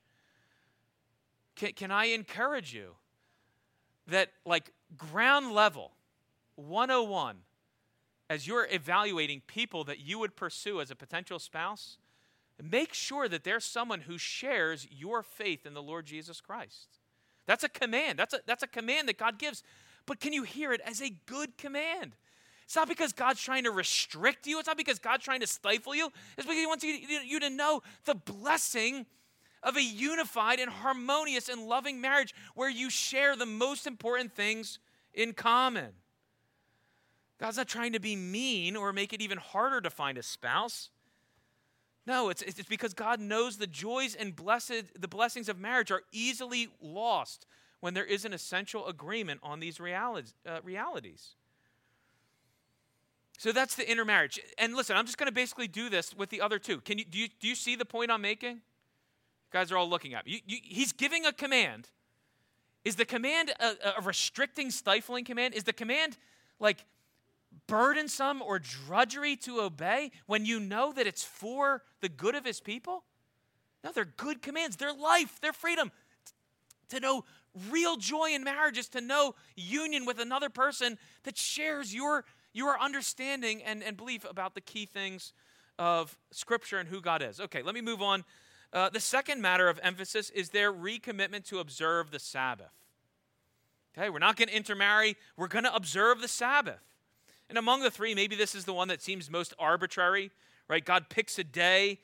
can, 1.55 1.73
can 1.73 1.91
I 1.91 2.05
encourage 2.05 2.73
you 2.73 2.95
that, 4.07 4.29
like, 4.45 4.71
ground 4.97 5.51
level, 5.51 5.91
101, 6.55 7.39
as 8.29 8.47
you're 8.47 8.69
evaluating 8.71 9.41
people 9.47 9.83
that 9.83 9.99
you 9.99 10.17
would 10.17 10.37
pursue 10.37 10.79
as 10.79 10.89
a 10.89 10.95
potential 10.95 11.37
spouse, 11.37 11.97
make 12.63 12.93
sure 12.93 13.27
that 13.27 13.43
there's 13.43 13.65
someone 13.65 14.01
who 14.01 14.17
shares 14.17 14.87
your 14.89 15.23
faith 15.23 15.65
in 15.65 15.73
the 15.73 15.83
Lord 15.83 16.05
Jesus 16.05 16.39
Christ. 16.39 16.99
That's 17.47 17.65
a 17.65 17.69
command. 17.69 18.17
That's 18.17 18.33
a, 18.33 18.39
that's 18.45 18.63
a 18.63 18.67
command 18.67 19.09
that 19.09 19.17
God 19.17 19.37
gives. 19.37 19.61
But 20.05 20.21
can 20.21 20.31
you 20.31 20.43
hear 20.43 20.71
it 20.71 20.79
as 20.85 21.01
a 21.01 21.09
good 21.25 21.57
command? 21.57 22.15
It's 22.71 22.77
not 22.77 22.87
because 22.87 23.11
God's 23.11 23.41
trying 23.41 23.65
to 23.65 23.71
restrict 23.71 24.47
you. 24.47 24.57
It's 24.57 24.67
not 24.67 24.77
because 24.77 24.97
God's 24.97 25.25
trying 25.25 25.41
to 25.41 25.47
stifle 25.47 25.93
you. 25.93 26.05
It's 26.37 26.47
because 26.47 26.55
He 26.55 26.65
wants 26.65 26.85
you, 26.85 26.93
you 26.93 27.37
to 27.41 27.49
know 27.49 27.83
the 28.05 28.15
blessing 28.15 29.05
of 29.61 29.75
a 29.75 29.83
unified 29.83 30.57
and 30.57 30.71
harmonious 30.71 31.49
and 31.49 31.67
loving 31.67 31.99
marriage 31.99 32.33
where 32.55 32.69
you 32.69 32.89
share 32.89 33.35
the 33.35 33.45
most 33.45 33.87
important 33.87 34.33
things 34.33 34.79
in 35.13 35.33
common. 35.33 35.89
God's 37.41 37.57
not 37.57 37.67
trying 37.67 37.91
to 37.91 37.99
be 37.99 38.15
mean 38.15 38.77
or 38.77 38.93
make 38.93 39.11
it 39.11 39.19
even 39.19 39.37
harder 39.37 39.81
to 39.81 39.89
find 39.89 40.17
a 40.17 40.23
spouse. 40.23 40.91
No, 42.07 42.29
it's, 42.29 42.41
it's 42.41 42.63
because 42.63 42.93
God 42.93 43.19
knows 43.19 43.57
the 43.57 43.67
joys 43.67 44.15
and 44.15 44.33
blessed, 44.33 44.97
the 44.97 45.09
blessings 45.09 45.49
of 45.49 45.59
marriage 45.59 45.91
are 45.91 46.03
easily 46.13 46.69
lost 46.81 47.45
when 47.81 47.93
there 47.93 48.05
is 48.05 48.23
an 48.23 48.31
essential 48.31 48.87
agreement 48.87 49.41
on 49.43 49.59
these 49.59 49.77
realities. 49.77 50.33
Uh, 50.47 50.59
realities. 50.63 51.35
So 53.41 53.51
that's 53.51 53.73
the 53.73 53.89
intermarriage. 53.89 54.39
And 54.59 54.75
listen, 54.75 54.95
I'm 54.95 55.07
just 55.07 55.17
going 55.17 55.25
to 55.25 55.33
basically 55.33 55.67
do 55.67 55.89
this 55.89 56.15
with 56.15 56.29
the 56.29 56.41
other 56.41 56.59
two. 56.59 56.79
Can 56.79 56.99
you 56.99 57.05
do, 57.05 57.17
you 57.17 57.27
do 57.39 57.47
you 57.47 57.55
see 57.55 57.75
the 57.75 57.85
point 57.85 58.11
I'm 58.11 58.21
making? 58.21 58.57
You 58.57 59.51
guys 59.51 59.71
are 59.71 59.77
all 59.77 59.89
looking 59.89 60.13
at 60.13 60.27
me. 60.27 60.43
You, 60.45 60.59
he's 60.61 60.91
giving 60.91 61.25
a 61.25 61.33
command. 61.33 61.89
Is 62.85 62.97
the 62.97 63.03
command 63.03 63.51
a, 63.59 63.73
a 63.97 64.01
restricting, 64.03 64.69
stifling 64.69 65.25
command? 65.25 65.55
Is 65.55 65.63
the 65.63 65.73
command 65.73 66.19
like 66.59 66.85
burdensome 67.65 68.43
or 68.43 68.59
drudgery 68.59 69.37
to 69.37 69.61
obey 69.61 70.11
when 70.27 70.45
you 70.45 70.59
know 70.59 70.93
that 70.93 71.07
it's 71.07 71.23
for 71.23 71.81
the 72.01 72.09
good 72.09 72.35
of 72.35 72.45
his 72.45 72.59
people? 72.59 73.05
No, 73.83 73.91
they're 73.91 74.05
good 74.05 74.43
commands. 74.43 74.75
They're 74.75 74.93
life, 74.93 75.39
they're 75.41 75.51
freedom. 75.51 75.91
To 76.89 76.99
know 76.99 77.25
real 77.71 77.97
joy 77.97 78.33
in 78.35 78.43
marriage 78.43 78.77
is 78.77 78.89
to 78.89 79.01
know 79.01 79.33
union 79.55 80.05
with 80.05 80.19
another 80.19 80.49
person 80.49 80.99
that 81.23 81.39
shares 81.39 81.91
your, 81.91 82.23
your 82.53 82.79
understanding 82.79 83.61
and, 83.63 83.83
and 83.83 83.97
belief 83.97 84.25
about 84.29 84.55
the 84.55 84.61
key 84.61 84.85
things 84.85 85.33
of 85.79 86.17
Scripture 86.31 86.77
and 86.77 86.89
who 86.89 87.01
God 87.01 87.21
is. 87.21 87.39
Okay, 87.39 87.61
let 87.61 87.73
me 87.73 87.81
move 87.81 88.01
on. 88.01 88.23
Uh, 88.73 88.89
the 88.89 88.99
second 88.99 89.41
matter 89.41 89.67
of 89.67 89.79
emphasis 89.83 90.29
is 90.29 90.49
their 90.49 90.71
recommitment 90.71 91.45
to 91.45 91.59
observe 91.59 92.11
the 92.11 92.19
Sabbath. 92.19 92.71
Okay, 93.97 94.09
we're 94.09 94.19
not 94.19 94.37
going 94.37 94.47
to 94.47 94.55
intermarry, 94.55 95.17
we're 95.35 95.47
going 95.47 95.65
to 95.65 95.75
observe 95.75 96.21
the 96.21 96.27
Sabbath. 96.27 96.79
And 97.49 97.57
among 97.57 97.81
the 97.81 97.91
three, 97.91 98.15
maybe 98.15 98.37
this 98.37 98.55
is 98.55 98.63
the 98.63 98.73
one 98.73 98.87
that 98.87 99.01
seems 99.01 99.29
most 99.29 99.53
arbitrary, 99.59 100.31
right? 100.69 100.85
God 100.85 101.09
picks 101.09 101.37
a 101.37 101.43
day 101.43 101.99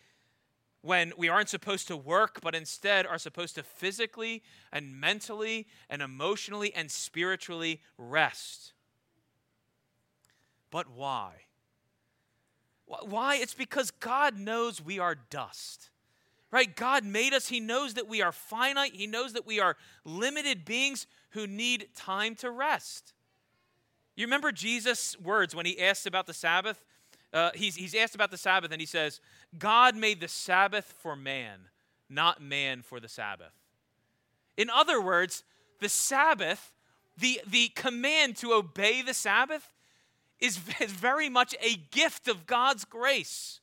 when 0.82 1.14
we 1.18 1.30
aren't 1.30 1.48
supposed 1.48 1.88
to 1.88 1.96
work, 1.96 2.42
but 2.42 2.54
instead 2.54 3.06
are 3.06 3.18
supposed 3.18 3.56
to 3.56 3.64
physically 3.64 4.44
and 4.74 5.00
mentally 5.00 5.68
and 5.90 6.02
emotionally 6.02 6.74
and 6.74 6.92
spiritually 6.92 7.82
rest. 7.98 8.74
But 10.78 10.92
why? 10.92 11.32
Why? 12.86 13.38
It's 13.38 13.56
because 13.56 13.90
God 13.90 14.38
knows 14.38 14.80
we 14.80 15.00
are 15.00 15.16
dust. 15.16 15.90
Right? 16.52 16.76
God 16.76 17.04
made 17.04 17.34
us. 17.34 17.48
He 17.48 17.60
knows 17.60 17.96
that 17.96 18.08
we 18.08 18.22
are 18.22 18.32
finite. 18.32 18.94
He 18.94 19.08
knows 19.08 19.34
that 19.34 19.48
we 19.48 19.60
are 19.60 19.76
limited 20.06 20.66
beings 20.66 21.08
who 21.32 21.48
need 21.48 21.88
time 21.96 22.36
to 22.36 22.52
rest. 22.52 23.16
You 24.16 24.28
remember 24.28 24.52
Jesus' 24.52 25.20
words 25.20 25.56
when 25.56 25.66
he 25.66 25.82
asked 25.82 26.06
about 26.06 26.28
the 26.28 26.34
Sabbath? 26.36 26.86
Uh, 27.34 27.50
he's, 27.56 27.76
he's 27.76 27.96
asked 27.96 28.14
about 28.14 28.30
the 28.30 28.38
Sabbath 28.38 28.72
and 28.72 28.80
he 28.80 28.86
says, 28.86 29.20
God 29.58 29.96
made 29.96 30.22
the 30.22 30.28
Sabbath 30.28 30.94
for 31.00 31.16
man, 31.16 31.58
not 32.08 32.40
man 32.40 32.84
for 32.84 33.00
the 33.00 33.10
Sabbath. 33.10 33.54
In 34.58 34.70
other 34.70 35.02
words, 35.02 35.44
the 35.80 35.90
Sabbath, 35.90 36.72
the, 37.18 37.42
the 37.48 37.70
command 37.70 38.36
to 38.38 38.54
obey 38.54 39.02
the 39.02 39.16
Sabbath, 39.16 39.74
is, 40.40 40.60
is 40.82 40.92
very 40.92 41.30
much 41.30 41.56
a 41.62 41.76
gift 41.92 42.28
of 42.28 42.46
God's 42.46 42.86
grace. 42.86 43.60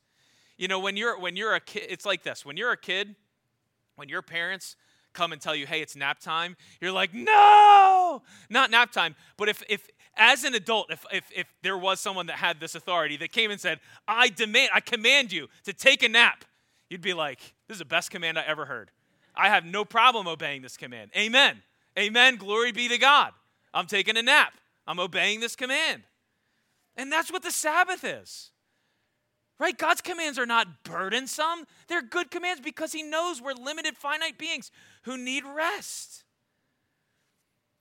You 0.57 0.67
know, 0.67 0.79
when 0.79 0.95
you're 0.95 1.19
when 1.19 1.35
you're 1.35 1.53
a 1.53 1.59
kid, 1.59 1.83
it's 1.89 2.05
like 2.05 2.23
this. 2.23 2.45
When 2.45 2.55
you're 2.55 2.71
a 2.71 2.77
kid, 2.77 3.15
when 3.97 4.07
your 4.07 4.21
parents 4.21 4.77
come 5.13 5.33
and 5.33 5.41
tell 5.41 5.53
you, 5.53 5.65
hey, 5.65 5.81
it's 5.81 5.97
nap 5.97 6.19
time, 6.19 6.55
you're 6.79 6.93
like, 6.93 7.13
no, 7.13 8.21
not 8.49 8.71
nap 8.71 8.91
time. 8.91 9.15
But 9.35 9.49
if 9.49 9.63
if 9.67 9.89
as 10.17 10.43
an 10.43 10.55
adult, 10.55 10.91
if, 10.91 11.05
if, 11.11 11.23
if 11.35 11.47
there 11.61 11.77
was 11.77 11.99
someone 11.99 12.27
that 12.27 12.37
had 12.37 12.59
this 12.59 12.75
authority 12.75 13.17
that 13.17 13.31
came 13.31 13.51
and 13.51 13.59
said, 13.59 13.79
I 14.07 14.29
demand, 14.29 14.69
I 14.73 14.79
command 14.79 15.31
you 15.31 15.47
to 15.65 15.73
take 15.73 16.03
a 16.03 16.09
nap, 16.09 16.45
you'd 16.89 17.01
be 17.01 17.13
like, 17.13 17.39
this 17.67 17.75
is 17.75 17.79
the 17.79 17.85
best 17.85 18.11
command 18.11 18.39
I 18.39 18.43
ever 18.43 18.65
heard. 18.65 18.91
I 19.35 19.49
have 19.49 19.65
no 19.65 19.83
problem 19.83 20.27
obeying 20.27 20.61
this 20.61 20.77
command. 20.77 21.11
Amen. 21.17 21.61
Amen. 21.99 22.37
Glory 22.37 22.71
be 22.71 22.87
to 22.87 22.97
God. 22.97 23.33
I'm 23.73 23.87
taking 23.87 24.15
a 24.15 24.21
nap. 24.21 24.53
I'm 24.87 24.99
obeying 24.99 25.41
this 25.41 25.55
command. 25.55 26.03
And 26.97 27.11
that's 27.11 27.31
what 27.31 27.43
the 27.43 27.51
Sabbath 27.51 28.03
is. 28.03 28.51
Right? 29.57 29.77
God's 29.77 30.01
commands 30.01 30.37
are 30.37 30.45
not 30.45 30.83
burdensome. 30.83 31.65
They're 31.87 32.01
good 32.01 32.29
commands 32.29 32.61
because 32.61 32.91
He 32.91 33.03
knows 33.03 33.41
we're 33.41 33.53
limited, 33.53 33.97
finite 33.97 34.37
beings 34.37 34.71
who 35.03 35.17
need 35.17 35.43
rest. 35.45 36.23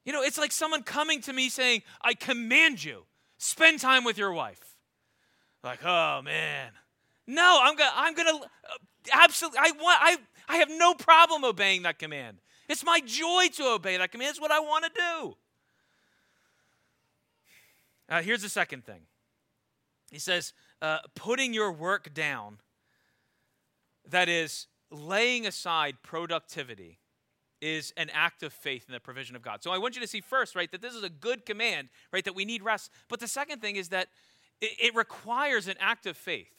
You 0.04 0.12
know, 0.12 0.22
it's 0.22 0.38
like 0.38 0.52
someone 0.52 0.82
coming 0.82 1.20
to 1.22 1.32
me 1.32 1.48
saying, 1.48 1.82
I 2.02 2.14
command 2.14 2.84
you, 2.84 3.04
spend 3.38 3.80
time 3.80 4.04
with 4.04 4.18
your 4.18 4.32
wife. 4.32 4.76
Like, 5.62 5.84
oh 5.84 6.20
man. 6.22 6.70
No, 7.26 7.58
I'm 7.62 7.74
gonna, 7.74 7.92
I'm 7.94 8.14
gonna, 8.14 8.36
uh, 8.36 8.76
absolutely, 9.12 9.58
I 9.60 9.70
want, 9.80 9.98
I, 10.00 10.16
I 10.46 10.56
have 10.58 10.68
no 10.70 10.94
problem 10.94 11.42
obeying 11.42 11.82
that 11.82 11.98
command. 11.98 12.38
It's 12.68 12.84
my 12.84 13.00
joy 13.04 13.46
to 13.54 13.64
obey 13.64 13.96
that 13.96 14.12
command. 14.12 14.30
It's 14.30 14.40
what 14.40 14.50
I 14.50 14.60
want 14.60 14.84
to 14.84 14.90
do. 14.90 15.36
Uh, 18.14 18.22
here's 18.22 18.42
the 18.42 18.48
second 18.48 18.84
thing. 18.84 19.00
He 20.12 20.20
says, 20.20 20.52
uh, 20.80 20.98
putting 21.16 21.52
your 21.52 21.72
work 21.72 22.14
down, 22.14 22.58
that 24.08 24.28
is, 24.28 24.68
laying 24.92 25.48
aside 25.48 25.96
productivity 26.00 27.00
is 27.60 27.92
an 27.96 28.08
act 28.10 28.44
of 28.44 28.52
faith 28.52 28.84
in 28.86 28.92
the 28.92 29.00
provision 29.00 29.34
of 29.34 29.42
God. 29.42 29.64
So 29.64 29.72
I 29.72 29.78
want 29.78 29.96
you 29.96 30.00
to 30.00 30.06
see 30.06 30.20
first, 30.20 30.54
right, 30.54 30.70
that 30.70 30.80
this 30.80 30.94
is 30.94 31.02
a 31.02 31.08
good 31.08 31.44
command, 31.44 31.88
right, 32.12 32.24
that 32.24 32.36
we 32.36 32.44
need 32.44 32.62
rest. 32.62 32.92
But 33.08 33.18
the 33.18 33.26
second 33.26 33.60
thing 33.60 33.74
is 33.74 33.88
that 33.88 34.06
it, 34.60 34.70
it 34.80 34.94
requires 34.94 35.66
an 35.66 35.74
act 35.80 36.06
of 36.06 36.16
faith, 36.16 36.54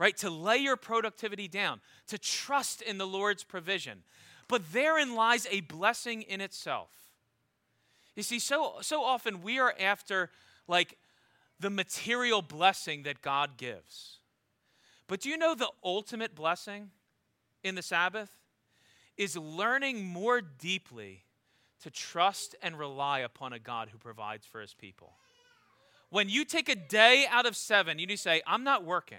right, 0.00 0.16
to 0.16 0.30
lay 0.30 0.56
your 0.56 0.76
productivity 0.76 1.46
down, 1.46 1.80
to 2.08 2.18
trust 2.18 2.82
in 2.82 2.98
the 2.98 3.06
Lord's 3.06 3.44
provision. 3.44 4.02
But 4.48 4.72
therein 4.72 5.14
lies 5.14 5.46
a 5.48 5.60
blessing 5.60 6.22
in 6.22 6.40
itself. 6.40 6.90
You 8.16 8.24
see, 8.24 8.40
so, 8.40 8.78
so 8.80 9.04
often 9.04 9.42
we 9.42 9.60
are 9.60 9.72
after, 9.78 10.30
like, 10.68 10.96
the 11.58 11.70
material 11.70 12.42
blessing 12.42 13.04
that 13.04 13.22
God 13.22 13.56
gives. 13.56 14.18
But 15.06 15.20
do 15.20 15.30
you 15.30 15.38
know 15.38 15.54
the 15.54 15.70
ultimate 15.82 16.34
blessing 16.34 16.90
in 17.64 17.74
the 17.74 17.82
Sabbath? 17.82 18.30
is 19.16 19.36
learning 19.36 20.04
more 20.04 20.40
deeply 20.40 21.24
to 21.82 21.90
trust 21.90 22.54
and 22.62 22.78
rely 22.78 23.20
upon 23.20 23.52
a 23.52 23.58
God 23.58 23.88
who 23.90 23.98
provides 23.98 24.46
for 24.46 24.60
his 24.60 24.74
people. 24.74 25.14
When 26.10 26.28
you 26.28 26.44
take 26.44 26.68
a 26.68 26.74
day 26.74 27.26
out 27.30 27.46
of 27.46 27.56
seven, 27.56 27.98
you 27.98 28.06
need 28.06 28.16
to 28.16 28.22
say, 28.22 28.42
I'm 28.46 28.64
not 28.64 28.84
working. 28.84 29.18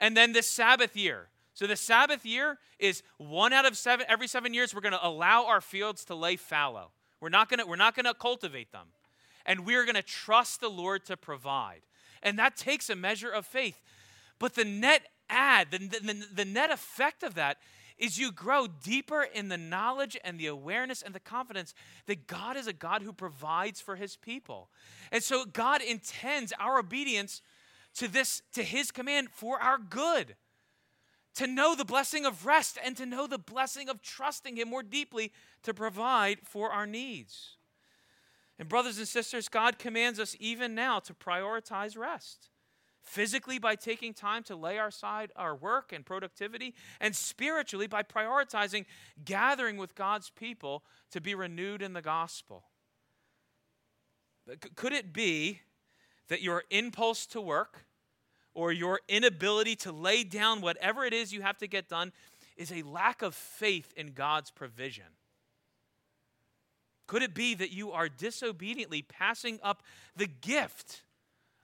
And 0.00 0.16
then 0.16 0.32
the 0.32 0.42
Sabbath 0.42 0.96
year. 0.96 1.28
So 1.54 1.66
the 1.66 1.76
Sabbath 1.76 2.24
year 2.24 2.58
is 2.78 3.02
one 3.16 3.52
out 3.52 3.64
of 3.64 3.76
seven, 3.76 4.06
every 4.08 4.28
seven 4.28 4.52
years, 4.52 4.74
we're 4.74 4.82
going 4.82 4.92
to 4.92 5.06
allow 5.06 5.46
our 5.46 5.60
fields 5.60 6.04
to 6.06 6.14
lay 6.14 6.36
fallow. 6.36 6.90
We're 7.20 7.30
not 7.30 7.48
going 7.48 7.60
to, 7.60 7.66
we're 7.66 7.76
not 7.76 7.94
going 7.94 8.04
to 8.04 8.14
cultivate 8.14 8.72
them. 8.72 8.88
And 9.46 9.64
we're 9.64 9.84
going 9.84 9.94
to 9.94 10.02
trust 10.02 10.60
the 10.60 10.68
Lord 10.68 11.06
to 11.06 11.16
provide. 11.16 11.80
And 12.22 12.38
that 12.38 12.56
takes 12.56 12.90
a 12.90 12.96
measure 12.96 13.30
of 13.30 13.46
faith. 13.46 13.80
But 14.38 14.54
the 14.54 14.64
net 14.64 15.06
ad, 15.30 15.68
the, 15.70 15.78
the, 15.78 16.26
the 16.34 16.44
net 16.44 16.70
effect 16.70 17.22
of 17.22 17.34
that 17.34 17.58
is 17.98 18.18
you 18.18 18.30
grow 18.30 18.66
deeper 18.66 19.22
in 19.22 19.48
the 19.48 19.56
knowledge 19.56 20.16
and 20.22 20.38
the 20.38 20.46
awareness 20.46 21.00
and 21.00 21.14
the 21.14 21.20
confidence 21.20 21.74
that 22.06 22.26
God 22.26 22.56
is 22.56 22.66
a 22.66 22.72
God 22.72 23.02
who 23.02 23.12
provides 23.12 23.80
for 23.80 23.96
his 23.96 24.16
people. 24.16 24.68
And 25.10 25.22
so 25.22 25.44
God 25.44 25.80
intends 25.80 26.52
our 26.58 26.78
obedience 26.78 27.40
to 27.94 28.08
this 28.08 28.42
to 28.52 28.62
his 28.62 28.90
command 28.90 29.28
for 29.30 29.58
our 29.60 29.78
good. 29.78 30.36
To 31.36 31.46
know 31.46 31.74
the 31.74 31.84
blessing 31.84 32.24
of 32.24 32.46
rest 32.46 32.78
and 32.82 32.96
to 32.96 33.06
know 33.06 33.26
the 33.26 33.38
blessing 33.38 33.88
of 33.88 34.02
trusting 34.02 34.56
him 34.56 34.68
more 34.68 34.82
deeply 34.82 35.32
to 35.62 35.74
provide 35.74 36.38
for 36.44 36.70
our 36.70 36.86
needs. 36.86 37.55
And 38.58 38.68
brothers 38.68 38.98
and 38.98 39.06
sisters, 39.06 39.48
God 39.48 39.78
commands 39.78 40.18
us 40.18 40.36
even 40.40 40.74
now 40.74 40.98
to 41.00 41.14
prioritize 41.14 41.96
rest 41.96 42.48
physically 43.06 43.58
by 43.58 43.76
taking 43.76 44.12
time 44.12 44.42
to 44.42 44.56
lay 44.56 44.78
aside 44.78 45.30
our 45.36 45.54
work 45.54 45.92
and 45.92 46.04
productivity, 46.04 46.74
and 47.00 47.14
spiritually 47.14 47.86
by 47.86 48.02
prioritizing 48.02 48.84
gathering 49.24 49.76
with 49.76 49.94
God's 49.94 50.30
people 50.30 50.82
to 51.12 51.20
be 51.20 51.34
renewed 51.34 51.82
in 51.82 51.92
the 51.92 52.02
gospel. 52.02 52.64
Could 54.74 54.92
it 54.92 55.12
be 55.12 55.60
that 56.28 56.42
your 56.42 56.64
impulse 56.70 57.26
to 57.26 57.40
work 57.40 57.86
or 58.54 58.72
your 58.72 59.00
inability 59.08 59.76
to 59.76 59.92
lay 59.92 60.24
down 60.24 60.60
whatever 60.60 61.04
it 61.04 61.12
is 61.12 61.32
you 61.32 61.42
have 61.42 61.58
to 61.58 61.66
get 61.66 61.88
done 61.88 62.12
is 62.56 62.72
a 62.72 62.82
lack 62.82 63.22
of 63.22 63.34
faith 63.34 63.92
in 63.96 64.12
God's 64.12 64.50
provision? 64.50 65.04
Could 67.06 67.22
it 67.22 67.34
be 67.34 67.54
that 67.54 67.70
you 67.72 67.92
are 67.92 68.08
disobediently 68.08 69.02
passing 69.02 69.58
up 69.62 69.82
the 70.16 70.26
gift? 70.26 71.02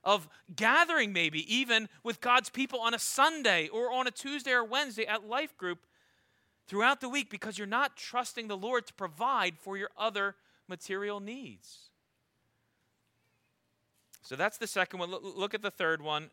of 0.04 0.28
gathering, 0.56 1.12
maybe 1.12 1.54
even 1.54 1.88
with 2.02 2.20
God's 2.20 2.50
people 2.50 2.80
on 2.80 2.92
a 2.92 2.98
Sunday 2.98 3.68
or 3.68 3.92
on 3.92 4.08
a 4.08 4.10
Tuesday 4.10 4.50
or 4.50 4.64
Wednesday 4.64 5.06
at 5.06 5.28
Life 5.28 5.56
Group 5.56 5.86
throughout 6.66 7.00
the 7.00 7.08
week 7.08 7.30
because 7.30 7.58
you're 7.58 7.66
not 7.66 7.96
trusting 7.96 8.48
the 8.48 8.56
Lord 8.56 8.86
to 8.86 8.94
provide 8.94 9.58
for 9.58 9.76
your 9.76 9.90
other 9.96 10.34
material 10.68 11.20
needs. 11.20 11.90
So 14.22 14.36
that's 14.36 14.58
the 14.58 14.66
second 14.66 15.00
one. 15.00 15.10
Look 15.10 15.54
at 15.54 15.62
the 15.62 15.70
third 15.70 16.00
one. 16.00 16.30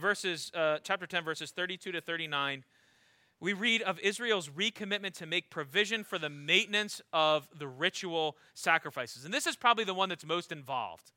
Verses, 0.00 0.52
uh, 0.54 0.78
chapter 0.82 1.06
10, 1.06 1.24
verses 1.24 1.50
32 1.50 1.92
to 1.92 2.00
39. 2.00 2.64
We 3.40 3.52
read 3.52 3.82
of 3.82 3.98
Israel's 4.00 4.48
recommitment 4.48 5.14
to 5.14 5.26
make 5.26 5.50
provision 5.50 6.04
for 6.04 6.18
the 6.18 6.30
maintenance 6.30 7.02
of 7.12 7.48
the 7.58 7.68
ritual 7.68 8.36
sacrifices. 8.54 9.24
And 9.24 9.34
this 9.34 9.46
is 9.46 9.56
probably 9.56 9.84
the 9.84 9.94
one 9.94 10.08
that's 10.08 10.24
most 10.24 10.52
involved 10.52 11.12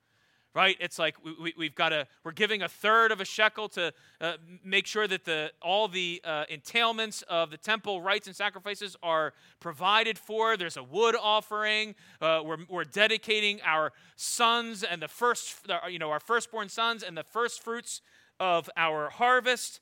right? 0.55 0.77
It's 0.79 0.97
like 0.97 1.15
we, 1.23 1.53
we, 1.57 1.65
have 1.65 1.75
got 1.75 1.89
to 1.89 2.07
we're 2.23 2.31
giving 2.31 2.61
a 2.61 2.67
third 2.67 3.11
of 3.11 3.21
a 3.21 3.25
shekel 3.25 3.69
to 3.69 3.93
uh, 4.19 4.33
make 4.63 4.87
sure 4.87 5.07
that 5.07 5.25
the 5.25 5.51
all 5.61 5.87
the 5.87 6.21
uh, 6.23 6.45
entailments 6.51 7.23
of 7.23 7.51
the 7.51 7.57
temple 7.57 8.01
rites 8.01 8.27
and 8.27 8.35
sacrifices 8.35 8.95
are 9.03 9.33
provided 9.59 10.17
for. 10.17 10.57
There's 10.57 10.77
a 10.77 10.83
wood 10.83 11.15
offering. 11.21 11.95
Uh, 12.19 12.41
we're, 12.43 12.57
we're 12.67 12.83
dedicating 12.83 13.61
our 13.63 13.91
sons 14.15 14.83
and 14.83 15.01
the 15.01 15.07
first 15.07 15.67
you 15.89 15.99
know 15.99 16.09
our 16.09 16.19
firstborn 16.19 16.69
sons 16.69 17.03
and 17.03 17.15
the 17.15 17.23
first 17.23 17.63
fruits 17.63 18.01
of 18.39 18.69
our 18.75 19.09
harvest 19.09 19.81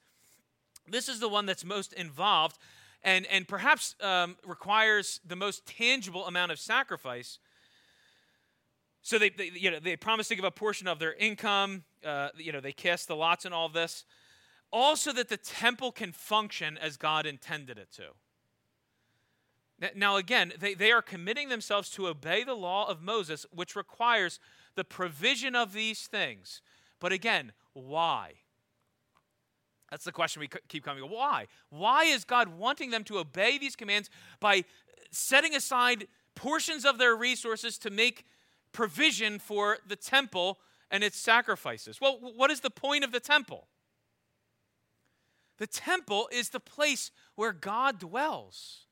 this 0.90 1.10
is 1.10 1.20
the 1.20 1.30
one 1.30 1.46
that's 1.46 1.66
most 1.66 1.94
involved 1.94 2.58
and 3.04 3.26
and 3.28 3.48
perhaps 3.48 3.96
um, 4.02 4.38
requires 4.46 5.20
the 5.26 5.36
most 5.36 5.66
tangible 5.66 6.26
amount 6.26 6.52
of 6.52 6.60
sacrifice 6.60 7.40
so 9.08 9.18
they, 9.18 9.30
they, 9.30 9.52
you 9.56 9.72
know, 9.72 9.80
they 9.80 9.96
promise 9.96 10.28
to 10.28 10.36
give 10.36 10.44
a 10.44 10.52
portion 10.52 10.86
of 10.86 11.00
their 11.00 11.14
income. 11.14 11.86
Uh, 12.06 12.28
you 12.36 12.52
know, 12.52 12.60
they 12.60 12.74
cast 12.74 13.08
the 13.08 13.16
lots 13.16 13.46
and 13.46 13.54
all 13.54 13.66
of 13.66 13.72
this. 13.72 14.04
Also, 14.70 15.14
that 15.14 15.30
the 15.30 15.38
temple 15.38 15.94
can 15.94 16.12
function 16.12 16.78
as 16.78 16.98
God 16.98 17.26
intended 17.26 17.78
it 17.78 17.88
to. 17.94 19.92
Now, 19.96 20.18
again, 20.18 20.52
they, 20.60 20.74
they 20.74 20.92
are 20.92 21.02
committing 21.02 21.48
themselves 21.48 21.90
to 21.92 22.08
obey 22.08 22.44
the 22.44 22.54
law 22.54 22.90
of 22.90 23.02
Moses, 23.02 23.46
which 23.50 23.78
requires 23.78 24.42
the 24.76 24.84
provision 24.84 25.56
of 25.56 25.72
these 25.72 26.08
things. 26.08 26.62
But 27.00 27.14
again, 27.14 27.54
why? 27.72 28.34
That's 29.90 30.04
the 30.04 30.12
question 30.12 30.42
we 30.42 30.50
keep 30.68 30.84
coming. 30.84 31.04
Why? 31.04 31.48
Why 31.70 32.06
is 32.06 32.26
God 32.26 32.50
wanting 32.50 32.92
them 32.92 33.04
to 33.06 33.20
obey 33.20 33.58
these 33.58 33.76
commands 33.76 34.10
by 34.40 34.66
setting 35.12 35.56
aside 35.56 36.08
portions 36.36 36.86
of 36.86 36.98
their 36.98 37.16
resources 37.16 37.78
to 37.80 37.90
make 37.90 38.26
provision 38.72 39.40
for 39.40 39.80
the 39.88 39.96
temple 39.96 40.60
and 40.92 41.04
its 41.04 41.18
sacrifices. 41.18 42.00
Well, 42.00 42.20
what 42.22 42.52
is 42.52 42.62
the 42.62 42.70
point 42.70 43.04
of 43.04 43.12
the 43.12 43.20
temple? 43.20 43.68
The 45.58 45.68
temple 45.68 46.30
is 46.32 46.50
the 46.50 46.60
place 46.60 47.12
where 47.36 47.52
God 47.52 48.00
dwells. 48.00 48.86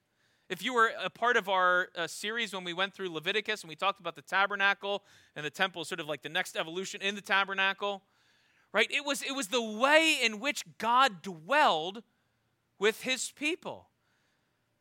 If 0.49 0.63
you 0.63 0.73
were 0.73 0.91
a 1.01 1.09
part 1.09 1.37
of 1.37 1.47
our 1.47 1.89
uh, 1.95 2.07
series 2.07 2.53
when 2.53 2.63
we 2.63 2.73
went 2.73 2.93
through 2.93 3.09
Leviticus 3.09 3.61
and 3.61 3.69
we 3.69 3.75
talked 3.75 3.99
about 3.99 4.15
the 4.15 4.21
tabernacle 4.21 5.03
and 5.35 5.45
the 5.45 5.49
temple 5.49 5.85
sort 5.85 5.99
of 5.99 6.07
like 6.07 6.21
the 6.21 6.29
next 6.29 6.55
evolution 6.55 7.01
in 7.01 7.15
the 7.15 7.21
tabernacle, 7.21 8.03
right? 8.75 8.91
It 8.91 9.05
was, 9.05 9.21
it 9.21 9.31
was 9.31 9.47
the 9.47 9.61
way 9.61 10.17
in 10.21 10.41
which 10.41 10.65
God 10.77 11.21
dwelled 11.21 12.03
with 12.77 13.03
his 13.03 13.31
people. 13.31 13.87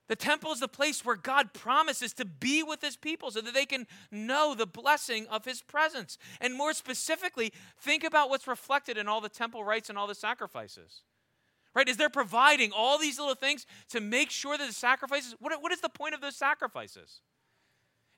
The 0.09 0.17
temple 0.17 0.51
is 0.51 0.59
the 0.59 0.67
place 0.67 1.05
where 1.05 1.15
God 1.15 1.55
promises 1.55 2.13
to 2.15 2.25
be 2.25 2.65
with 2.65 2.83
his 2.83 2.97
people 2.97 3.31
so 3.31 3.41
that 3.41 3.55
they 3.55 3.65
can 3.65 3.87
know 4.11 4.53
the 4.53 4.67
blessing 4.67 5.29
of 5.31 5.45
his 5.45 5.63
presence. 5.63 6.19
And 6.41 6.57
more 6.57 6.73
specifically, 6.73 7.53
think 7.79 8.03
about 8.03 8.31
what's 8.31 8.49
reflected 8.49 8.99
in 8.99 9.07
all 9.07 9.21
the 9.21 9.29
temple 9.29 9.63
rites 9.63 9.89
and 9.89 9.97
all 9.97 10.09
the 10.09 10.15
sacrifices. 10.17 11.03
Right? 11.73 11.89
Is 11.89 11.97
they're 11.97 12.11
providing 12.11 12.73
all 12.73 12.99
these 12.99 13.21
little 13.21 13.37
things 13.37 13.65
to 13.91 14.01
make 14.01 14.33
sure 14.33 14.59
that 14.59 14.67
the 14.67 14.75
sacrifices, 14.75 15.37
what, 15.39 15.63
what 15.63 15.71
is 15.71 15.81
the 15.81 15.89
point 15.89 16.15
of 16.15 16.21
those 16.21 16.37
sacrifices? 16.37 17.21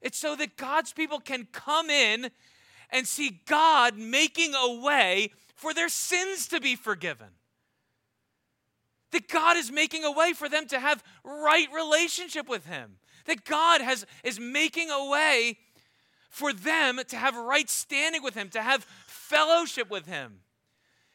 It's 0.01 0.19
so 0.19 0.37
that 0.37 0.57
God's 0.57 0.95
people 0.95 1.21
can 1.21 1.47
come 1.53 1.91
in 1.91 2.31
and 2.91 3.07
see 3.07 3.43
God 3.47 3.99
making 3.99 4.55
a 4.55 4.81
way 4.81 5.33
for 5.57 5.75
their 5.75 5.89
sins 5.89 6.47
to 6.49 6.61
be 6.61 6.77
forgiven. 6.77 7.29
That 9.13 9.29
God 9.29 9.57
is 9.57 9.73
making 9.73 10.05
a 10.05 10.13
way 10.13 10.33
for 10.33 10.49
them 10.49 10.67
to 10.69 10.79
have 10.79 11.03
right 11.25 11.69
relationship 11.75 12.49
with 12.49 12.67
Him. 12.67 12.99
That 13.25 13.45
God 13.45 13.81
has, 13.81 14.07
is 14.23 14.39
making 14.39 14.91
a 14.91 15.11
way 15.11 15.59
for 16.29 16.53
them 16.53 17.01
to 17.09 17.17
have 17.17 17.37
right 17.37 17.69
standing 17.69 18.23
with 18.23 18.35
Him, 18.35 18.51
to 18.51 18.63
have 18.63 18.85
fellowship 19.07 19.91
with 19.91 20.07
Him. 20.07 20.41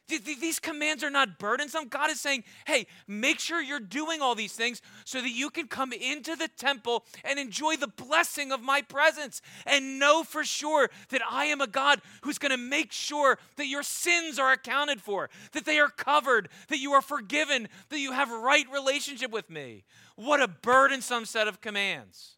These 0.08 0.58
commands 0.58 1.02
are 1.02 1.10
not 1.10 1.38
burdensome. 1.38 1.88
God 1.88 2.10
is 2.10 2.20
saying, 2.20 2.44
hey, 2.66 2.86
make 3.06 3.38
sure 3.38 3.62
you're 3.62 3.80
doing 3.80 4.20
all 4.20 4.34
these 4.34 4.52
things 4.52 4.82
so 5.04 5.22
that 5.22 5.30
you 5.30 5.48
can 5.48 5.68
come 5.68 5.92
into 5.92 6.36
the 6.36 6.48
temple 6.48 7.04
and 7.24 7.38
enjoy 7.38 7.76
the 7.76 7.86
blessing 7.86 8.52
of 8.52 8.60
my 8.60 8.82
presence 8.82 9.40
and 9.64 9.98
know 9.98 10.22
for 10.22 10.44
sure 10.44 10.90
that 11.10 11.22
I 11.28 11.46
am 11.46 11.60
a 11.60 11.66
God 11.66 12.02
who's 12.22 12.38
going 12.38 12.50
to 12.50 12.58
make 12.58 12.92
sure 12.92 13.38
that 13.56 13.68
your 13.68 13.82
sins 13.82 14.38
are 14.38 14.52
accounted 14.52 15.00
for, 15.00 15.30
that 15.52 15.64
they 15.64 15.78
are 15.78 15.88
covered, 15.88 16.48
that 16.68 16.78
you 16.78 16.92
are 16.92 17.02
forgiven, 17.02 17.68
that 17.88 18.00
you 18.00 18.12
have 18.12 18.30
right 18.30 18.66
relationship 18.72 19.30
with 19.30 19.48
me. 19.48 19.84
What 20.16 20.42
a 20.42 20.48
burdensome 20.48 21.24
set 21.24 21.48
of 21.48 21.60
commands. 21.60 22.36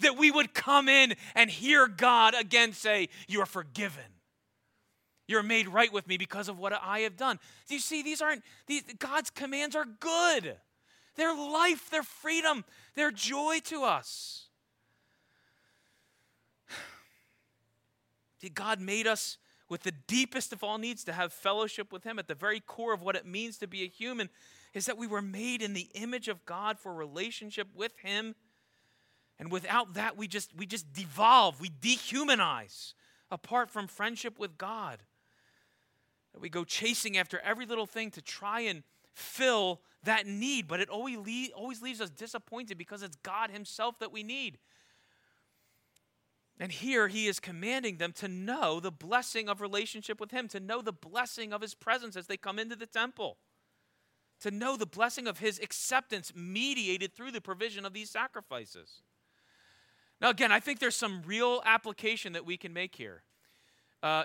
That 0.00 0.16
we 0.16 0.30
would 0.30 0.54
come 0.54 0.88
in 0.88 1.16
and 1.34 1.50
hear 1.50 1.88
God 1.88 2.34
again 2.34 2.72
say, 2.72 3.08
You 3.26 3.40
are 3.40 3.46
forgiven 3.46 4.04
you're 5.28 5.42
made 5.42 5.68
right 5.68 5.92
with 5.92 6.08
me 6.08 6.16
because 6.16 6.48
of 6.48 6.58
what 6.58 6.72
I 6.72 7.00
have 7.00 7.16
done. 7.16 7.38
Do 7.68 7.74
you 7.74 7.80
see, 7.80 8.02
these 8.02 8.22
aren't, 8.22 8.42
these, 8.66 8.82
God's 8.98 9.30
commands 9.30 9.76
are 9.76 9.84
good. 9.84 10.56
They're 11.16 11.36
life, 11.36 11.90
they're 11.90 12.02
freedom, 12.02 12.64
they're 12.94 13.10
joy 13.10 13.58
to 13.64 13.84
us. 13.84 14.46
God 18.54 18.80
made 18.80 19.06
us 19.06 19.36
with 19.68 19.82
the 19.82 19.92
deepest 19.92 20.54
of 20.54 20.64
all 20.64 20.78
needs 20.78 21.04
to 21.04 21.12
have 21.12 21.32
fellowship 21.32 21.92
with 21.92 22.04
Him. 22.04 22.18
At 22.18 22.26
the 22.26 22.34
very 22.34 22.60
core 22.60 22.94
of 22.94 23.02
what 23.02 23.14
it 23.14 23.26
means 23.26 23.58
to 23.58 23.66
be 23.66 23.82
a 23.82 23.88
human 23.88 24.30
is 24.72 24.86
that 24.86 24.96
we 24.96 25.06
were 25.06 25.20
made 25.20 25.60
in 25.60 25.74
the 25.74 25.90
image 25.94 26.28
of 26.28 26.46
God 26.46 26.78
for 26.78 26.94
relationship 26.94 27.68
with 27.74 27.92
Him. 27.98 28.34
And 29.38 29.52
without 29.52 29.92
that, 29.94 30.16
we 30.16 30.26
just, 30.26 30.56
we 30.56 30.64
just 30.64 30.92
devolve, 30.94 31.60
we 31.60 31.68
dehumanize 31.68 32.94
apart 33.30 33.70
from 33.70 33.88
friendship 33.88 34.38
with 34.38 34.56
God 34.56 35.02
that 36.32 36.40
we 36.40 36.48
go 36.48 36.64
chasing 36.64 37.16
after 37.16 37.40
every 37.40 37.66
little 37.66 37.86
thing 37.86 38.10
to 38.12 38.22
try 38.22 38.60
and 38.60 38.82
fill 39.12 39.80
that 40.04 40.26
need, 40.26 40.68
but 40.68 40.80
it 40.80 40.88
always, 40.88 41.18
le- 41.18 41.56
always 41.56 41.82
leaves 41.82 42.00
us 42.00 42.10
disappointed 42.10 42.78
because 42.78 43.02
it's 43.02 43.16
God 43.16 43.50
Himself 43.50 43.98
that 43.98 44.12
we 44.12 44.22
need. 44.22 44.58
And 46.60 46.72
here 46.72 47.08
he 47.08 47.28
is 47.28 47.38
commanding 47.38 47.98
them 47.98 48.12
to 48.14 48.26
know 48.26 48.80
the 48.80 48.90
blessing 48.90 49.48
of 49.48 49.60
relationship 49.60 50.18
with 50.18 50.32
him, 50.32 50.48
to 50.48 50.58
know 50.58 50.82
the 50.82 50.92
blessing 50.92 51.52
of 51.52 51.60
his 51.60 51.74
presence 51.74 52.16
as 52.16 52.26
they 52.26 52.36
come 52.36 52.58
into 52.58 52.74
the 52.74 52.86
temple, 52.86 53.38
to 54.40 54.50
know 54.50 54.76
the 54.76 54.86
blessing 54.86 55.28
of 55.28 55.38
his 55.38 55.60
acceptance 55.60 56.32
mediated 56.34 57.14
through 57.14 57.30
the 57.30 57.40
provision 57.40 57.86
of 57.86 57.92
these 57.92 58.10
sacrifices. 58.10 59.02
Now, 60.20 60.30
again, 60.30 60.50
I 60.50 60.58
think 60.58 60.80
there's 60.80 60.96
some 60.96 61.22
real 61.24 61.62
application 61.64 62.32
that 62.32 62.44
we 62.44 62.56
can 62.56 62.72
make 62.72 62.96
here. 62.96 63.22
Uh, 64.02 64.24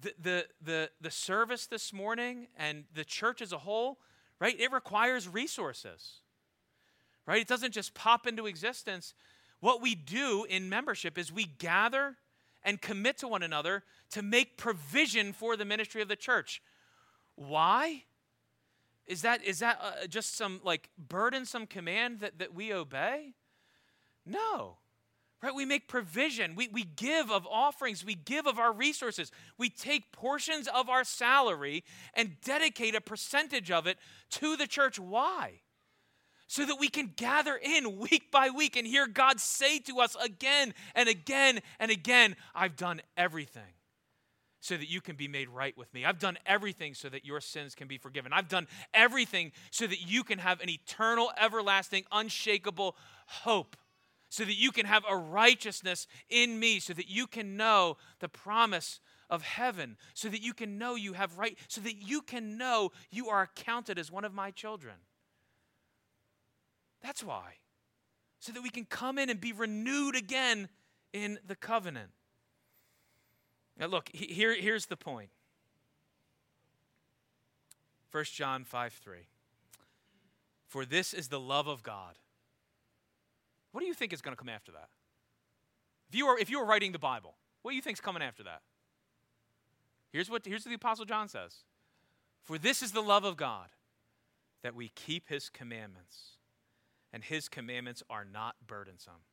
the, 0.00 0.14
the, 0.20 0.46
the, 0.62 0.90
the 1.00 1.10
service 1.10 1.66
this 1.66 1.92
morning 1.92 2.48
and 2.56 2.84
the 2.94 3.04
church 3.04 3.42
as 3.42 3.52
a 3.52 3.58
whole, 3.58 3.98
right? 4.40 4.58
It 4.58 4.72
requires 4.72 5.28
resources, 5.28 6.20
right? 7.26 7.40
It 7.40 7.48
doesn't 7.48 7.72
just 7.72 7.94
pop 7.94 8.26
into 8.26 8.46
existence. 8.46 9.14
What 9.60 9.80
we 9.82 9.94
do 9.94 10.44
in 10.48 10.68
membership 10.68 11.18
is 11.18 11.32
we 11.32 11.44
gather 11.44 12.16
and 12.64 12.80
commit 12.80 13.18
to 13.18 13.28
one 13.28 13.42
another 13.42 13.84
to 14.10 14.22
make 14.22 14.56
provision 14.56 15.32
for 15.32 15.56
the 15.56 15.64
ministry 15.64 16.00
of 16.00 16.08
the 16.08 16.16
church. 16.16 16.62
Why? 17.36 18.04
Is 19.06 19.22
that, 19.22 19.44
is 19.44 19.58
that 19.58 19.78
uh, 19.82 20.06
just 20.06 20.36
some 20.36 20.60
like 20.64 20.88
burdensome 20.96 21.66
command 21.66 22.20
that, 22.20 22.38
that 22.38 22.54
we 22.54 22.72
obey? 22.72 23.34
No. 24.24 24.76
Right? 25.42 25.54
We 25.54 25.64
make 25.64 25.88
provision. 25.88 26.54
We, 26.54 26.68
we 26.68 26.84
give 26.84 27.30
of 27.30 27.46
offerings. 27.50 28.04
We 28.04 28.14
give 28.14 28.46
of 28.46 28.60
our 28.60 28.72
resources. 28.72 29.32
We 29.58 29.70
take 29.70 30.12
portions 30.12 30.68
of 30.68 30.88
our 30.88 31.02
salary 31.02 31.82
and 32.14 32.40
dedicate 32.44 32.94
a 32.94 33.00
percentage 33.00 33.70
of 33.70 33.88
it 33.88 33.98
to 34.30 34.56
the 34.56 34.68
church. 34.68 35.00
Why? 35.00 35.62
So 36.46 36.64
that 36.64 36.76
we 36.78 36.88
can 36.88 37.12
gather 37.16 37.56
in 37.56 37.98
week 37.98 38.30
by 38.30 38.50
week 38.50 38.76
and 38.76 38.86
hear 38.86 39.08
God 39.08 39.40
say 39.40 39.80
to 39.80 39.98
us 39.98 40.16
again 40.22 40.74
and 40.94 41.08
again 41.08 41.60
and 41.80 41.90
again, 41.90 42.36
I've 42.54 42.76
done 42.76 43.00
everything 43.16 43.62
so 44.60 44.76
that 44.76 44.88
you 44.88 45.00
can 45.00 45.16
be 45.16 45.26
made 45.26 45.48
right 45.48 45.76
with 45.76 45.92
me. 45.92 46.04
I've 46.04 46.20
done 46.20 46.38
everything 46.46 46.94
so 46.94 47.08
that 47.08 47.24
your 47.24 47.40
sins 47.40 47.74
can 47.74 47.88
be 47.88 47.98
forgiven. 47.98 48.32
I've 48.32 48.48
done 48.48 48.68
everything 48.94 49.50
so 49.72 49.88
that 49.88 50.08
you 50.08 50.22
can 50.22 50.38
have 50.38 50.60
an 50.60 50.68
eternal, 50.68 51.32
everlasting, 51.36 52.04
unshakable 52.12 52.96
hope 53.26 53.76
so 54.32 54.46
that 54.46 54.56
you 54.56 54.72
can 54.72 54.86
have 54.86 55.04
a 55.06 55.14
righteousness 55.14 56.06
in 56.30 56.58
me, 56.58 56.80
so 56.80 56.94
that 56.94 57.10
you 57.10 57.26
can 57.26 57.54
know 57.54 57.98
the 58.20 58.30
promise 58.30 58.98
of 59.28 59.42
heaven, 59.42 59.98
so 60.14 60.30
that 60.30 60.40
you 60.40 60.54
can 60.54 60.78
know 60.78 60.94
you 60.94 61.12
have 61.12 61.36
right, 61.36 61.58
so 61.68 61.82
that 61.82 61.96
you 61.96 62.22
can 62.22 62.56
know 62.56 62.92
you 63.10 63.28
are 63.28 63.42
accounted 63.42 63.98
as 63.98 64.10
one 64.10 64.24
of 64.24 64.32
my 64.32 64.50
children. 64.50 64.94
That's 67.02 67.22
why. 67.22 67.56
So 68.40 68.52
that 68.52 68.62
we 68.62 68.70
can 68.70 68.86
come 68.86 69.18
in 69.18 69.28
and 69.28 69.38
be 69.38 69.52
renewed 69.52 70.16
again 70.16 70.70
in 71.12 71.38
the 71.46 71.54
covenant. 71.54 72.08
Now, 73.78 73.88
look, 73.88 74.08
here, 74.14 74.58
here's 74.58 74.86
the 74.86 74.96
point 74.96 75.28
1 78.12 78.24
John 78.32 78.64
5 78.64 78.94
3. 78.94 79.18
For 80.68 80.86
this 80.86 81.12
is 81.12 81.28
the 81.28 81.38
love 81.38 81.66
of 81.66 81.82
God 81.82 82.16
what 83.72 83.80
do 83.80 83.86
you 83.86 83.94
think 83.94 84.12
is 84.12 84.22
going 84.22 84.36
to 84.36 84.38
come 84.38 84.48
after 84.48 84.72
that? 84.72 84.88
If 86.08 86.16
you, 86.16 86.26
were, 86.26 86.38
if 86.38 86.50
you 86.50 86.60
were 86.60 86.66
writing 86.66 86.92
the 86.92 86.98
Bible, 86.98 87.34
what 87.62 87.72
do 87.72 87.76
you 87.76 87.82
think 87.82 87.96
is 87.96 88.00
coming 88.00 88.22
after 88.22 88.42
that? 88.44 88.60
Here's 90.12 90.28
what, 90.28 90.44
here's 90.44 90.64
what 90.64 90.70
the 90.70 90.76
Apostle 90.76 91.06
John 91.06 91.28
says 91.28 91.64
For 92.42 92.58
this 92.58 92.82
is 92.82 92.92
the 92.92 93.00
love 93.00 93.24
of 93.24 93.36
God, 93.36 93.68
that 94.62 94.74
we 94.74 94.88
keep 94.88 95.28
his 95.28 95.48
commandments, 95.48 96.36
and 97.12 97.24
his 97.24 97.48
commandments 97.48 98.02
are 98.10 98.26
not 98.30 98.56
burdensome. 98.66 99.24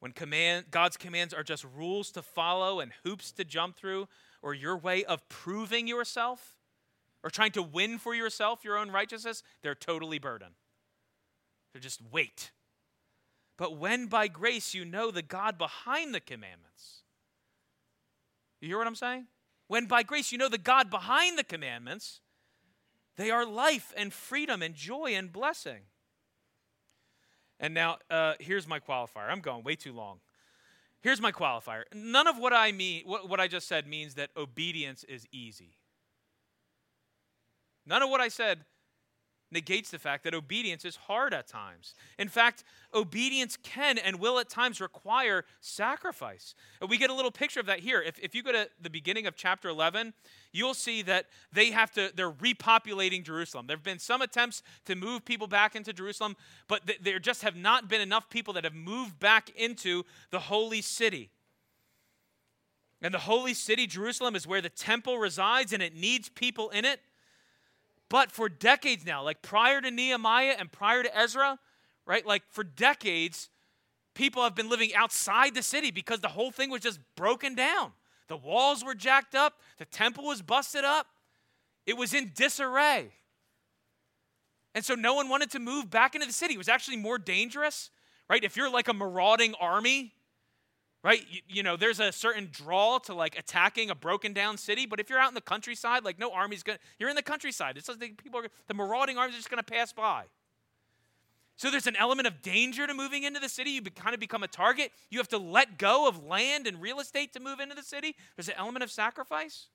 When 0.00 0.12
command, 0.12 0.64
God's 0.70 0.96
commands 0.96 1.32
are 1.32 1.44
just 1.44 1.64
rules 1.76 2.10
to 2.12 2.22
follow 2.22 2.80
and 2.80 2.90
hoops 3.04 3.30
to 3.32 3.44
jump 3.44 3.76
through, 3.76 4.08
or 4.42 4.52
your 4.52 4.76
way 4.76 5.04
of 5.04 5.28
proving 5.28 5.86
yourself, 5.86 6.56
or 7.22 7.30
trying 7.30 7.52
to 7.52 7.62
win 7.62 7.98
for 7.98 8.14
yourself 8.14 8.64
your 8.64 8.76
own 8.76 8.90
righteousness, 8.90 9.42
they're 9.62 9.74
totally 9.74 10.18
burden. 10.18 10.48
They're 11.72 11.80
just 11.80 12.00
weight. 12.10 12.50
But 13.56 13.76
when 13.76 14.06
by 14.06 14.28
grace 14.28 14.74
you 14.74 14.84
know 14.84 15.10
the 15.10 15.22
God 15.22 15.58
behind 15.58 16.14
the 16.14 16.20
commandments, 16.20 17.02
you 18.60 18.68
hear 18.68 18.78
what 18.78 18.86
I'm 18.86 18.94
saying? 18.94 19.26
When 19.66 19.86
by 19.86 20.02
grace 20.02 20.32
you 20.32 20.38
know 20.38 20.48
the 20.48 20.58
God 20.58 20.90
behind 20.90 21.36
the 21.36 21.44
commandments, 21.44 22.20
they 23.16 23.30
are 23.30 23.44
life 23.44 23.92
and 23.96 24.12
freedom 24.12 24.62
and 24.62 24.74
joy 24.74 25.14
and 25.14 25.32
blessing. 25.32 25.82
And 27.58 27.74
now, 27.74 27.98
uh, 28.10 28.34
here's 28.40 28.66
my 28.66 28.80
qualifier. 28.80 29.28
I'm 29.28 29.40
going 29.40 29.62
way 29.62 29.76
too 29.76 29.92
long. 29.92 30.20
Here's 31.00 31.20
my 31.20 31.32
qualifier. 31.32 31.82
None 31.92 32.26
of 32.26 32.38
what 32.38 32.52
I 32.52 32.72
mean, 32.72 33.02
what, 33.04 33.28
what 33.28 33.40
I 33.40 33.48
just 33.48 33.66
said, 33.66 33.86
means 33.86 34.14
that 34.14 34.30
obedience 34.36 35.04
is 35.04 35.26
easy. 35.32 35.76
None 37.86 38.02
of 38.02 38.10
what 38.10 38.20
I 38.20 38.28
said 38.28 38.64
negates 39.52 39.90
the 39.90 39.98
fact 39.98 40.24
that 40.24 40.34
obedience 40.34 40.84
is 40.84 40.96
hard 40.96 41.34
at 41.34 41.46
times. 41.46 41.94
In 42.18 42.28
fact, 42.28 42.64
obedience 42.94 43.56
can 43.62 43.98
and 43.98 44.18
will 44.18 44.38
at 44.38 44.48
times 44.48 44.80
require 44.80 45.44
sacrifice. 45.60 46.54
We 46.88 46.96
get 46.96 47.10
a 47.10 47.14
little 47.14 47.30
picture 47.30 47.60
of 47.60 47.66
that 47.66 47.80
here. 47.80 48.00
If, 48.00 48.18
if 48.18 48.34
you 48.34 48.42
go 48.42 48.52
to 48.52 48.68
the 48.80 48.90
beginning 48.90 49.26
of 49.26 49.36
chapter 49.36 49.68
11, 49.68 50.14
you'll 50.52 50.74
see 50.74 51.02
that 51.02 51.26
they 51.52 51.70
have 51.70 51.92
to, 51.92 52.10
they're 52.14 52.30
repopulating 52.30 53.22
Jerusalem. 53.24 53.66
There 53.66 53.76
have 53.76 53.84
been 53.84 53.98
some 53.98 54.22
attempts 54.22 54.62
to 54.86 54.94
move 54.94 55.24
people 55.24 55.46
back 55.46 55.76
into 55.76 55.92
Jerusalem, 55.92 56.36
but 56.66 56.86
th- 56.86 57.00
there 57.02 57.18
just 57.18 57.42
have 57.42 57.56
not 57.56 57.88
been 57.88 58.00
enough 58.00 58.30
people 58.30 58.54
that 58.54 58.64
have 58.64 58.74
moved 58.74 59.18
back 59.20 59.50
into 59.50 60.04
the 60.30 60.40
holy 60.40 60.80
city. 60.80 61.30
And 63.02 63.12
the 63.12 63.18
holy 63.18 63.52
city, 63.52 63.86
Jerusalem, 63.86 64.36
is 64.36 64.46
where 64.46 64.60
the 64.60 64.68
temple 64.68 65.18
resides 65.18 65.72
and 65.72 65.82
it 65.82 65.94
needs 65.94 66.28
people 66.28 66.70
in 66.70 66.84
it. 66.84 67.00
But 68.12 68.30
for 68.30 68.50
decades 68.50 69.06
now, 69.06 69.22
like 69.22 69.40
prior 69.40 69.80
to 69.80 69.90
Nehemiah 69.90 70.54
and 70.58 70.70
prior 70.70 71.02
to 71.02 71.18
Ezra, 71.18 71.58
right? 72.04 72.26
Like 72.26 72.42
for 72.50 72.62
decades, 72.62 73.48
people 74.14 74.42
have 74.42 74.54
been 74.54 74.68
living 74.68 74.94
outside 74.94 75.54
the 75.54 75.62
city 75.62 75.90
because 75.90 76.20
the 76.20 76.28
whole 76.28 76.50
thing 76.50 76.68
was 76.68 76.82
just 76.82 77.00
broken 77.16 77.54
down. 77.54 77.92
The 78.28 78.36
walls 78.36 78.84
were 78.84 78.94
jacked 78.94 79.34
up, 79.34 79.54
the 79.78 79.86
temple 79.86 80.24
was 80.24 80.42
busted 80.42 80.84
up, 80.84 81.06
it 81.86 81.96
was 81.96 82.12
in 82.12 82.32
disarray. 82.34 83.14
And 84.74 84.84
so 84.84 84.94
no 84.94 85.14
one 85.14 85.30
wanted 85.30 85.50
to 85.52 85.58
move 85.58 85.88
back 85.88 86.14
into 86.14 86.26
the 86.26 86.34
city. 86.34 86.52
It 86.52 86.58
was 86.58 86.68
actually 86.68 86.98
more 86.98 87.16
dangerous, 87.16 87.88
right? 88.28 88.44
If 88.44 88.58
you're 88.58 88.70
like 88.70 88.88
a 88.88 88.94
marauding 88.94 89.54
army, 89.58 90.12
right? 91.02 91.24
You, 91.30 91.40
you, 91.48 91.62
know, 91.62 91.76
there's 91.76 92.00
a 92.00 92.12
certain 92.12 92.48
draw 92.50 92.98
to 93.00 93.14
like 93.14 93.38
attacking 93.38 93.90
a 93.90 93.94
broken 93.94 94.32
down 94.32 94.56
city, 94.56 94.86
but 94.86 95.00
if 95.00 95.10
you're 95.10 95.18
out 95.18 95.28
in 95.28 95.34
the 95.34 95.40
countryside, 95.40 96.04
like 96.04 96.18
no 96.18 96.32
army's 96.32 96.62
gonna, 96.62 96.78
you're 96.98 97.10
in 97.10 97.16
the 97.16 97.22
countryside. 97.22 97.76
It's 97.76 97.88
like 97.88 98.22
people 98.22 98.40
are, 98.40 98.48
the 98.68 98.74
marauding 98.74 99.18
armies 99.18 99.34
are 99.34 99.38
just 99.38 99.50
gonna 99.50 99.62
pass 99.62 99.92
by. 99.92 100.24
So 101.56 101.70
there's 101.70 101.86
an 101.86 101.96
element 101.96 102.26
of 102.26 102.42
danger 102.42 102.86
to 102.86 102.94
moving 102.94 103.24
into 103.24 103.38
the 103.38 103.48
city. 103.48 103.70
You 103.70 103.82
be, 103.82 103.90
kind 103.90 104.14
of 104.14 104.20
become 104.20 104.42
a 104.42 104.48
target. 104.48 104.90
You 105.10 105.18
have 105.18 105.28
to 105.28 105.38
let 105.38 105.78
go 105.78 106.08
of 106.08 106.24
land 106.24 106.66
and 106.66 106.80
real 106.80 106.98
estate 106.98 107.32
to 107.34 107.40
move 107.40 107.60
into 107.60 107.74
the 107.74 107.82
city. 107.82 108.16
There's 108.36 108.48
an 108.48 108.54
element 108.56 108.82
of 108.82 108.90
sacrifice. 108.90 109.66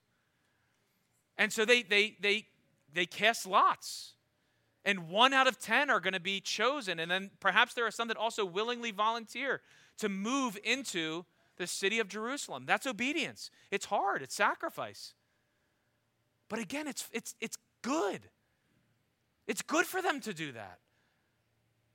And 1.38 1.54
so 1.54 1.66
they 1.66 1.84
they 1.84 2.18
they 2.20 2.46
they 2.94 3.06
cast 3.06 3.46
lots. 3.46 4.14
And 4.86 5.10
one 5.10 5.34
out 5.34 5.48
of 5.48 5.60
ten 5.60 5.90
are 5.90 6.00
going 6.00 6.14
to 6.14 6.20
be 6.20 6.40
chosen. 6.40 7.00
And 7.00 7.12
then 7.12 7.30
perhaps 7.40 7.74
there 7.74 7.86
are 7.86 7.92
some 7.92 8.08
that 8.08 8.18
also 8.18 8.44
willingly 8.44 8.92
volunteer 8.92 9.62
to 9.98 10.10
move 10.10 10.58
into 10.64 11.26
the 11.58 11.68
city 11.68 12.00
of 12.00 12.08
Jerusalem. 12.08 12.64
That's 12.66 12.86
obedience. 12.86 13.50
It's 13.72 13.86
hard, 13.86 14.22
it's 14.22 14.36
sacrifice. 14.36 15.14
But 16.50 16.60
again, 16.60 16.88
it's, 16.88 17.10
it's, 17.12 17.36
it's 17.42 17.58
good. 17.82 18.22
It's 19.48 19.62
good 19.62 19.86
for 19.86 20.02
them 20.02 20.20
to 20.22 20.34
do 20.34 20.52
that. 20.54 20.80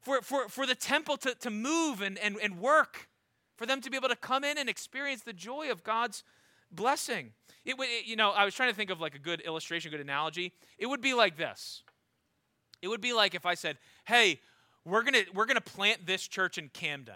For, 0.00 0.20
for, 0.20 0.48
for 0.48 0.66
the 0.66 0.74
temple 0.74 1.16
to, 1.18 1.34
to 1.36 1.50
move 1.50 2.00
and, 2.02 2.18
and, 2.18 2.36
and 2.42 2.58
work, 2.58 3.08
for 3.56 3.66
them 3.66 3.80
to 3.82 3.90
be 3.90 3.96
able 3.96 4.08
to 4.08 4.16
come 4.16 4.42
in 4.42 4.58
and 4.58 4.68
experience 4.68 5.22
the 5.22 5.32
joy 5.32 5.70
of 5.70 5.84
God's 5.84 6.24
blessing. 6.72 7.32
It, 7.64 7.76
it, 7.78 8.06
you 8.06 8.16
know, 8.16 8.30
I 8.30 8.44
was 8.44 8.54
trying 8.54 8.70
to 8.70 8.74
think 8.74 8.90
of 8.90 9.00
like 9.00 9.14
a 9.14 9.18
good 9.18 9.40
illustration, 9.42 9.90
good 9.90 10.00
analogy. 10.00 10.52
It 10.78 10.86
would 10.86 11.00
be 11.00 11.14
like 11.14 11.36
this. 11.36 11.82
It 12.80 12.88
would 12.88 13.00
be 13.00 13.12
like 13.12 13.36
if 13.36 13.46
I 13.46 13.54
said, 13.54 13.78
"Hey, 14.04 14.40
we're 14.84 15.04
gonna 15.04 15.22
we're 15.32 15.46
gonna 15.46 15.60
plant 15.60 16.04
this 16.04 16.26
church 16.26 16.58
in 16.58 16.68
Camden. 16.68 17.14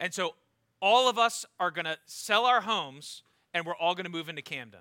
And 0.00 0.14
so 0.14 0.34
all 0.80 1.08
of 1.08 1.18
us 1.18 1.44
are 1.58 1.70
going 1.70 1.84
to 1.84 1.98
sell 2.06 2.46
our 2.46 2.60
homes 2.60 3.22
and 3.54 3.66
we're 3.66 3.76
all 3.76 3.94
going 3.94 4.04
to 4.04 4.10
move 4.10 4.28
into 4.28 4.42
Camden. 4.42 4.80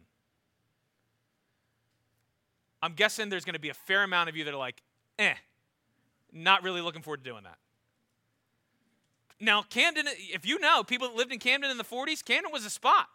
I'm 2.81 2.93
guessing 2.93 3.29
there's 3.29 3.45
going 3.45 3.55
to 3.55 3.59
be 3.59 3.69
a 3.69 3.73
fair 3.73 4.03
amount 4.03 4.29
of 4.29 4.35
you 4.35 4.43
that 4.43 4.53
are 4.53 4.57
like, 4.57 4.83
eh, 5.17 5.33
not 6.31 6.63
really 6.63 6.81
looking 6.81 7.01
forward 7.01 7.23
to 7.23 7.29
doing 7.29 7.43
that. 7.43 7.57
Now, 9.39 9.63
Camden, 9.63 10.05
if 10.07 10.45
you 10.45 10.59
know 10.59 10.83
people 10.83 11.07
that 11.07 11.15
lived 11.15 11.31
in 11.31 11.39
Camden 11.39 11.71
in 11.71 11.77
the 11.77 11.83
40s, 11.83 12.23
Camden 12.23 12.51
was 12.51 12.65
a 12.65 12.69
spot. 12.69 13.07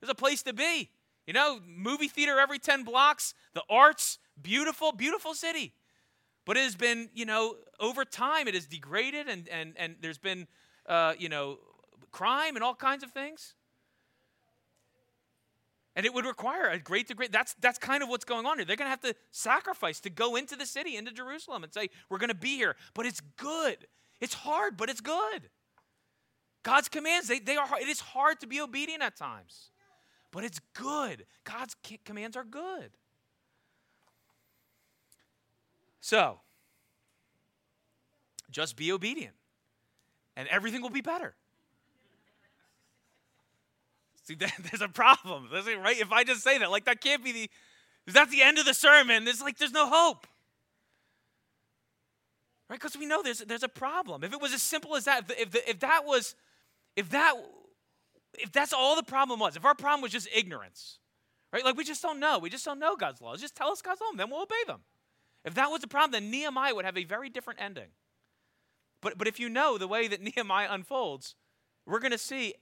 It 0.00 0.06
was 0.06 0.10
a 0.10 0.14
place 0.14 0.42
to 0.42 0.52
be. 0.52 0.90
You 1.26 1.34
know, 1.34 1.60
movie 1.66 2.08
theater 2.08 2.38
every 2.38 2.58
10 2.58 2.84
blocks, 2.84 3.34
the 3.52 3.62
arts, 3.68 4.18
beautiful, 4.40 4.92
beautiful 4.92 5.34
city. 5.34 5.74
But 6.46 6.56
it 6.56 6.60
has 6.64 6.74
been, 6.74 7.10
you 7.12 7.26
know, 7.26 7.56
over 7.78 8.06
time, 8.06 8.48
it 8.48 8.54
has 8.54 8.64
degraded 8.64 9.28
and, 9.28 9.46
and, 9.48 9.74
and 9.76 9.96
there's 10.00 10.16
been 10.16 10.46
uh, 10.88 11.14
you 11.18 11.28
know, 11.28 11.58
crime 12.10 12.56
and 12.56 12.64
all 12.64 12.74
kinds 12.74 13.04
of 13.04 13.12
things. 13.12 13.54
And 15.94 16.06
it 16.06 16.14
would 16.14 16.24
require 16.24 16.68
a 16.68 16.78
great 16.78 17.08
degree. 17.08 17.26
That's, 17.26 17.54
that's 17.60 17.78
kind 17.78 18.02
of 18.02 18.08
what's 18.08 18.24
going 18.24 18.46
on 18.46 18.58
here. 18.58 18.64
They're 18.64 18.76
going 18.76 18.86
to 18.86 18.90
have 18.90 19.00
to 19.00 19.14
sacrifice 19.30 19.98
to 20.00 20.10
go 20.10 20.36
into 20.36 20.54
the 20.54 20.66
city, 20.66 20.96
into 20.96 21.10
Jerusalem, 21.10 21.64
and 21.64 21.74
say, 21.74 21.90
We're 22.08 22.18
going 22.18 22.28
to 22.28 22.36
be 22.36 22.56
here. 22.56 22.76
But 22.94 23.06
it's 23.06 23.20
good. 23.36 23.86
It's 24.20 24.34
hard, 24.34 24.76
but 24.76 24.88
it's 24.88 25.00
good. 25.00 25.50
God's 26.62 26.88
commands, 26.88 27.28
they, 27.28 27.38
they 27.38 27.56
are. 27.56 27.66
It 27.80 27.88
is 27.88 28.00
hard 28.00 28.40
to 28.40 28.46
be 28.46 28.60
obedient 28.60 29.02
at 29.02 29.16
times. 29.16 29.70
but 30.30 30.44
it's 30.44 30.60
good. 30.74 31.24
God's 31.44 31.74
commands 32.04 32.36
are 32.36 32.44
good. 32.44 32.90
So, 36.00 36.40
just 38.50 38.76
be 38.76 38.92
obedient, 38.92 39.34
and 40.38 40.46
everything 40.48 40.80
will 40.80 40.88
be 40.88 41.00
better. 41.00 41.34
See, 44.22 44.36
there's 44.36 44.80
a 44.80 44.88
problem, 44.88 45.48
right? 45.52 45.98
If 45.98 46.12
I 46.12 46.22
just 46.22 46.42
say 46.42 46.58
that, 46.58 46.70
like 46.70 46.84
that 46.84 47.02
can't 47.02 47.22
be 47.22 47.32
the. 47.32 47.50
Is 48.06 48.14
that 48.14 48.30
the 48.30 48.40
end 48.40 48.58
of 48.58 48.64
the 48.64 48.72
sermon? 48.72 49.24
There's 49.24 49.42
like 49.42 49.58
there's 49.58 49.72
no 49.72 49.88
hope. 49.88 50.26
Right? 52.70 52.78
Because 52.78 52.96
we 52.96 53.04
know 53.04 53.22
there's 53.22 53.40
there's 53.40 53.64
a 53.64 53.68
problem. 53.68 54.22
If 54.22 54.32
it 54.32 54.40
was 54.40 54.54
as 54.54 54.62
simple 54.62 54.94
as 54.94 55.04
that, 55.06 55.30
if, 55.36 55.50
the, 55.50 55.68
if 55.68 55.80
that 55.80 56.04
was, 56.06 56.36
if 56.94 57.10
that, 57.10 57.34
if 58.34 58.52
that's 58.52 58.72
all 58.72 58.94
the 58.94 59.02
problem 59.02 59.40
was, 59.40 59.56
if 59.56 59.64
our 59.64 59.74
problem 59.74 60.02
was 60.02 60.12
just 60.12 60.28
ignorance, 60.32 60.98
right? 61.52 61.64
Like 61.64 61.76
we 61.76 61.84
just 61.84 62.00
don't 62.00 62.20
know. 62.20 62.38
We 62.38 62.48
just 62.48 62.64
don't 62.64 62.78
know 62.78 62.94
God's 62.94 63.20
laws. 63.20 63.40
Just 63.40 63.56
tell 63.56 63.70
us 63.70 63.82
God's 63.82 64.00
law, 64.00 64.08
and 64.10 64.20
then 64.20 64.30
we'll 64.30 64.42
obey 64.42 64.62
them. 64.68 64.80
If 65.44 65.54
that 65.54 65.70
was 65.70 65.80
the 65.80 65.88
problem, 65.88 66.12
then 66.12 66.30
Nehemiah 66.30 66.74
would 66.74 66.84
have 66.84 66.96
a 66.96 67.04
very 67.04 67.28
different 67.28 67.60
ending. 67.60 67.88
But 69.00 69.18
but 69.18 69.28
if 69.28 69.38
you 69.38 69.48
know 69.48 69.78
the 69.78 69.88
way 69.88 70.08
that 70.08 70.20
Nehemiah 70.36 70.68
unfolds, 70.70 71.34
we're 71.86 72.00
going 72.00 72.12
to 72.12 72.18
see 72.18 72.54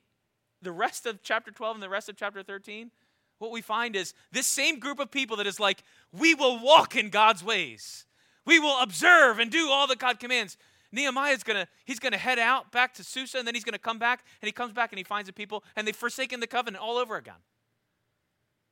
the 0.62 0.72
rest 0.72 1.06
of 1.06 1.22
chapter 1.22 1.50
12 1.50 1.76
and 1.76 1.82
the 1.82 1.88
rest 1.88 2.08
of 2.08 2.16
chapter 2.16 2.42
13, 2.42 2.90
what 3.38 3.50
we 3.50 3.60
find 3.60 3.94
is 3.94 4.14
this 4.32 4.46
same 4.46 4.78
group 4.78 4.98
of 4.98 5.10
people 5.10 5.36
that 5.36 5.46
is 5.46 5.60
like, 5.60 5.82
we 6.12 6.34
will 6.34 6.58
walk 6.58 6.96
in 6.96 7.10
God's 7.10 7.44
ways. 7.44 8.06
We 8.46 8.58
will 8.58 8.80
observe 8.80 9.38
and 9.38 9.50
do 9.50 9.68
all 9.70 9.86
that 9.88 9.98
God 9.98 10.18
commands. 10.18 10.56
Nehemiah's 10.92 11.42
gonna, 11.42 11.68
he's 11.84 11.98
gonna 11.98 12.16
head 12.16 12.38
out 12.38 12.72
back 12.72 12.94
to 12.94 13.04
Susa, 13.04 13.38
and 13.38 13.46
then 13.46 13.54
he's 13.54 13.64
gonna 13.64 13.78
come 13.78 13.98
back, 13.98 14.24
and 14.40 14.46
he 14.46 14.52
comes 14.52 14.72
back 14.72 14.92
and 14.92 14.98
he 14.98 15.04
finds 15.04 15.26
the 15.26 15.32
people, 15.32 15.64
and 15.74 15.86
they've 15.86 15.94
forsaken 15.94 16.40
the 16.40 16.46
covenant 16.46 16.82
all 16.82 16.96
over 16.96 17.16
again. 17.16 17.42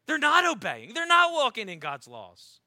They're 0.07 0.19
not 0.19 0.47
obeying, 0.47 0.95
they're 0.95 1.07
not 1.07 1.33
walking 1.33 1.69
in 1.69 1.81
God's 1.81 2.09
laws. 2.09 2.61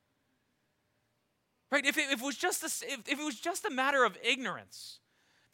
Right? 1.72 1.86
If 1.86 1.98
it, 1.98 2.12
if 2.12 2.22
it 2.22 2.26
was 2.26 2.38
just 2.38 2.64
a, 2.64 2.68
if, 2.88 3.00
if 3.08 3.20
it 3.20 3.26
was 3.26 3.40
just 3.40 3.66
a 3.66 3.70
matter 3.70 4.04
of 4.06 4.18
ignorance, 4.24 5.00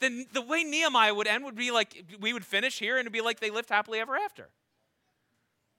then 0.00 0.26
the 0.32 0.42
way 0.42 0.62
Nehemiah 0.62 1.14
would 1.14 1.26
end 1.26 1.44
would 1.44 1.56
be 1.56 1.70
like 1.70 2.04
we 2.20 2.32
would 2.32 2.44
finish 2.44 2.78
here 2.78 2.96
and 2.96 3.00
it'd 3.00 3.12
be 3.12 3.20
like 3.20 3.40
they 3.40 3.50
lived 3.50 3.70
happily 3.70 3.98
ever 3.98 4.16
after. 4.16 4.50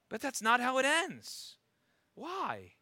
But 0.08 0.20
that's 0.20 0.42
not 0.42 0.60
how 0.60 0.78
it 0.78 0.84
ends. 0.84 1.56
Why? 2.14 2.72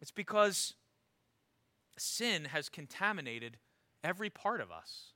It's 0.00 0.10
because 0.10 0.74
sin 1.96 2.46
has 2.46 2.68
contaminated 2.68 3.56
every 4.02 4.30
part 4.30 4.60
of 4.60 4.70
us. 4.70 5.12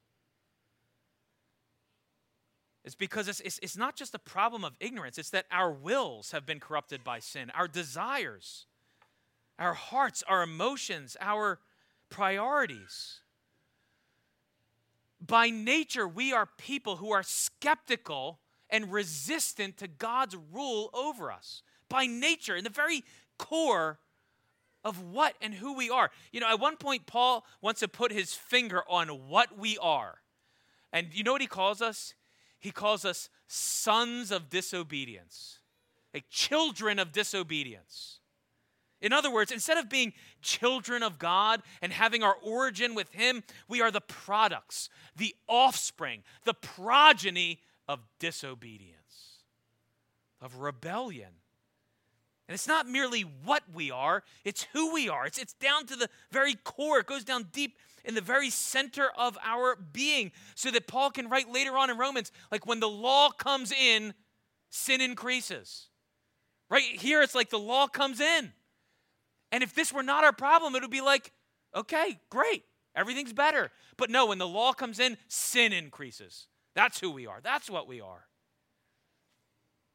It's 2.85 2.95
because 2.95 3.29
it's, 3.29 3.41
it's, 3.41 3.59
it's, 3.63 3.77
not 3.77 3.97
just 3.97 4.15
a 4.15 4.19
problem 4.19 4.65
of 4.65 4.73
ignorance, 4.81 5.19
it's 5.19 5.29
that 5.31 5.45
our 5.51 5.71
wills 5.71 6.31
have 6.31 6.47
been 6.47 6.59
corrupted 6.59 7.05
by 7.05 7.19
sin, 7.19 7.51
our 7.55 7.69
desires, 7.69 8.65
our 9.59 9.75
hearts, 9.75 10.23
our 10.29 10.43
emotions, 10.43 11.17
our 11.21 11.59
priorities. 12.11 13.21
By 15.21 15.51
nature, 15.51 16.07
we 16.07 16.33
are 16.33 16.47
people 16.47 16.97
who 16.97 17.11
are 17.11 17.23
skeptical 17.23 18.39
and 18.71 18.93
resistant 18.93 19.77
to 19.79 19.89
God's 19.89 20.37
rule 20.53 20.91
over 20.93 21.33
us. 21.33 21.63
By 21.89 22.07
nature, 22.07 22.55
in 22.55 22.65
the 22.65 22.71
very 22.71 23.03
core 23.39 23.99
of 24.85 25.03
what 25.03 25.35
and 25.41 25.55
who 25.55 25.75
we 25.75 25.91
are. 25.91 26.11
You 26.33 26.41
know, 26.41 26.49
at 26.49 26.61
one 26.61 26.77
point, 26.77 27.07
Paul 27.07 27.45
wants 27.61 27.81
to 27.81 27.89
put 27.89 28.13
his 28.13 28.35
finger 28.35 28.83
on 28.89 29.09
what 29.29 29.59
we 29.59 29.77
are. 29.79 30.19
And 30.93 31.09
you 31.13 31.25
know 31.25 31.33
what 31.33 31.41
he 31.41 31.47
calls 31.47 31.83
us? 31.83 32.15
He 32.59 32.71
calls 32.71 33.05
us 33.05 33.29
sons 33.47 34.31
of 34.31 34.49
disobedience, 34.49 35.59
like 36.15 36.29
children 36.31 36.99
of 36.99 37.13
disobedience. 37.13 38.21
In 39.01 39.13
other 39.13 39.31
words, 39.31 39.53
instead 39.53 39.79
of 39.79 39.89
being 39.89 40.13
children 40.43 41.03
of 41.03 41.19
God 41.19 41.63
and 41.81 41.93
having 41.93 42.23
our 42.23 42.37
origin 42.43 42.95
with 42.95 43.11
Him, 43.13 43.45
we 43.69 43.81
are 43.81 43.91
the 43.91 44.01
products, 44.01 44.89
the 45.17 45.35
offspring, 45.47 46.23
the 46.45 46.55
progeny 46.55 47.61
of 47.87 48.01
disobedience, 48.19 49.43
of 50.41 50.57
rebellion. 50.57 51.31
And 52.49 52.55
it's 52.55 52.67
not 52.67 52.89
merely 52.89 53.23
what 53.23 53.63
we 53.73 53.91
are, 53.91 54.25
it's 54.45 54.67
who 54.73 54.93
we 54.95 55.09
are. 55.09 55.27
It's, 55.27 55.39
it's 55.39 55.53
down 55.53 55.87
to 55.87 55.97
the 55.97 56.09
very 56.33 56.55
core, 56.55 57.01
it 57.01 57.07
goes 57.07 57.25
down 57.25 57.49
deep 57.53 57.77
in 58.05 58.15
the 58.15 58.21
very 58.21 58.49
center 58.49 59.11
of 59.17 59.37
our 59.45 59.77
being, 59.77 60.33
so 60.55 60.71
that 60.71 60.87
Paul 60.87 61.11
can 61.11 61.29
write 61.29 61.53
later 61.53 61.77
on 61.77 61.91
in 61.91 61.99
Romans, 61.99 62.33
like 62.51 62.67
when 62.67 62.81
the 62.81 62.89
law 62.89 63.31
comes 63.31 63.71
in, 63.71 64.15
sin 64.71 65.01
increases. 65.01 65.89
Right 66.71 66.83
here, 66.83 67.23
it's 67.23 67.35
like 67.35 67.51
the 67.51 67.59
law 67.59 67.87
comes 67.87 68.21
in. 68.21 68.53
And 69.51 69.63
if 69.63 69.75
this 69.75 69.93
were 69.93 70.03
not 70.03 70.25
our 70.25 70.33
problem, 70.33 70.75
it 70.75 70.83
would 70.83 70.91
be 70.91 71.01
like, 71.01 71.33
okay, 71.75 72.21
great, 72.31 72.65
everything's 72.95 73.33
better. 73.33 73.71
But 73.97 74.11
no, 74.11 74.27
when 74.27 74.39
the 74.39 74.49
law 74.49 74.73
comes 74.73 74.99
in, 74.99 75.17
sin 75.29 75.73
increases. 75.73 76.47
That's 76.75 77.01
who 77.01 77.11
we 77.11 77.27
are, 77.27 77.41
that's 77.43 77.69
what 77.71 77.89
we 77.89 78.01
are. 78.01 78.27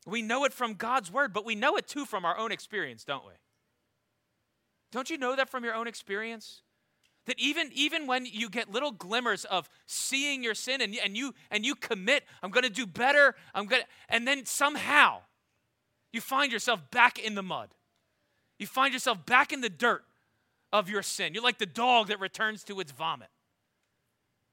We 0.06 0.22
know 0.22 0.44
it 0.44 0.54
from 0.54 0.74
God's 0.74 1.12
word, 1.12 1.34
but 1.34 1.46
we 1.46 1.56
know 1.56 1.78
it 1.78 1.88
too 1.88 2.06
from 2.06 2.26
our 2.26 2.38
own 2.38 2.52
experience, 2.52 3.06
don't 3.06 3.26
we? 3.26 3.34
Don't 4.92 5.10
you 5.10 5.18
know 5.18 5.36
that 5.36 5.50
from 5.50 5.64
your 5.64 5.74
own 5.74 5.88
experience? 5.88 6.62
That 7.26 7.40
even, 7.40 7.72
even 7.74 8.06
when 8.06 8.26
you 8.26 8.50
get 8.50 8.70
little 8.70 8.92
glimmers 8.92 9.46
of 9.46 9.70
seeing 9.86 10.44
your 10.44 10.54
sin 10.54 10.82
and, 10.82 10.94
and 11.04 11.16
you 11.16 11.34
and 11.50 11.66
you 11.66 11.74
commit, 11.74 12.24
I'm 12.42 12.52
gonna 12.52 12.70
do 12.70 12.86
better, 12.86 13.36
I'm 13.56 13.66
gonna 13.66 13.86
and 14.10 14.28
then 14.28 14.46
somehow 14.46 15.22
you 16.12 16.20
find 16.20 16.52
yourself 16.52 16.82
back 16.92 17.18
in 17.18 17.36
the 17.36 17.44
mud. 17.44 17.74
You 18.60 18.68
find 18.68 18.94
yourself 18.94 19.26
back 19.26 19.52
in 19.52 19.62
the 19.62 19.70
dirt 19.70 20.04
of 20.72 20.90
your 20.90 21.04
sin. 21.04 21.34
You're 21.34 21.44
like 21.44 21.58
the 21.58 21.66
dog 21.66 22.08
that 22.08 22.20
returns 22.20 22.64
to 22.66 22.80
its 22.80 22.92
vomit. 22.92 23.30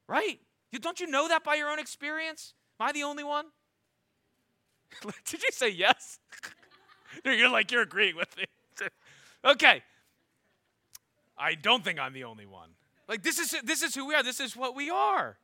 Right? 0.07 0.40
Don't 0.80 1.01
you 1.01 1.07
know 1.07 1.28
that 1.28 1.44
by 1.44 1.55
your 1.55 1.68
own 1.68 1.78
experience? 1.78 2.55
Am 2.78 2.88
I 2.88 2.92
the 2.92 3.03
only 3.03 3.24
one? 3.24 3.46
Did 5.24 5.42
you 5.42 5.51
say 5.51 5.68
yes? 5.68 6.18
you're 7.24 7.51
like, 7.51 7.70
you're 7.70 7.82
agreeing 7.82 8.16
with 8.16 8.36
me. 8.36 8.44
okay. 9.44 9.82
I 11.38 11.55
don't 11.55 11.82
think 11.82 11.98
I'm 11.98 12.12
the 12.12 12.24
only 12.24 12.46
one. 12.46 12.70
Like 13.09 13.22
this 13.22 13.38
is 13.38 13.57
this 13.64 13.82
is 13.82 13.94
who 13.94 14.07
we 14.07 14.14
are. 14.14 14.22
This 14.22 14.38
is 14.38 14.55
what 14.55 14.76
we 14.76 14.88
are. 14.88 15.36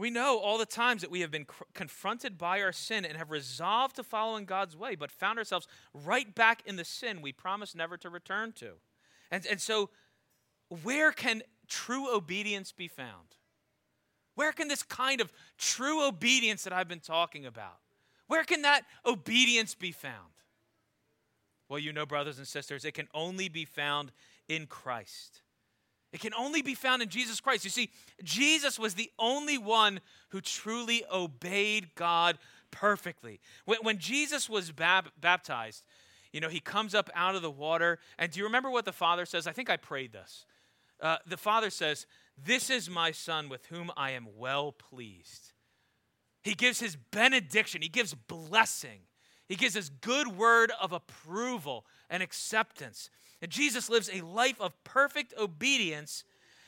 We 0.00 0.08
know 0.08 0.38
all 0.38 0.56
the 0.56 0.64
times 0.64 1.02
that 1.02 1.10
we 1.10 1.20
have 1.20 1.30
been 1.30 1.44
cr- 1.44 1.64
confronted 1.74 2.38
by 2.38 2.62
our 2.62 2.72
sin 2.72 3.04
and 3.04 3.18
have 3.18 3.30
resolved 3.30 3.96
to 3.96 4.02
follow 4.02 4.36
in 4.36 4.46
God's 4.46 4.74
way, 4.74 4.94
but 4.94 5.10
found 5.10 5.38
ourselves 5.38 5.68
right 5.92 6.34
back 6.34 6.62
in 6.64 6.76
the 6.76 6.86
sin 6.86 7.20
we 7.20 7.32
promised 7.32 7.76
never 7.76 7.98
to 7.98 8.08
return 8.08 8.52
to. 8.52 8.70
And, 9.30 9.44
and 9.44 9.60
so, 9.60 9.90
where 10.82 11.12
can 11.12 11.42
true 11.68 12.16
obedience 12.16 12.72
be 12.72 12.88
found? 12.88 13.36
Where 14.36 14.52
can 14.52 14.68
this 14.68 14.82
kind 14.82 15.20
of 15.20 15.34
true 15.58 16.08
obedience 16.08 16.64
that 16.64 16.72
I've 16.72 16.88
been 16.88 17.00
talking 17.00 17.44
about, 17.44 17.80
where 18.26 18.44
can 18.44 18.62
that 18.62 18.86
obedience 19.04 19.74
be 19.74 19.92
found? 19.92 20.32
Well, 21.68 21.78
you 21.78 21.92
know, 21.92 22.06
brothers 22.06 22.38
and 22.38 22.48
sisters, 22.48 22.86
it 22.86 22.94
can 22.94 23.08
only 23.12 23.50
be 23.50 23.66
found 23.66 24.12
in 24.48 24.66
Christ. 24.66 25.42
It 26.12 26.20
can 26.20 26.34
only 26.34 26.62
be 26.62 26.74
found 26.74 27.02
in 27.02 27.08
Jesus 27.08 27.40
Christ. 27.40 27.64
You 27.64 27.70
see, 27.70 27.90
Jesus 28.22 28.78
was 28.78 28.94
the 28.94 29.10
only 29.18 29.58
one 29.58 30.00
who 30.30 30.40
truly 30.40 31.04
obeyed 31.12 31.94
God 31.94 32.38
perfectly. 32.70 33.40
When, 33.64 33.78
when 33.82 33.98
Jesus 33.98 34.48
was 34.48 34.72
bab- 34.72 35.12
baptized, 35.20 35.84
you 36.32 36.40
know, 36.40 36.48
he 36.48 36.60
comes 36.60 36.94
up 36.94 37.10
out 37.14 37.34
of 37.34 37.42
the 37.42 37.50
water. 37.50 37.98
And 38.18 38.30
do 38.30 38.38
you 38.38 38.44
remember 38.44 38.70
what 38.70 38.84
the 38.84 38.92
Father 38.92 39.24
says? 39.24 39.46
I 39.46 39.52
think 39.52 39.70
I 39.70 39.76
prayed 39.76 40.12
this. 40.12 40.46
Uh, 41.00 41.16
the 41.26 41.36
Father 41.36 41.70
says, 41.70 42.06
This 42.36 42.70
is 42.70 42.90
my 42.90 43.12
Son 43.12 43.48
with 43.48 43.66
whom 43.66 43.90
I 43.96 44.10
am 44.10 44.28
well 44.36 44.72
pleased. 44.72 45.52
He 46.42 46.54
gives 46.54 46.80
his 46.80 46.96
benediction, 46.96 47.82
he 47.82 47.88
gives 47.88 48.14
blessing, 48.14 49.00
he 49.48 49.56
gives 49.56 49.74
his 49.74 49.90
good 49.90 50.28
word 50.28 50.72
of 50.80 50.92
approval 50.92 51.84
and 52.08 52.22
acceptance. 52.22 53.10
Jesus 53.48 53.88
lives 53.88 54.10
a 54.12 54.20
life 54.20 54.60
of 54.60 54.82
perfect 54.84 55.32
obedience. 55.38 56.24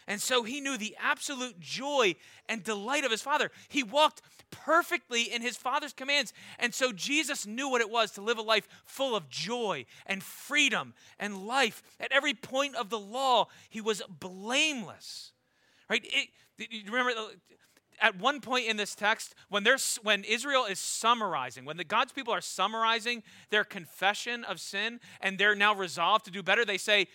And 0.09 0.21
so 0.21 0.43
he 0.43 0.61
knew 0.61 0.77
the 0.77 0.97
absolute 1.01 1.61
joy 1.61 2.17
and 2.49 2.65
delight 2.65 3.05
of 3.05 3.11
his 3.11 3.23
Father. 3.23 3.51
He 3.69 3.83
walked 3.83 4.21
perfectly 4.51 5.23
in 5.23 5.43
his 5.43 5.57
Father's 5.57 5.93
commands. 5.93 6.33
And 6.59 6.75
so 6.75 6.93
Jesus 6.93 7.47
knew 7.47 7.69
what 7.69 7.81
it 7.81 7.91
was 7.91 8.11
to 8.13 8.21
live 8.21 8.39
a 8.39 8.43
life 8.43 8.69
full 8.85 9.15
of 9.15 9.29
joy 9.29 9.87
and 10.07 10.23
freedom 10.23 10.95
and 11.19 11.47
life. 11.47 11.83
At 12.01 12.13
every 12.13 12.35
point 12.35 12.75
of 12.75 12.91
the 12.91 12.99
law, 12.99 13.47
he 13.69 13.81
was 13.81 14.03
blameless. 14.09 15.33
Right? 15.89 16.05
It, 16.05 16.29
remember, 16.87 17.13
at 18.03 18.19
one 18.19 18.41
point 18.41 18.67
in 18.67 18.77
this 18.77 18.95
text, 18.95 19.35
when, 19.49 19.63
there's, 19.63 19.99
when 20.03 20.25
Israel 20.25 20.65
is 20.65 20.81
summarizing, 20.81 21.65
when 21.65 21.77
the 21.77 21.85
God's 21.85 22.13
people 22.13 22.35
are 22.35 22.41
summarizing 22.41 23.23
their 23.51 23.65
confession 23.65 24.45
of 24.45 24.61
sin 24.61 25.01
and 25.21 25.39
they're 25.39 25.55
now 25.55 25.75
resolved 25.75 26.25
to 26.25 26.31
do 26.31 26.43
better, 26.43 26.65
they 26.65 26.79
say, 26.79 27.07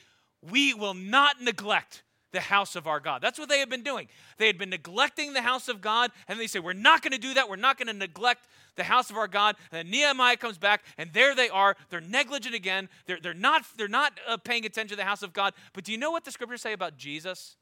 We 0.41 0.73
will 0.73 0.93
not 0.93 1.41
neglect 1.41 2.03
the 2.31 2.39
house 2.39 2.75
of 2.75 2.87
our 2.87 2.99
God. 2.99 3.21
That's 3.21 3.37
what 3.37 3.49
they 3.49 3.59
had 3.59 3.69
been 3.69 3.83
doing. 3.83 4.07
They 4.37 4.47
had 4.47 4.57
been 4.57 4.69
neglecting 4.69 5.33
the 5.33 5.41
house 5.41 5.67
of 5.67 5.81
God, 5.81 6.11
and 6.27 6.39
they 6.39 6.47
say, 6.47 6.59
We're 6.59 6.71
not 6.73 7.01
going 7.01 7.11
to 7.11 7.19
do 7.19 7.33
that. 7.33 7.49
We're 7.49 7.57
not 7.57 7.77
going 7.77 7.87
to 7.87 7.93
neglect 7.93 8.47
the 8.77 8.83
house 8.83 9.09
of 9.09 9.17
our 9.17 9.27
God. 9.27 9.55
And 9.71 9.79
then 9.79 9.91
Nehemiah 9.91 10.37
comes 10.37 10.57
back, 10.57 10.83
and 10.97 11.11
there 11.11 11.35
they 11.35 11.49
are. 11.49 11.75
They're 11.89 11.99
negligent 11.99 12.55
again. 12.55 12.87
They're, 13.07 13.19
they're 13.21 13.33
not, 13.33 13.65
they're 13.77 13.89
not 13.89 14.13
uh, 14.25 14.37
paying 14.37 14.65
attention 14.65 14.89
to 14.89 14.95
the 14.95 15.03
house 15.03 15.21
of 15.21 15.33
God. 15.33 15.53
But 15.73 15.83
do 15.83 15.91
you 15.91 15.97
know 15.97 16.11
what 16.11 16.23
the 16.23 16.31
scriptures 16.31 16.61
say 16.61 16.71
about 16.71 16.97
Jesus? 16.97 17.57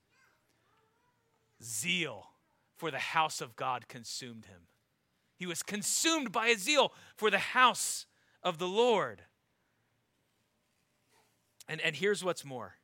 Zeal 1.64 2.28
for 2.76 2.92
the 2.92 3.00
house 3.00 3.42
of 3.42 3.56
God 3.56 3.88
consumed 3.88 4.46
him. 4.46 4.68
He 5.38 5.46
was 5.46 5.64
consumed 5.64 6.32
by 6.32 6.48
a 6.48 6.56
zeal 6.56 6.94
for 7.16 7.30
the 7.30 7.40
house 7.40 8.06
of 8.44 8.58
the 8.58 8.68
Lord. 8.68 9.22
And, 11.68 11.82
and 11.82 11.96
here's 11.96 12.24
what's 12.24 12.46
more. 12.46 12.76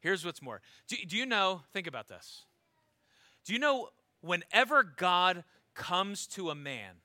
Here's 0.00 0.24
what's 0.24 0.40
more. 0.40 0.62
Do, 0.88 0.96
do 1.06 1.16
you 1.16 1.26
know, 1.26 1.62
think 1.72 1.86
about 1.86 2.08
this. 2.08 2.44
Do 3.44 3.52
you 3.52 3.58
know 3.58 3.90
whenever 4.20 4.82
God 4.82 5.44
comes 5.74 6.26
to 6.28 6.50
a 6.50 6.54
man 6.54 6.96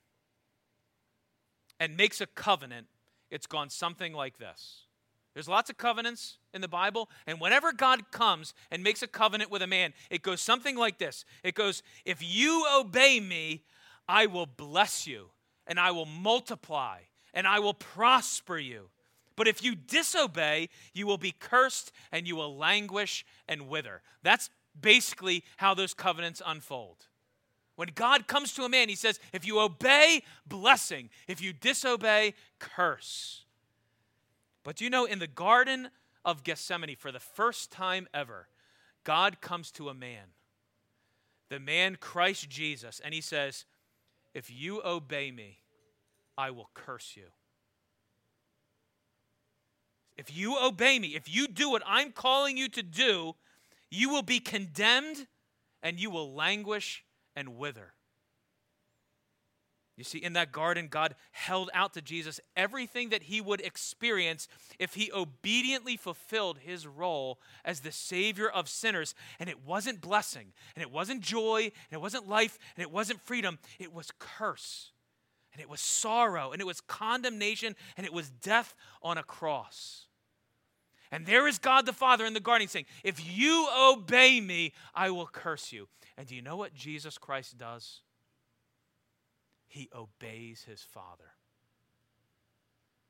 and 1.79 1.97
makes 1.97 2.21
a 2.21 2.25
covenant, 2.25 2.87
it's 3.29 3.47
gone 3.47 3.69
something 3.69 4.13
like 4.13 4.37
this. 4.37 4.84
There's 5.35 5.49
lots 5.49 5.69
of 5.69 5.77
covenants 5.77 6.37
in 6.53 6.61
the 6.61 6.67
Bible, 6.69 7.09
and 7.27 7.41
whenever 7.41 7.73
God 7.73 8.09
comes 8.09 8.53
and 8.71 8.81
makes 8.81 9.03
a 9.03 9.07
covenant 9.07 9.51
with 9.51 9.61
a 9.61 9.67
man, 9.67 9.93
it 10.09 10.21
goes 10.21 10.41
something 10.41 10.77
like 10.77 10.97
this 10.97 11.25
It 11.43 11.55
goes, 11.55 11.83
If 12.05 12.19
you 12.21 12.65
obey 12.73 13.19
me, 13.19 13.63
I 14.07 14.27
will 14.27 14.45
bless 14.45 15.05
you, 15.05 15.27
and 15.67 15.77
I 15.77 15.91
will 15.91 16.05
multiply, 16.05 16.99
and 17.33 17.45
I 17.45 17.59
will 17.59 17.73
prosper 17.73 18.57
you. 18.57 18.89
But 19.35 19.49
if 19.49 19.61
you 19.61 19.75
disobey, 19.75 20.69
you 20.93 21.05
will 21.05 21.17
be 21.17 21.33
cursed, 21.37 21.91
and 22.13 22.25
you 22.25 22.37
will 22.37 22.55
languish 22.55 23.25
and 23.49 23.67
wither. 23.67 24.01
That's 24.23 24.49
basically 24.79 25.43
how 25.57 25.73
those 25.73 25.93
covenants 25.93 26.41
unfold. 26.45 27.07
When 27.75 27.89
God 27.93 28.27
comes 28.27 28.53
to 28.53 28.63
a 28.63 28.69
man, 28.69 28.87
he 28.87 28.95
says, 28.95 29.19
If 29.33 29.45
you 29.45 29.59
obey, 29.59 30.23
blessing. 30.47 31.09
If 31.27 31.41
you 31.41 31.51
disobey, 31.51 32.35
curse. 32.57 33.44
But 34.65 34.81
you 34.81 34.89
know, 34.89 35.05
in 35.05 35.19
the 35.19 35.27
Garden 35.27 35.89
of 36.25 36.43
Gethsemane, 36.43 36.95
for 36.97 37.11
the 37.11 37.19
first 37.19 37.71
time 37.71 38.07
ever, 38.13 38.47
God 39.03 39.39
comes 39.39 39.71
to 39.73 39.87
a 39.89 39.93
man, 39.93 40.33
the 41.49 41.59
man 41.59 41.97
Christ 41.97 42.49
Jesus, 42.49 42.99
and 43.05 43.13
he 43.13 43.21
says, 43.21 43.65
If 44.33 44.51
you 44.51 44.81
obey 44.83 45.31
me, 45.31 45.59
I 46.35 46.49
will 46.49 46.71
curse 46.73 47.13
you. 47.15 47.27
If 50.17 50.35
you 50.35 50.57
obey 50.59 50.97
me, 50.97 51.09
if 51.09 51.33
you 51.33 51.47
do 51.47 51.69
what 51.69 51.83
I'm 51.85 52.11
calling 52.11 52.57
you 52.57 52.67
to 52.69 52.81
do, 52.81 53.35
you 53.91 54.09
will 54.09 54.23
be 54.23 54.39
condemned 54.39 55.27
and 55.83 55.99
you 55.99 56.09
will 56.09 56.33
languish 56.33 57.03
and 57.35 57.57
wither. 57.57 57.93
You 59.97 60.03
see, 60.03 60.17
in 60.17 60.33
that 60.33 60.51
garden, 60.51 60.87
God 60.89 61.15
held 61.31 61.69
out 61.73 61.93
to 61.93 62.01
Jesus 62.01 62.41
everything 62.57 63.09
that 63.09 63.23
he 63.23 63.39
would 63.39 63.61
experience 63.61 64.49
if 64.77 64.95
he 64.95 65.09
obediently 65.13 65.95
fulfilled 65.95 66.59
his 66.59 66.85
role 66.85 67.39
as 67.63 67.79
the 67.79 67.93
Savior 67.93 68.49
of 68.49 68.67
sinners. 68.67 69.15
And 69.39 69.49
it 69.49 69.65
wasn't 69.65 70.01
blessing, 70.01 70.51
and 70.75 70.83
it 70.83 70.91
wasn't 70.91 71.21
joy, 71.21 71.63
and 71.63 71.93
it 71.93 72.01
wasn't 72.01 72.27
life, 72.27 72.59
and 72.75 72.83
it 72.83 72.91
wasn't 72.91 73.21
freedom. 73.21 73.57
It 73.79 73.93
was 73.93 74.11
curse, 74.19 74.91
and 75.53 75.61
it 75.61 75.69
was 75.69 75.79
sorrow, 75.79 76.51
and 76.51 76.59
it 76.59 76.67
was 76.67 76.81
condemnation, 76.81 77.77
and 77.95 78.05
it 78.05 78.11
was 78.13 78.29
death 78.29 78.75
on 79.01 79.17
a 79.17 79.23
cross. 79.23 80.07
And 81.09 81.25
there 81.25 81.47
is 81.47 81.57
God 81.57 81.85
the 81.85 81.93
Father 81.93 82.25
in 82.25 82.33
the 82.33 82.41
garden 82.41 82.67
saying, 82.67 82.87
If 83.01 83.25
you 83.25 83.69
obey 83.79 84.41
me, 84.41 84.73
I 84.93 85.11
will 85.11 85.27
curse 85.27 85.71
you. 85.71 85.87
And 86.17 86.27
do 86.27 86.35
you 86.35 86.41
know 86.41 86.57
what 86.57 86.73
Jesus 86.73 87.17
Christ 87.17 87.57
does? 87.57 88.01
He 89.75 89.89
obeys 89.93 90.63
his 90.63 90.81
Father. 90.81 91.33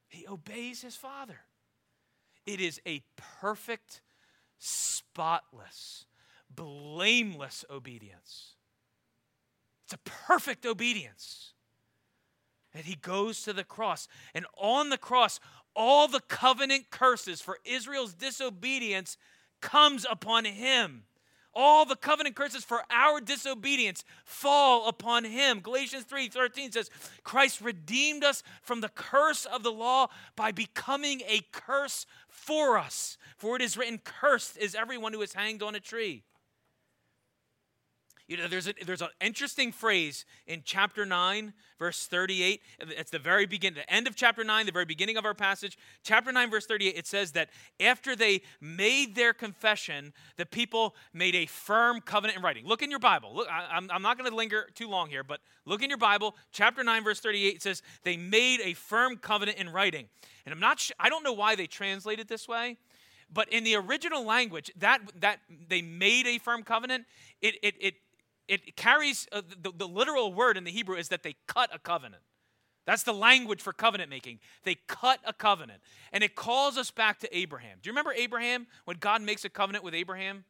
He 0.07 0.26
obeys 0.28 0.82
his 0.82 0.95
Father. 0.95 1.41
It 2.47 2.59
is 2.59 2.82
a 2.88 3.03
perfect, 3.39 4.01
spotless, 4.57 6.07
blameless 6.49 7.66
obedience. 7.70 8.55
It's 9.84 9.93
a 9.93 10.09
perfect 10.09 10.66
obedience. 10.66 11.53
And 12.74 12.84
he 12.84 12.95
goes 12.95 13.43
to 13.43 13.53
the 13.53 13.63
cross. 13.63 14.07
And 14.34 14.47
on 14.57 14.89
the 14.89 14.97
cross, 14.97 15.39
all 15.76 16.07
the 16.07 16.22
covenant 16.22 16.89
curses 16.89 17.41
for 17.41 17.59
Israel's 17.63 18.16
disobedience 18.16 19.18
comes 19.61 20.03
upon 20.09 20.45
him. 20.45 21.03
All 21.56 21.86
the 21.86 21.95
covenant 21.95 22.36
curses 22.36 22.66
for 22.66 22.84
our 22.89 23.22
disobedience 23.22 24.03
fall 24.26 24.89
upon 24.89 25.24
him. 25.24 25.62
Galatians 25.62 26.03
3:13 26.03 26.72
says, 26.72 26.89
"Christ 27.24 27.62
redeemed 27.62 28.24
us 28.26 28.43
from 28.62 28.82
the 28.82 28.89
curse 28.89 29.45
of 29.45 29.64
the 29.64 29.72
law 29.72 30.10
by 30.36 30.51
becoming 30.51 31.22
a 31.22 31.41
curse 31.51 32.06
for 32.28 32.78
us. 32.78 33.18
For 33.38 33.56
it 33.56 33.62
is 33.62 33.78
written, 33.78 33.99
cursed 33.99 34.58
is 34.58 34.76
everyone 34.76 35.14
who 35.14 35.22
is 35.22 35.34
hanged 35.34 35.64
on 35.64 35.76
a 35.76 35.80
tree." 35.80 36.24
You 38.28 38.38
know, 38.38 38.48
there's, 38.48 38.68
a, 38.68 38.74
there's 38.84 39.04
an 39.04 39.10
interesting 39.22 39.72
phrase 39.72 40.26
in 40.48 40.64
chapter 40.66 41.06
9, 41.06 41.54
verse 41.78 42.08
38. 42.08 42.60
It's 42.80 43.12
the 43.12 43.20
very 43.20 43.46
beginning, 43.46 43.76
the 43.76 43.94
end 43.94 44.08
of 44.08 44.16
chapter 44.16 44.44
9, 44.44 44.66
the 44.66 44.72
very 44.72 44.86
beginning 44.86 45.18
of 45.18 45.26
our 45.26 45.36
passage. 45.36 45.78
Chapter 46.04 46.32
9, 46.32 46.50
verse 46.50 46.66
38, 46.66 46.96
it 46.98 47.06
says 47.06 47.34
that 47.34 47.50
after 47.80 48.16
they 48.16 48.42
made 48.60 49.14
their 49.14 49.32
confession, 49.32 50.12
the 50.38 50.46
people 50.46 50.96
made 51.14 51.36
a 51.36 51.46
firm 51.46 52.02
covenant 52.02 52.38
in 52.38 52.44
writing. 52.44 52.66
Look 52.66 52.82
in 52.82 52.90
your 52.90 53.00
Bible. 53.00 53.32
Look, 53.36 53.48
I, 53.48 53.78
am 53.78 53.90
I'm 53.92 54.02
not 54.02 54.18
going 54.18 54.30
to 54.30 54.36
linger 54.36 54.70
too 54.74 54.90
long 54.90 55.08
here, 55.10 55.24
but 55.24 55.40
look 55.66 55.84
in 55.84 55.90
your 55.90 56.00
Bible. 56.00 56.36
Chapter 56.52 56.84
9, 56.84 57.04
verse 57.04 57.20
38 57.20 57.62
says 57.62 57.84
they 58.04 58.18
made 58.18 58.60
a 58.62 58.74
firm 58.74 59.18
covenant 59.18 59.60
in 59.60 59.70
writing. 59.70 60.08
And 60.48 60.54
I'm 60.54 60.60
not 60.60 60.80
sure, 60.80 60.96
I 61.00 61.10
don't 61.10 61.24
know 61.24 61.34
why 61.34 61.56
they 61.56 61.68
translate 61.68 62.20
it 62.20 62.28
this 62.28 62.48
way. 62.48 62.78
But 63.32 63.50
in 63.50 63.64
the 63.64 63.76
original 63.76 64.24
language, 64.24 64.72
that, 64.78 65.02
that 65.20 65.40
they 65.68 65.82
made 65.82 66.28
a 66.28 66.38
firm 66.38 66.64
covenant, 66.64 67.06
it, 67.42 67.56
it, 67.62 67.76
it 67.80 67.96
it 68.48 68.76
carries 68.76 69.28
uh, 69.32 69.41
the, 69.62 69.72
the 69.76 69.88
literal 69.88 70.34
word 70.34 70.58
in 70.58 70.64
the 70.64 70.72
Hebrew 70.72 70.96
is 70.96 71.10
that 71.10 71.24
they 71.24 71.36
cut 71.48 71.70
a 71.74 71.80
covenant. 71.80 72.24
That's 72.86 73.04
the 73.04 73.14
language 73.14 73.62
for 73.62 73.74
covenant 73.74 74.10
making. 74.10 74.39
They 74.64 74.76
cut 74.88 75.20
a 75.26 75.34
covenant. 75.34 75.82
And 76.12 76.24
it 76.24 76.36
calls 76.36 76.78
us 76.78 76.91
back 76.91 77.20
to 77.20 77.38
Abraham. 77.38 77.80
Do 77.82 77.88
you 77.88 77.91
remember 77.91 78.14
Abraham 78.14 78.68
when 78.86 78.98
God 78.98 79.24
makes 79.24 79.43
a 79.43 79.50
covenant 79.50 79.84
with 79.84 79.96
Abraham? 79.96 80.46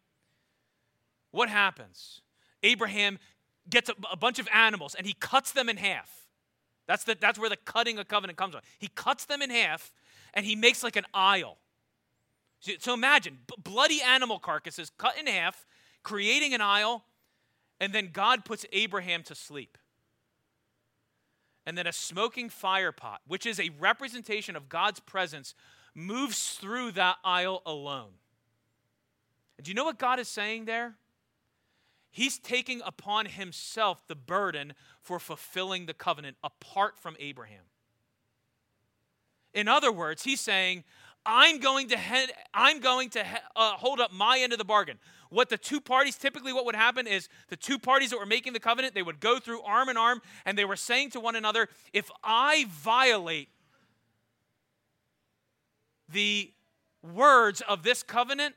What 1.31 1.49
happens? 1.49 2.21
Abraham 2.61 3.19
gets 3.69 3.89
a, 3.89 3.93
a 4.11 4.17
bunch 4.17 4.39
of 4.39 4.47
animals 4.53 4.95
and 4.95 5.07
he 5.07 5.13
cuts 5.13 5.53
them 5.53 5.69
in 5.69 5.77
half. 5.77 6.09
That's, 6.87 7.03
the, 7.05 7.17
that's 7.19 7.39
where 7.39 7.49
the 7.49 7.57
cutting 7.57 7.97
a 7.97 8.05
covenant 8.05 8.37
comes 8.37 8.53
from. 8.53 8.63
He 8.79 8.89
cuts 8.89 9.25
them 9.25 9.41
in 9.41 9.49
half 9.49 9.93
and 10.33 10.45
he 10.45 10.55
makes 10.55 10.83
like 10.83 10.97
an 10.97 11.05
aisle. 11.13 11.57
So, 12.79 12.93
imagine 12.93 13.39
bloody 13.63 14.01
animal 14.01 14.39
carcasses 14.39 14.91
cut 14.97 15.19
in 15.19 15.27
half, 15.27 15.67
creating 16.03 16.53
an 16.55 16.61
aisle 16.61 17.05
and 17.79 17.93
then 17.93 18.09
God 18.11 18.45
puts 18.45 18.65
Abraham 18.71 19.23
to 19.23 19.35
sleep. 19.35 19.77
And 21.65 21.77
then 21.77 21.87
a 21.87 21.93
smoking 21.93 22.49
fire 22.49 22.91
pot, 22.91 23.21
which 23.27 23.45
is 23.45 23.59
a 23.59 23.71
representation 23.79 24.55
of 24.55 24.69
God's 24.69 24.99
presence, 24.99 25.55
moves 25.95 26.53
through 26.53 26.91
that 26.91 27.17
aisle 27.23 27.61
alone. 27.65 28.11
And 29.57 29.65
do 29.65 29.71
you 29.71 29.75
know 29.75 29.85
what 29.85 29.97
God 29.97 30.19
is 30.19 30.27
saying 30.27 30.65
there? 30.65 30.95
He's 32.11 32.37
taking 32.37 32.81
upon 32.85 33.25
himself 33.25 34.07
the 34.07 34.15
burden 34.15 34.73
for 35.01 35.19
fulfilling 35.19 35.85
the 35.85 35.93
covenant 35.93 36.37
apart 36.43 36.99
from 36.99 37.17
Abraham. 37.19 37.63
In 39.53 39.67
other 39.67 39.91
words, 39.91 40.23
he's 40.23 40.41
saying, 40.41 40.83
I'm 41.25 41.59
going 41.59 41.89
to, 41.89 41.97
head, 41.97 42.29
I'm 42.53 42.79
going 42.79 43.09
to 43.11 43.25
uh, 43.55 43.71
hold 43.71 43.99
up 43.99 44.11
my 44.13 44.39
end 44.39 44.53
of 44.53 44.59
the 44.59 44.65
bargain. 44.65 44.97
What 45.29 45.49
the 45.49 45.57
two 45.57 45.81
parties 45.81 46.15
typically 46.15 46.53
what 46.53 46.65
would 46.65 46.75
happen 46.75 47.07
is 47.07 47.29
the 47.49 47.57
two 47.57 47.79
parties 47.79 48.11
that 48.11 48.19
were 48.19 48.25
making 48.25 48.53
the 48.53 48.59
covenant 48.59 48.93
they 48.93 49.01
would 49.01 49.19
go 49.19 49.39
through 49.39 49.61
arm 49.61 49.89
in 49.89 49.97
arm 49.97 50.21
and 50.45 50.57
they 50.57 50.65
were 50.65 50.75
saying 50.75 51.09
to 51.11 51.19
one 51.19 51.35
another 51.35 51.67
if 51.93 52.09
i 52.23 52.65
violate 52.69 53.49
the 56.09 56.51
words 57.01 57.61
of 57.67 57.83
this 57.83 58.03
covenant 58.03 58.55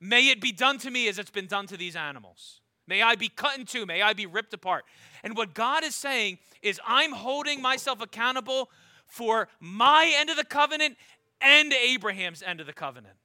may 0.00 0.28
it 0.28 0.40
be 0.40 0.52
done 0.52 0.78
to 0.78 0.90
me 0.90 1.08
as 1.08 1.18
it's 1.18 1.30
been 1.30 1.46
done 1.46 1.66
to 1.66 1.76
these 1.76 1.96
animals. 1.96 2.60
May 2.86 3.02
i 3.02 3.14
be 3.14 3.28
cut 3.28 3.58
in 3.58 3.66
two. 3.66 3.84
May 3.86 4.02
i 4.02 4.12
be 4.12 4.26
ripped 4.26 4.54
apart. 4.54 4.84
And 5.22 5.36
what 5.36 5.52
god 5.54 5.84
is 5.84 5.94
saying 5.94 6.38
is 6.62 6.80
i'm 6.86 7.12
holding 7.12 7.60
myself 7.60 8.00
accountable 8.00 8.70
for 9.06 9.48
my 9.60 10.10
end 10.16 10.30
of 10.30 10.38
the 10.38 10.44
covenant 10.44 10.96
and 11.42 11.72
abraham's 11.72 12.42
end 12.42 12.60
of 12.60 12.66
the 12.66 12.72
covenant 12.72 13.16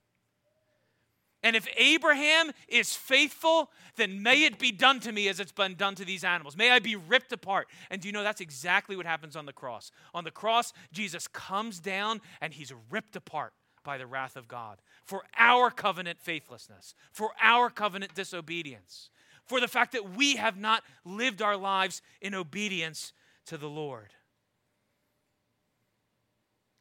and 1.44 1.56
if 1.56 1.68
Abraham 1.78 2.52
is 2.68 2.96
faithful, 2.96 3.72
then 3.96 4.24
may 4.24 4.44
it 4.44 4.58
be 4.58 4.72
done 4.72 5.00
to 5.02 5.12
me 5.12 5.28
as 5.30 5.40
it's 5.40 5.52
been 5.52 5.76
done 5.76 5.96
to 5.96 6.04
these 6.04 6.24
animals. 6.24 6.58
May 6.58 6.72
I 6.72 6.80
be 6.80 6.96
ripped 6.96 7.32
apart. 7.32 7.68
And 7.90 8.02
do 8.02 8.08
you 8.08 8.12
know 8.12 8.24
that's 8.24 8.42
exactly 8.42 8.96
what 8.96 9.06
happens 9.06 9.36
on 9.36 9.46
the 9.46 9.54
cross? 9.54 9.92
On 10.14 10.24
the 10.24 10.32
cross, 10.32 10.74
Jesus 10.92 11.28
comes 11.28 11.80
down 11.80 12.22
and 12.42 12.54
he's 12.54 12.74
ripped 12.90 13.16
apart 13.16 13.54
by 13.84 13.98
the 13.98 14.08
wrath 14.08 14.36
of 14.36 14.48
God 14.48 14.82
for 15.06 15.24
our 15.38 15.70
covenant 15.72 16.20
faithlessness, 16.20 16.96
for 17.14 17.32
our 17.42 17.70
covenant 17.70 18.16
disobedience, 18.16 19.10
for 19.46 19.62
the 19.62 19.68
fact 19.68 19.94
that 19.94 20.18
we 20.18 20.36
have 20.36 20.58
not 20.58 20.84
lived 21.06 21.42
our 21.42 21.56
lives 21.56 22.02
in 22.20 22.34
obedience 22.34 23.14
to 23.46 23.58
the 23.58 23.70
Lord. 23.70 24.10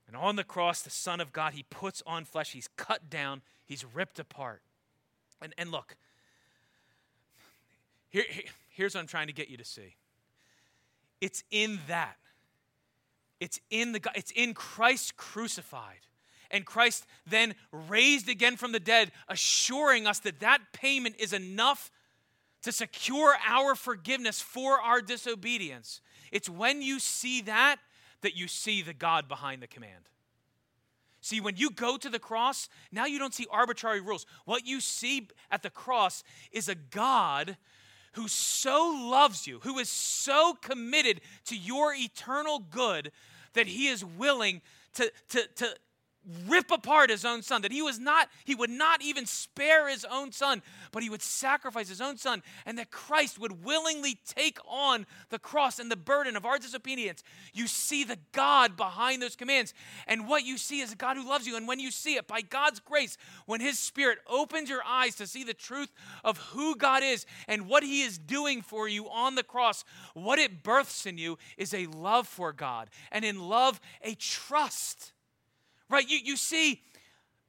And 0.07 0.17
on 0.17 0.37
the 0.37 0.45
cross, 0.45 0.83
the 0.83 0.91
Son 0.91 1.21
of 1.21 1.33
God, 1.33 1.55
he 1.55 1.65
puts 1.65 2.03
on 2.07 2.25
flesh, 2.25 2.53
he's 2.53 2.69
cut 2.77 3.11
down, 3.11 3.43
he's 3.65 3.85
ripped 3.85 4.19
apart. 4.19 4.63
And, 5.43 5.53
and 5.59 5.71
look, 5.71 5.97
here, 8.09 8.25
here's 8.71 8.95
what 8.95 9.01
I'm 9.01 9.07
trying 9.07 9.27
to 9.27 9.33
get 9.33 9.49
you 9.49 9.57
to 9.57 9.65
see. 9.65 9.97
It's 11.21 11.43
in 11.51 11.81
that. 11.89 12.17
It's 13.41 13.61
in 13.71 13.93
the 13.93 14.01
it's 14.15 14.31
in 14.31 14.55
Christ 14.55 15.17
crucified 15.17 16.07
and 16.51 16.65
Christ 16.65 17.07
then 17.27 17.55
raised 17.73 18.29
again 18.29 18.57
from 18.57 18.73
the 18.73 18.81
dead, 18.81 19.13
assuring 19.29 20.07
us 20.07 20.21
that 20.21 20.41
that 20.41 20.61
payment 20.73 21.17
is 21.19 21.33
enough 21.33 21.91
to 22.63 22.73
secure 22.73 23.35
our 23.47 23.75
forgiveness 23.75 24.41
for 24.41 24.81
our 24.81 25.01
disobedience. 25.01 26.01
It's 26.33 26.49
when 26.49 26.83
you 26.83 26.99
see 26.99 27.43
that 27.43 27.77
that 28.27 28.37
you 28.37 28.49
see 28.49 28.83
the 28.83 28.93
God 28.93 29.29
behind 29.29 29.63
the 29.63 29.69
command. 29.69 30.09
See, 31.21 31.41
when 31.41 31.57
you 31.57 31.71
go 31.71 31.97
to 31.97 32.09
the 32.09 32.19
cross, 32.19 32.69
now 32.91 33.07
you 33.07 33.21
don't 33.21 33.33
see 33.33 33.47
arbitrary 33.53 34.01
rules. 34.01 34.27
What 34.47 34.67
you 34.67 34.81
see 34.81 35.29
at 35.49 35.63
the 35.63 35.71
cross 35.71 36.25
is 36.51 36.69
a 36.69 36.75
God 36.75 37.57
who 38.15 38.27
so 38.27 38.93
loves 39.09 39.47
you, 39.47 39.61
who 39.63 39.79
is 39.79 39.89
so 39.89 40.55
committed 40.61 41.21
to 41.45 41.57
your 41.57 41.95
eternal 41.95 42.59
good 42.59 43.13
that 43.53 43.69
he 43.69 43.87
is 43.87 44.05
willing 44.05 44.61
to, 44.95 45.13
to, 45.29 45.47
to 45.55 45.77
rip 46.47 46.71
apart 46.71 47.11
his 47.11 47.25
own 47.25 47.43
son 47.43 47.63
that 47.63 47.73
he 47.73 47.83
was 47.83 47.99
not 47.99 48.29
he 48.45 48.55
would 48.55 48.71
not 48.71 49.03
even 49.03 49.27
spare 49.27 49.89
his 49.89 50.05
own 50.05 50.33
son 50.33 50.63
but 50.93 51.03
he 51.03 51.11
would 51.11 51.23
sacrifice 51.23 51.89
his 51.89 52.01
own 52.01 52.17
son 52.17 52.43
and 52.65 52.79
that 52.79 52.91
christ 52.91 53.39
would 53.39 53.65
willingly 53.65 54.19
take 54.27 54.59
on 54.67 55.07
the 55.31 55.39
cross 55.39 55.79
and 55.79 55.91
the 55.91 55.97
burden 55.97 56.37
of 56.37 56.45
our 56.45 56.59
disobedience. 56.59 57.23
You 57.53 57.67
see 57.67 58.05
the 58.05 58.19
god 58.33 58.77
behind 58.77 59.23
those 59.23 59.37
commands 59.37 59.75
and 60.07 60.27
what 60.27 60.45
you 60.45 60.59
see 60.59 60.81
is 60.81 60.93
a 60.93 60.97
god 60.97 61.17
who 61.17 61.29
loves 61.29 61.47
you 61.47 61.57
and 61.57 61.69
when 61.69 61.81
you 61.81 61.91
see 61.91 62.17
it 62.17 62.27
by 62.27 62.41
god's 62.41 62.81
grace 62.81 63.17
when 63.47 63.61
his 63.61 63.79
spirit 63.79 64.19
opens 64.27 64.69
your 64.69 64.83
eyes 64.85 65.15
to 65.17 65.27
see 65.27 65.45
the 65.45 65.55
truth 65.55 65.93
of 66.25 66.39
who 66.39 66.77
god 66.77 67.03
is 67.03 67.27
and 67.49 67.69
what 67.69 67.83
he 67.83 68.03
is 68.03 68.19
doing 68.19 68.63
for 68.63 68.89
you 68.89 69.09
on 69.09 69.35
the 69.35 69.43
cross 69.43 69.85
what 70.15 70.39
it 70.39 70.63
births 70.63 71.07
in 71.07 71.19
you 71.19 71.39
is 71.57 71.73
a 71.73 71.87
love 71.87 72.27
for 72.27 72.53
god 72.53 72.91
and 73.13 73.25
in 73.25 73.49
love 73.49 73.81
a 74.03 74.15
trust 74.15 75.13
Right? 75.89 76.09
You, 76.09 76.19
you 76.23 76.37
see, 76.37 76.81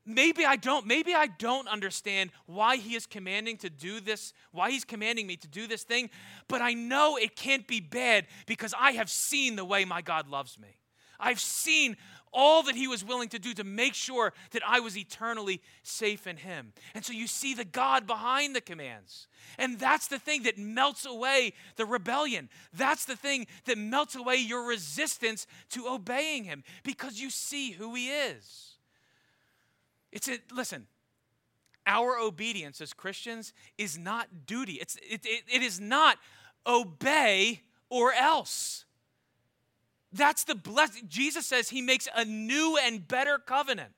maybe 0.06 0.46
I 0.46 0.56
don't, 0.56 0.86
maybe 0.86 1.14
I 1.14 1.28
don't 1.28 1.68
understand 1.68 2.32
why 2.46 2.78
he 2.78 2.96
is 2.96 3.06
commanding 3.06 3.58
to 3.58 3.70
do 3.70 4.00
this, 4.00 4.34
why 4.52 4.72
he's 4.72 4.86
commanding 4.86 5.28
me 5.28 5.36
to 5.38 5.48
do 5.48 5.68
this 5.68 5.84
thing, 5.84 6.10
but 6.48 6.62
I 6.62 6.74
know 6.74 7.18
it 7.18 7.36
can't 7.36 7.68
be 7.68 7.80
bad 7.80 8.26
because 8.46 8.74
I 8.80 8.94
have 8.94 9.10
seen 9.10 9.56
the 9.56 9.66
way 9.66 9.86
my 9.86 10.02
God 10.02 10.28
loves 10.28 10.58
me. 10.58 10.78
I've 11.20 11.40
seen 11.40 11.98
all 12.34 12.64
that 12.64 12.76
he 12.76 12.88
was 12.88 13.04
willing 13.04 13.30
to 13.30 13.40
do 13.40 13.54
to 13.54 13.64
make 13.64 13.94
sure 13.94 14.34
that 14.52 14.62
I 14.68 14.80
was 14.80 14.98
eternally 14.98 15.62
safe 15.84 16.28
in 16.28 16.38
him. 16.38 16.74
And 16.94 17.04
so 17.04 17.14
you 17.14 17.26
see 17.28 17.54
the 17.54 17.66
God 17.66 18.06
behind 18.06 18.56
the 18.56 18.62
commands. 18.62 19.28
And 19.58 19.80
that's 19.80 20.08
the 20.08 20.20
thing 20.20 20.44
that 20.44 20.58
melts 20.58 21.06
away 21.06 21.54
the 21.78 21.86
rebellion. 21.86 22.50
That's 22.74 23.06
the 23.06 23.16
thing 23.16 23.48
that 23.66 23.78
melts 23.78 24.16
away 24.16 24.36
your 24.36 24.68
resistance 24.68 25.48
to 25.72 25.88
obeying 25.88 26.44
him 26.44 26.64
because 26.84 27.20
you 27.20 27.30
see 27.30 27.72
who 27.72 27.96
he 27.96 28.10
is. 28.10 28.76
It's 30.12 30.28
a, 30.28 30.38
listen, 30.54 30.88
our 31.86 32.18
obedience 32.18 32.82
as 32.82 32.94
Christians 32.94 33.54
is 33.78 33.98
not 33.98 34.46
duty. 34.46 34.74
It's, 34.74 34.98
it, 34.98 35.22
it, 35.24 35.44
it 35.52 35.62
is 35.62 35.80
not 35.80 36.18
obey 36.66 37.62
or 37.90 38.14
else. 38.14 38.86
That's 40.14 40.44
the 40.44 40.56
blessing. 40.56 41.04
Jesus 41.08 41.46
says 41.46 41.70
he 41.70 41.82
makes 41.82 42.08
a 42.16 42.26
new 42.26 42.78
and 42.82 43.08
better 43.08 43.38
covenant. 43.38 43.92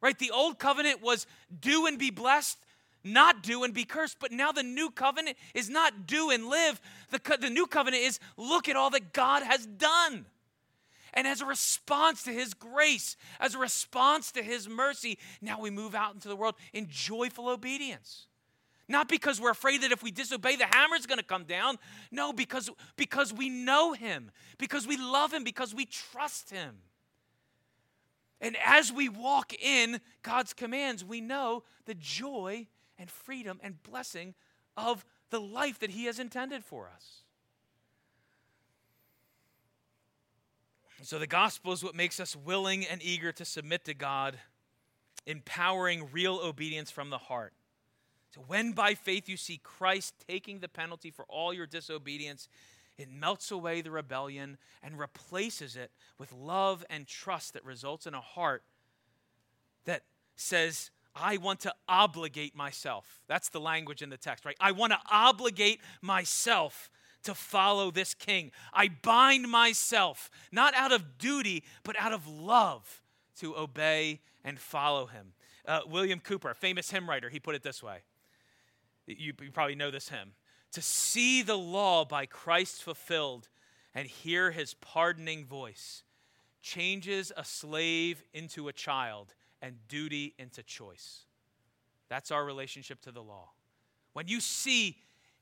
Right? 0.00 0.18
The 0.18 0.30
old 0.30 0.58
covenant 0.58 1.02
was 1.02 1.26
do 1.60 1.86
and 1.86 1.98
be 1.98 2.10
blessed, 2.10 2.58
not 3.02 3.42
do 3.42 3.64
and 3.64 3.72
be 3.72 3.84
cursed. 3.84 4.18
But 4.20 4.32
now 4.32 4.52
the 4.52 4.62
new 4.62 4.90
covenant 4.90 5.36
is 5.54 5.70
not 5.70 6.06
do 6.06 6.30
and 6.30 6.48
live. 6.48 6.80
The, 7.10 7.18
co- 7.18 7.36
the 7.36 7.50
new 7.50 7.66
covenant 7.66 8.02
is 8.02 8.20
look 8.36 8.68
at 8.68 8.76
all 8.76 8.90
that 8.90 9.12
God 9.12 9.42
has 9.42 9.66
done. 9.66 10.26
And 11.14 11.28
as 11.28 11.40
a 11.40 11.46
response 11.46 12.24
to 12.24 12.32
his 12.32 12.54
grace, 12.54 13.16
as 13.38 13.54
a 13.54 13.58
response 13.58 14.32
to 14.32 14.42
his 14.42 14.68
mercy, 14.68 15.18
now 15.40 15.60
we 15.60 15.70
move 15.70 15.94
out 15.94 16.12
into 16.12 16.28
the 16.28 16.36
world 16.36 16.56
in 16.72 16.88
joyful 16.90 17.48
obedience. 17.48 18.26
Not 18.86 19.08
because 19.08 19.40
we're 19.40 19.50
afraid 19.50 19.82
that 19.82 19.92
if 19.92 20.02
we 20.02 20.10
disobey, 20.10 20.56
the 20.56 20.66
hammer's 20.66 21.06
going 21.06 21.18
to 21.18 21.24
come 21.24 21.44
down. 21.44 21.78
No, 22.10 22.32
because, 22.32 22.70
because 22.96 23.32
we 23.32 23.48
know 23.48 23.92
him, 23.92 24.30
because 24.58 24.86
we 24.86 24.96
love 24.96 25.32
him, 25.32 25.42
because 25.42 25.74
we 25.74 25.86
trust 25.86 26.50
him. 26.50 26.76
And 28.40 28.56
as 28.64 28.92
we 28.92 29.08
walk 29.08 29.54
in 29.54 30.00
God's 30.22 30.52
commands, 30.52 31.02
we 31.02 31.22
know 31.22 31.62
the 31.86 31.94
joy 31.94 32.66
and 32.98 33.10
freedom 33.10 33.58
and 33.62 33.82
blessing 33.82 34.34
of 34.76 35.04
the 35.30 35.40
life 35.40 35.78
that 35.78 35.90
he 35.90 36.04
has 36.04 36.18
intended 36.18 36.62
for 36.62 36.90
us. 36.94 37.22
So 41.02 41.18
the 41.18 41.26
gospel 41.26 41.72
is 41.72 41.82
what 41.82 41.94
makes 41.94 42.20
us 42.20 42.36
willing 42.36 42.84
and 42.86 43.02
eager 43.02 43.32
to 43.32 43.44
submit 43.44 43.84
to 43.84 43.94
God, 43.94 44.38
empowering 45.26 46.08
real 46.12 46.40
obedience 46.42 46.90
from 46.90 47.10
the 47.10 47.18
heart. 47.18 47.52
So 48.34 48.42
when 48.48 48.72
by 48.72 48.94
faith 48.94 49.28
you 49.28 49.36
see 49.36 49.60
Christ 49.62 50.12
taking 50.26 50.58
the 50.58 50.66
penalty 50.66 51.12
for 51.12 51.24
all 51.28 51.54
your 51.54 51.66
disobedience, 51.66 52.48
it 52.98 53.08
melts 53.08 53.52
away 53.52 53.80
the 53.80 53.92
rebellion 53.92 54.58
and 54.82 54.98
replaces 54.98 55.76
it 55.76 55.92
with 56.18 56.32
love 56.32 56.84
and 56.90 57.06
trust 57.06 57.52
that 57.52 57.64
results 57.64 58.08
in 58.08 58.14
a 58.14 58.20
heart 58.20 58.64
that 59.84 60.02
says, 60.34 60.90
I 61.14 61.36
want 61.36 61.60
to 61.60 61.72
obligate 61.88 62.56
myself. 62.56 63.20
That's 63.28 63.50
the 63.50 63.60
language 63.60 64.02
in 64.02 64.10
the 64.10 64.16
text, 64.16 64.44
right? 64.44 64.56
I 64.58 64.72
want 64.72 64.92
to 64.92 64.98
obligate 65.12 65.80
myself 66.02 66.90
to 67.22 67.36
follow 67.36 67.92
this 67.92 68.14
king. 68.14 68.50
I 68.72 68.88
bind 68.88 69.48
myself, 69.48 70.28
not 70.50 70.74
out 70.74 70.90
of 70.90 71.18
duty, 71.18 71.62
but 71.84 71.96
out 72.00 72.12
of 72.12 72.26
love 72.26 73.00
to 73.38 73.56
obey 73.56 74.22
and 74.42 74.58
follow 74.58 75.06
him. 75.06 75.34
Uh, 75.64 75.82
William 75.86 76.18
Cowper, 76.18 76.52
famous 76.56 76.90
hymn 76.90 77.08
writer, 77.08 77.28
he 77.28 77.38
put 77.38 77.54
it 77.54 77.62
this 77.62 77.80
way 77.80 78.00
you, 79.06 79.32
you 79.40 79.50
probably 79.50 79.74
know 79.74 79.90
this 79.90 80.08
hymn. 80.08 80.32
To 80.72 80.82
see 80.82 81.42
the 81.42 81.56
law 81.56 82.04
by 82.04 82.26
Christ 82.26 82.82
fulfilled 82.82 83.48
and 83.94 84.08
hear 84.08 84.50
his 84.50 84.74
pardoning 84.74 85.44
voice 85.44 86.02
changes 86.62 87.30
a 87.36 87.44
slave 87.44 88.22
into 88.32 88.68
a 88.68 88.72
child 88.72 89.34
and 89.62 89.76
duty 89.88 90.34
into 90.38 90.62
choice. 90.62 91.26
That's 92.08 92.30
our 92.30 92.44
relationship 92.44 93.00
to 93.02 93.12
the 93.12 93.22
law. 93.22 93.50
When 94.14 94.28
you 94.28 94.40
see 94.40 94.96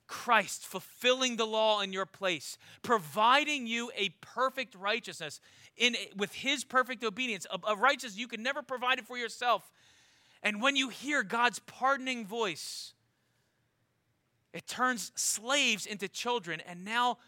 Christ 0.06 0.66
fulfilling 0.66 1.36
the 1.36 1.46
law 1.46 1.80
in 1.80 1.92
your 1.92 2.06
place, 2.06 2.58
providing 2.82 3.66
you 3.66 3.90
a 3.96 4.10
perfect 4.20 4.74
righteousness 4.74 5.40
in, 5.76 5.96
with 6.16 6.32
his 6.34 6.64
perfect 6.64 7.02
obedience, 7.04 7.46
a, 7.50 7.72
a 7.72 7.76
righteousness 7.76 8.18
you 8.18 8.28
could 8.28 8.40
never 8.40 8.62
provide 8.62 8.98
it 8.98 9.06
for 9.06 9.16
yourself. 9.16 9.70
And 10.42 10.60
when 10.60 10.76
you 10.76 10.88
hear 10.88 11.22
God's 11.22 11.60
pardoning 11.60 12.26
voice, 12.26 12.92
it 14.52 14.66
turns 14.66 15.12
slaves 15.14 15.86
into 15.86 16.08
children, 16.08 16.60
and 16.66 16.84
now 16.84 17.18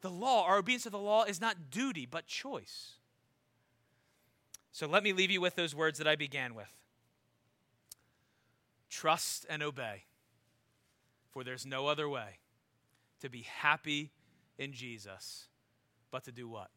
the 0.00 0.10
law, 0.10 0.44
our 0.44 0.58
obedience 0.58 0.84
to 0.84 0.90
the 0.90 0.98
law, 0.98 1.24
is 1.24 1.40
not 1.40 1.70
duty, 1.70 2.06
but 2.06 2.26
choice. 2.26 2.92
So 4.70 4.86
let 4.86 5.02
me 5.02 5.12
leave 5.12 5.30
you 5.30 5.40
with 5.40 5.56
those 5.56 5.74
words 5.74 5.98
that 5.98 6.06
I 6.06 6.16
began 6.16 6.54
with 6.54 6.72
trust 8.90 9.44
and 9.48 9.62
obey, 9.62 10.04
for 11.30 11.44
there's 11.44 11.66
no 11.66 11.86
other 11.86 12.08
way 12.08 12.38
to 13.20 13.28
be 13.28 13.42
happy 13.42 14.10
in 14.58 14.72
Jesus 14.72 15.48
but 16.10 16.24
to 16.24 16.32
do 16.32 16.48
what? 16.48 16.70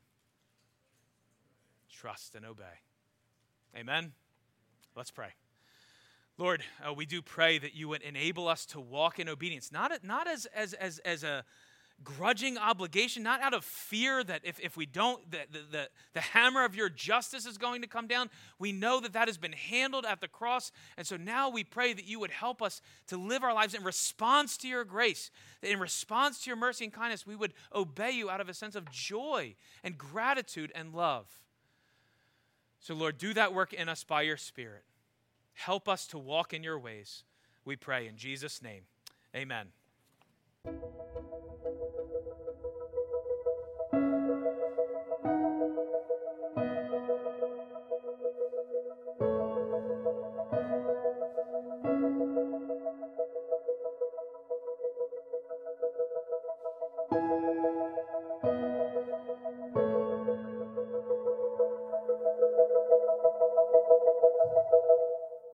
Trust 1.92 2.36
and 2.36 2.46
obey. 2.46 2.82
Amen? 3.76 4.12
Let's 4.96 5.12
pray. 5.12 5.30
Lord, 6.42 6.64
uh, 6.84 6.92
we 6.92 7.06
do 7.06 7.22
pray 7.22 7.60
that 7.60 7.76
you 7.76 7.88
would 7.90 8.02
enable 8.02 8.48
us 8.48 8.66
to 8.68 8.80
walk 8.80 9.20
in 9.20 9.30
obedience, 9.30 9.72
not, 9.72 9.92
not 10.04 10.28
as, 10.28 10.48
as, 10.48 10.74
as, 10.74 10.98
as 11.06 11.24
a 11.24 11.46
grudging 12.04 12.58
obligation, 12.58 13.22
not 13.22 13.42
out 13.42 13.54
of 13.54 13.64
fear 13.64 14.24
that 14.24 14.42
if, 14.44 14.60
if 14.60 14.76
we 14.76 14.88
don't, 14.88 15.30
the, 15.30 15.42
the, 15.52 15.88
the, 16.16 16.20
hammer 16.20 16.66
of 16.66 16.76
your 16.76 16.90
justice 16.90 17.46
is 17.46 17.60
going 17.60 17.84
to 17.84 17.88
come 17.88 18.08
down. 18.08 18.28
We 18.58 18.72
know 18.72 19.00
that 19.02 19.14
that 19.14 19.28
has 19.28 19.38
been 19.38 19.52
handled 19.52 20.04
at 20.04 20.20
the 20.20 20.28
cross. 20.28 20.72
And 20.98 21.06
so 21.06 21.16
now 21.16 21.52
we 21.52 21.64
pray 21.64 21.94
that 21.94 22.06
you 22.06 22.20
would 22.20 22.32
help 22.32 22.64
us 22.64 22.82
to 23.10 23.18
live 23.18 23.44
our 23.44 23.54
lives 23.54 23.76
in 23.76 23.84
response 23.84 24.58
to 24.58 24.68
your 24.68 24.84
grace, 24.84 25.30
that 25.62 25.70
in 25.70 25.80
response 25.80 26.42
to 26.44 26.50
your 26.50 26.58
mercy 26.58 26.86
and 26.86 26.94
kindness, 26.94 27.24
we 27.24 27.36
would 27.36 27.54
obey 27.76 28.10
you 28.10 28.32
out 28.32 28.42
of 28.42 28.50
a 28.50 28.56
sense 28.56 28.76
of 28.76 28.90
joy 28.90 29.54
and 29.84 29.96
gratitude 29.96 30.72
and 30.74 30.92
love. 30.96 31.28
So, 32.80 32.96
Lord, 32.96 33.20
do 33.20 33.32
that 33.36 33.54
work 33.54 33.74
in 33.74 33.88
us 33.88 34.04
by 34.04 34.24
your 34.24 34.38
Spirit. 34.38 34.86
Help 35.54 35.88
us 35.88 36.08
to 36.08 36.18
walk 36.18 36.54
in 36.54 36.64
your 36.64 36.80
ways. 36.80 37.24
We 37.66 37.76
pray 37.76 38.08
in 38.08 38.18
Jesus' 38.18 38.62
name. 38.62 38.84
Amen. 39.36 39.68